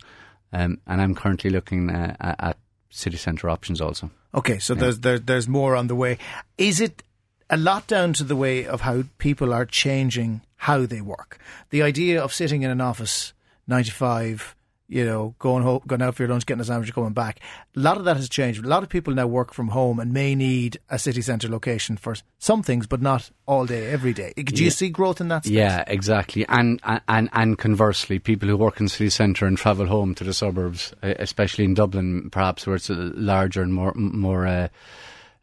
um, 0.51 0.79
and 0.85 1.01
I'm 1.01 1.15
currently 1.15 1.49
looking 1.49 1.89
uh, 1.89 2.15
at 2.19 2.57
city 2.89 3.17
centre 3.17 3.49
options 3.49 3.81
also. 3.81 4.11
Okay, 4.35 4.59
so 4.59 4.73
there's 4.73 4.99
there, 4.99 5.19
there's 5.19 5.47
more 5.47 5.75
on 5.75 5.87
the 5.87 5.95
way. 5.95 6.17
Is 6.57 6.81
it 6.81 7.03
a 7.49 7.57
lot 7.57 7.87
down 7.87 8.13
to 8.13 8.23
the 8.23 8.35
way 8.35 8.65
of 8.65 8.81
how 8.81 9.03
people 9.17 9.53
are 9.53 9.65
changing 9.65 10.41
how 10.55 10.85
they 10.85 11.01
work? 11.01 11.39
The 11.69 11.83
idea 11.83 12.21
of 12.21 12.33
sitting 12.33 12.63
in 12.63 12.71
an 12.71 12.81
office 12.81 13.33
nine 13.67 13.83
to 13.85 13.91
five, 13.91 14.55
you 14.89 15.05
know, 15.05 15.33
going 15.39 15.63
home, 15.63 15.81
going 15.87 16.01
out 16.01 16.13
for 16.13 16.23
your 16.23 16.29
lunch, 16.29 16.45
getting 16.45 16.61
a 16.61 16.65
sandwich, 16.65 16.93
coming 16.93 17.13
back. 17.13 17.39
A 17.75 17.79
lot 17.79 17.97
of 17.97 18.03
that 18.03 18.17
has 18.17 18.27
changed. 18.29 18.63
A 18.63 18.67
lot 18.67 18.83
of 18.83 18.89
people 18.89 19.13
now 19.13 19.25
work 19.25 19.53
from 19.53 19.69
home 19.69 19.99
and 19.99 20.11
may 20.13 20.35
need 20.35 20.77
a 20.89 20.99
city 20.99 21.21
centre 21.21 21.47
location 21.47 21.95
for 21.97 22.15
some 22.37 22.61
things, 22.61 22.85
but 22.85 23.01
not 23.01 23.31
all 23.47 23.65
day, 23.65 23.87
every 23.89 24.13
day. 24.13 24.33
Do 24.35 24.53
you 24.61 24.65
Yeah. 24.65 24.69
see 24.71 24.89
growth 24.89 25.21
in 25.21 25.29
that? 25.29 25.45
Space? 25.45 25.53
Yeah, 25.55 25.83
exactly. 25.87 26.45
And 26.49 26.79
and 27.07 27.29
and 27.31 27.57
conversely, 27.57 28.19
people 28.19 28.49
who 28.49 28.57
work 28.57 28.79
in 28.79 28.87
city 28.89 29.09
centre 29.09 29.45
and 29.47 29.57
travel 29.57 29.87
home 29.87 30.13
to 30.15 30.23
the 30.23 30.33
suburbs, 30.33 30.93
especially 31.01 31.63
in 31.63 31.73
Dublin, 31.73 32.29
perhaps 32.29 32.67
where 32.67 32.75
it's 32.75 32.89
larger 32.89 33.61
and 33.61 33.73
more 33.73 33.93
more 33.95 34.45
uh, 34.45 34.67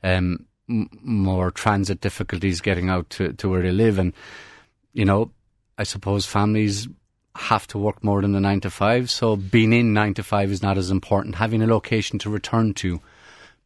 um, 0.04 0.46
more 0.68 1.50
transit 1.50 2.00
difficulties 2.00 2.60
getting 2.60 2.88
out 2.90 3.10
to, 3.10 3.32
to 3.32 3.48
where 3.48 3.62
they 3.62 3.72
live, 3.72 3.98
and 3.98 4.12
you 4.92 5.04
know, 5.04 5.32
I 5.78 5.82
suppose 5.84 6.26
families 6.26 6.86
have 7.36 7.66
to 7.68 7.78
work 7.78 8.02
more 8.02 8.22
than 8.22 8.32
the 8.32 8.40
nine 8.40 8.60
to 8.60 8.70
five. 8.70 9.10
So 9.10 9.36
being 9.36 9.72
in 9.72 9.92
nine 9.92 10.14
to 10.14 10.22
five 10.22 10.50
is 10.50 10.62
not 10.62 10.78
as 10.78 10.90
important. 10.90 11.36
Having 11.36 11.62
a 11.62 11.66
location 11.66 12.18
to 12.20 12.30
return 12.30 12.74
to 12.74 13.00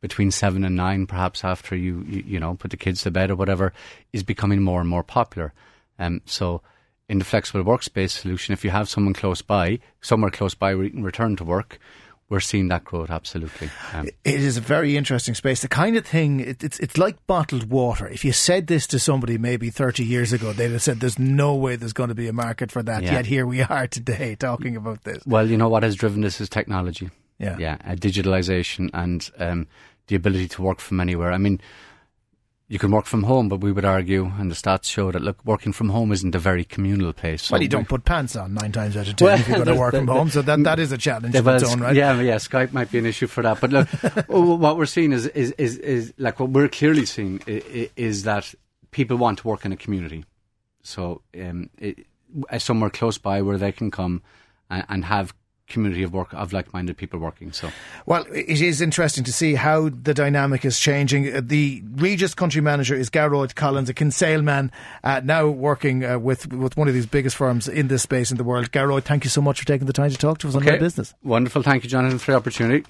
between 0.01 0.31
seven 0.31 0.65
and 0.65 0.77
nine, 0.77 1.07
perhaps 1.07 1.45
after 1.45 1.75
you, 1.75 2.05
you, 2.07 2.25
you 2.27 2.41
know, 2.41 2.55
put 2.55 2.71
the 2.71 2.77
kids 2.77 3.03
to 3.03 3.11
bed 3.11 3.31
or 3.31 3.37
whatever, 3.37 3.73
is 4.13 4.23
becoming 4.23 4.63
more 4.63 4.81
and 4.81 4.89
more 4.89 5.03
popular. 5.03 5.55
Um, 5.99 6.21
so 6.27 6.61
in 7.09 7.19
the 7.19 7.25
flexible 7.25 7.65
workspace 7.65 8.11
solution, 8.11 8.53
if 8.53 8.65
you 8.65 8.71
have 8.71 8.89
someone 8.89 9.15
close 9.15 9.41
by, 9.41 9.79
somewhere 10.03 10.31
close 10.31 10.55
by 10.55 10.75
where 10.75 10.85
you 10.85 10.91
can 10.91 11.03
return 11.03 11.37
to 11.37 11.45
work, 11.45 11.79
we're 12.31 12.41
seeing 12.41 12.69
that 12.69 12.85
growth 12.85 13.11
absolutely. 13.11 13.71
Um, 13.93 14.09
It 14.25 14.41
is 14.41 14.57
a 14.57 14.61
very 14.61 14.97
interesting 14.97 15.35
space. 15.35 15.61
The 15.63 15.69
kind 15.69 15.97
of 15.97 16.07
thing 16.07 16.41
it, 16.41 16.65
it's 16.65 16.79
it's 16.81 16.97
like 16.97 17.17
bottled 17.27 17.71
water. 17.71 18.09
If 18.09 18.25
you 18.25 18.33
said 18.33 18.67
this 18.67 18.87
to 18.89 18.99
somebody 18.99 19.39
maybe 19.39 19.71
thirty 19.71 20.05
years 20.05 20.33
ago, 20.33 20.53
they'd 20.53 20.73
have 20.73 20.83
said, 20.83 21.01
"There's 21.01 21.19
no 21.19 21.55
way 21.55 21.77
there's 21.77 21.93
going 21.93 22.09
to 22.09 22.15
be 22.15 22.29
a 22.29 22.33
market 22.33 22.73
for 22.73 22.83
that." 22.83 23.03
Yeah. 23.03 23.13
Yet 23.15 23.27
here 23.27 23.47
we 23.47 23.63
are 23.63 23.87
today 23.87 24.35
talking 24.39 24.77
about 24.77 25.05
this. 25.05 25.23
well, 25.27 25.49
you 25.49 25.57
know 25.57 25.69
what 25.69 25.83
has 25.83 25.97
driven 25.97 26.23
this 26.23 26.41
is 26.41 26.49
technology. 26.49 27.11
Yeah. 27.39 27.57
yeah, 27.59 27.77
uh, 27.85 27.97
digitalization 27.97 28.91
and 28.95 29.29
um, 29.39 29.67
the 30.07 30.15
ability 30.15 30.49
to 30.49 30.63
work 30.63 30.81
from 30.81 31.01
anywhere. 31.01 31.33
I 31.33 31.39
mean, 31.39 31.61
you 32.69 32.79
can 32.79 32.91
work 32.91 33.05
from 33.05 33.25
home, 33.25 33.49
but 33.49 33.61
we 33.61 33.71
would 33.73 33.85
argue, 33.85 34.33
and 34.39 34.51
the 34.51 34.55
stats 34.55 34.85
show 34.85 35.13
that 35.13 35.21
look, 35.23 35.39
working 35.45 35.73
from 35.73 35.91
home 35.91 36.11
isn't 36.13 36.35
a 36.35 36.39
very 36.39 36.65
communal 36.65 37.13
place. 37.13 37.43
So 37.45 37.53
Well, 37.53 37.63
you 37.63 37.69
don't 37.69 37.87
put 37.89 38.05
pants 38.05 38.37
on 38.37 38.55
nine 38.55 38.73
times 38.73 38.97
out 38.97 39.07
of 39.07 39.17
ten 39.17 39.27
Well, 39.27 39.39
if 39.39 39.47
you're 39.47 39.57
going 39.65 39.69
to 39.75 39.81
work 39.81 39.93
the- 39.93 39.99
from 39.99 40.09
home. 40.09 40.31
So 40.31 40.41
that 40.43 40.63
that 40.65 40.79
is 40.79 40.91
a 40.91 40.99
challenge 40.99 41.35
Yeah, 41.35 41.41
in 41.41 41.45
well, 41.45 41.57
its 41.57 41.71
own 41.71 41.81
right. 41.81 41.95
Yeah, 41.95 42.19
yeah, 42.21 42.37
Skype 42.37 42.73
might 42.73 42.91
be 42.91 42.99
an 42.99 43.07
issue 43.07 43.27
for 43.27 43.43
that. 43.43 43.61
But 43.61 43.71
look, 43.71 43.89
what 44.29 44.77
we're 44.79 44.87
seeing 44.87 45.13
is, 45.13 45.27
is, 45.27 45.51
is, 45.53 45.77
is 45.79 46.15
like 46.17 46.41
what 46.41 46.51
we're 46.51 46.69
clearly 46.69 47.05
seeing 47.05 47.41
is, 47.47 47.91
is 47.97 48.23
that 48.23 48.55
people 48.93 49.17
want 49.19 49.41
to 49.41 49.49
work 49.49 49.65
in 49.67 49.73
a 49.73 49.77
community. 49.77 50.25
So, 50.83 51.21
um, 51.39 51.69
it, 51.79 52.07
somewhere 52.59 52.91
close 52.91 53.19
by 53.19 53.43
where 53.43 53.59
they 53.59 53.73
can 53.73 53.91
come 53.91 54.23
and, 54.71 54.85
and 54.89 55.05
have 55.05 55.35
community 55.69 56.03
of 56.03 56.13
work 56.13 56.33
of 56.33 56.53
like-minded 56.53 56.97
people 56.97 57.19
working. 57.19 57.53
So, 57.53 57.71
Well, 58.07 58.27
it 58.33 58.61
is 58.61 58.81
interesting 58.81 59.25
to 59.25 59.33
see 59.33 59.55
how 59.55 59.89
the 59.89 60.13
dynamic 60.15 60.65
is 60.65 60.79
changing. 60.79 61.35
Uh, 61.35 61.41
The 61.43 61.83
Regus 61.97 62.35
country 62.35 62.61
manager 62.61 62.95
is 62.95 63.11
Gearoid 63.11 63.55
Collins, 63.55 63.89
a 63.89 63.95
Kinsale 63.95 64.43
man, 64.43 64.71
uh, 65.03 65.21
now 65.25 65.49
working 65.49 66.05
uh, 66.05 66.19
with 66.19 66.53
with 66.53 66.77
one 66.77 66.89
of 66.89 66.95
these 66.95 67.07
biggest 67.07 67.37
firms 67.37 67.67
in 67.69 67.89
this 67.89 68.03
space 68.03 68.31
in 68.31 68.37
the 68.37 68.45
world. 68.45 68.71
Gearoid, 68.73 69.05
thank 69.05 69.25
you 69.25 69.31
so 69.31 69.41
much 69.41 69.59
for 69.61 69.67
taking 69.67 69.87
the 69.87 69.93
time 69.93 70.11
to 70.11 70.19
talk 70.19 70.39
to 70.39 70.49
us 70.49 70.55
on 70.55 70.69
our 70.69 70.79
business. 70.79 71.15
wonderful. 71.23 71.63
Thank 71.63 71.85
you, 71.85 71.91
Jonathan, 71.91 72.19
for 72.19 72.33
the 72.33 72.37
opportunity. 72.37 72.85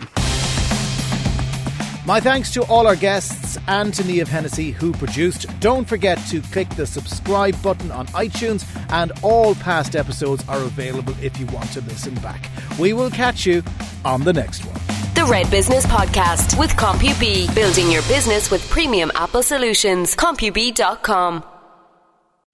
My 2.06 2.20
thanks 2.20 2.52
to 2.52 2.62
all 2.64 2.86
our 2.86 2.96
guests 2.96 3.56
and 3.66 3.94
to 3.94 4.02
Niamh 4.02 4.28
Hennessy 4.28 4.72
who 4.72 4.92
produced. 4.92 5.46
Don't 5.60 5.88
forget 5.88 6.18
to 6.28 6.42
click 6.42 6.68
the 6.70 6.86
subscribe 6.86 7.60
button 7.62 7.90
on 7.90 8.06
iTunes 8.08 8.66
and 8.90 9.10
all 9.22 9.54
past 9.54 9.96
episodes 9.96 10.46
are 10.46 10.58
available 10.58 11.14
if 11.22 11.38
you 11.40 11.46
want 11.46 11.72
to 11.72 11.80
listen 11.82 12.14
back. 12.16 12.50
We 12.78 12.92
will 12.92 13.10
catch 13.10 13.46
you 13.46 13.62
on 14.04 14.22
the 14.22 14.34
next 14.34 14.66
one. 14.66 14.78
The 15.14 15.24
Red 15.30 15.50
Business 15.50 15.86
Podcast 15.86 16.58
with 16.58 16.72
CompuB, 16.72 17.54
building 17.54 17.90
your 17.90 18.02
business 18.02 18.50
with 18.50 18.68
premium 18.68 19.10
Apple 19.14 19.42
solutions. 19.42 20.14
CompuB.com. 20.14 21.42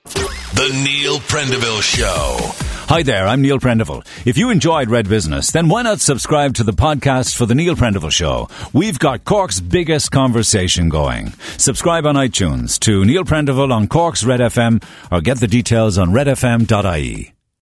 The 0.04 0.80
Neil 0.84 1.18
Prendeville 1.20 1.82
Show. 1.82 2.69
Hi 2.90 3.04
there, 3.04 3.28
I'm 3.28 3.40
Neil 3.40 3.60
Prendeville. 3.60 4.04
If 4.26 4.36
you 4.36 4.50
enjoyed 4.50 4.90
Red 4.90 5.08
Business, 5.08 5.52
then 5.52 5.68
why 5.68 5.82
not 5.82 6.00
subscribe 6.00 6.54
to 6.54 6.64
the 6.64 6.72
podcast 6.72 7.36
for 7.36 7.46
The 7.46 7.54
Neil 7.54 7.76
Prendeville 7.76 8.10
Show? 8.10 8.48
We've 8.72 8.98
got 8.98 9.24
Cork's 9.24 9.60
biggest 9.60 10.10
conversation 10.10 10.88
going. 10.88 11.28
Subscribe 11.56 12.04
on 12.04 12.16
iTunes 12.16 12.80
to 12.80 13.04
Neil 13.04 13.22
Prendeville 13.22 13.72
on 13.72 13.86
Cork's 13.86 14.24
Red 14.24 14.40
FM 14.40 14.82
or 15.12 15.20
get 15.20 15.38
the 15.38 15.46
details 15.46 15.98
on 15.98 16.10
redfm.ie. 16.10 17.32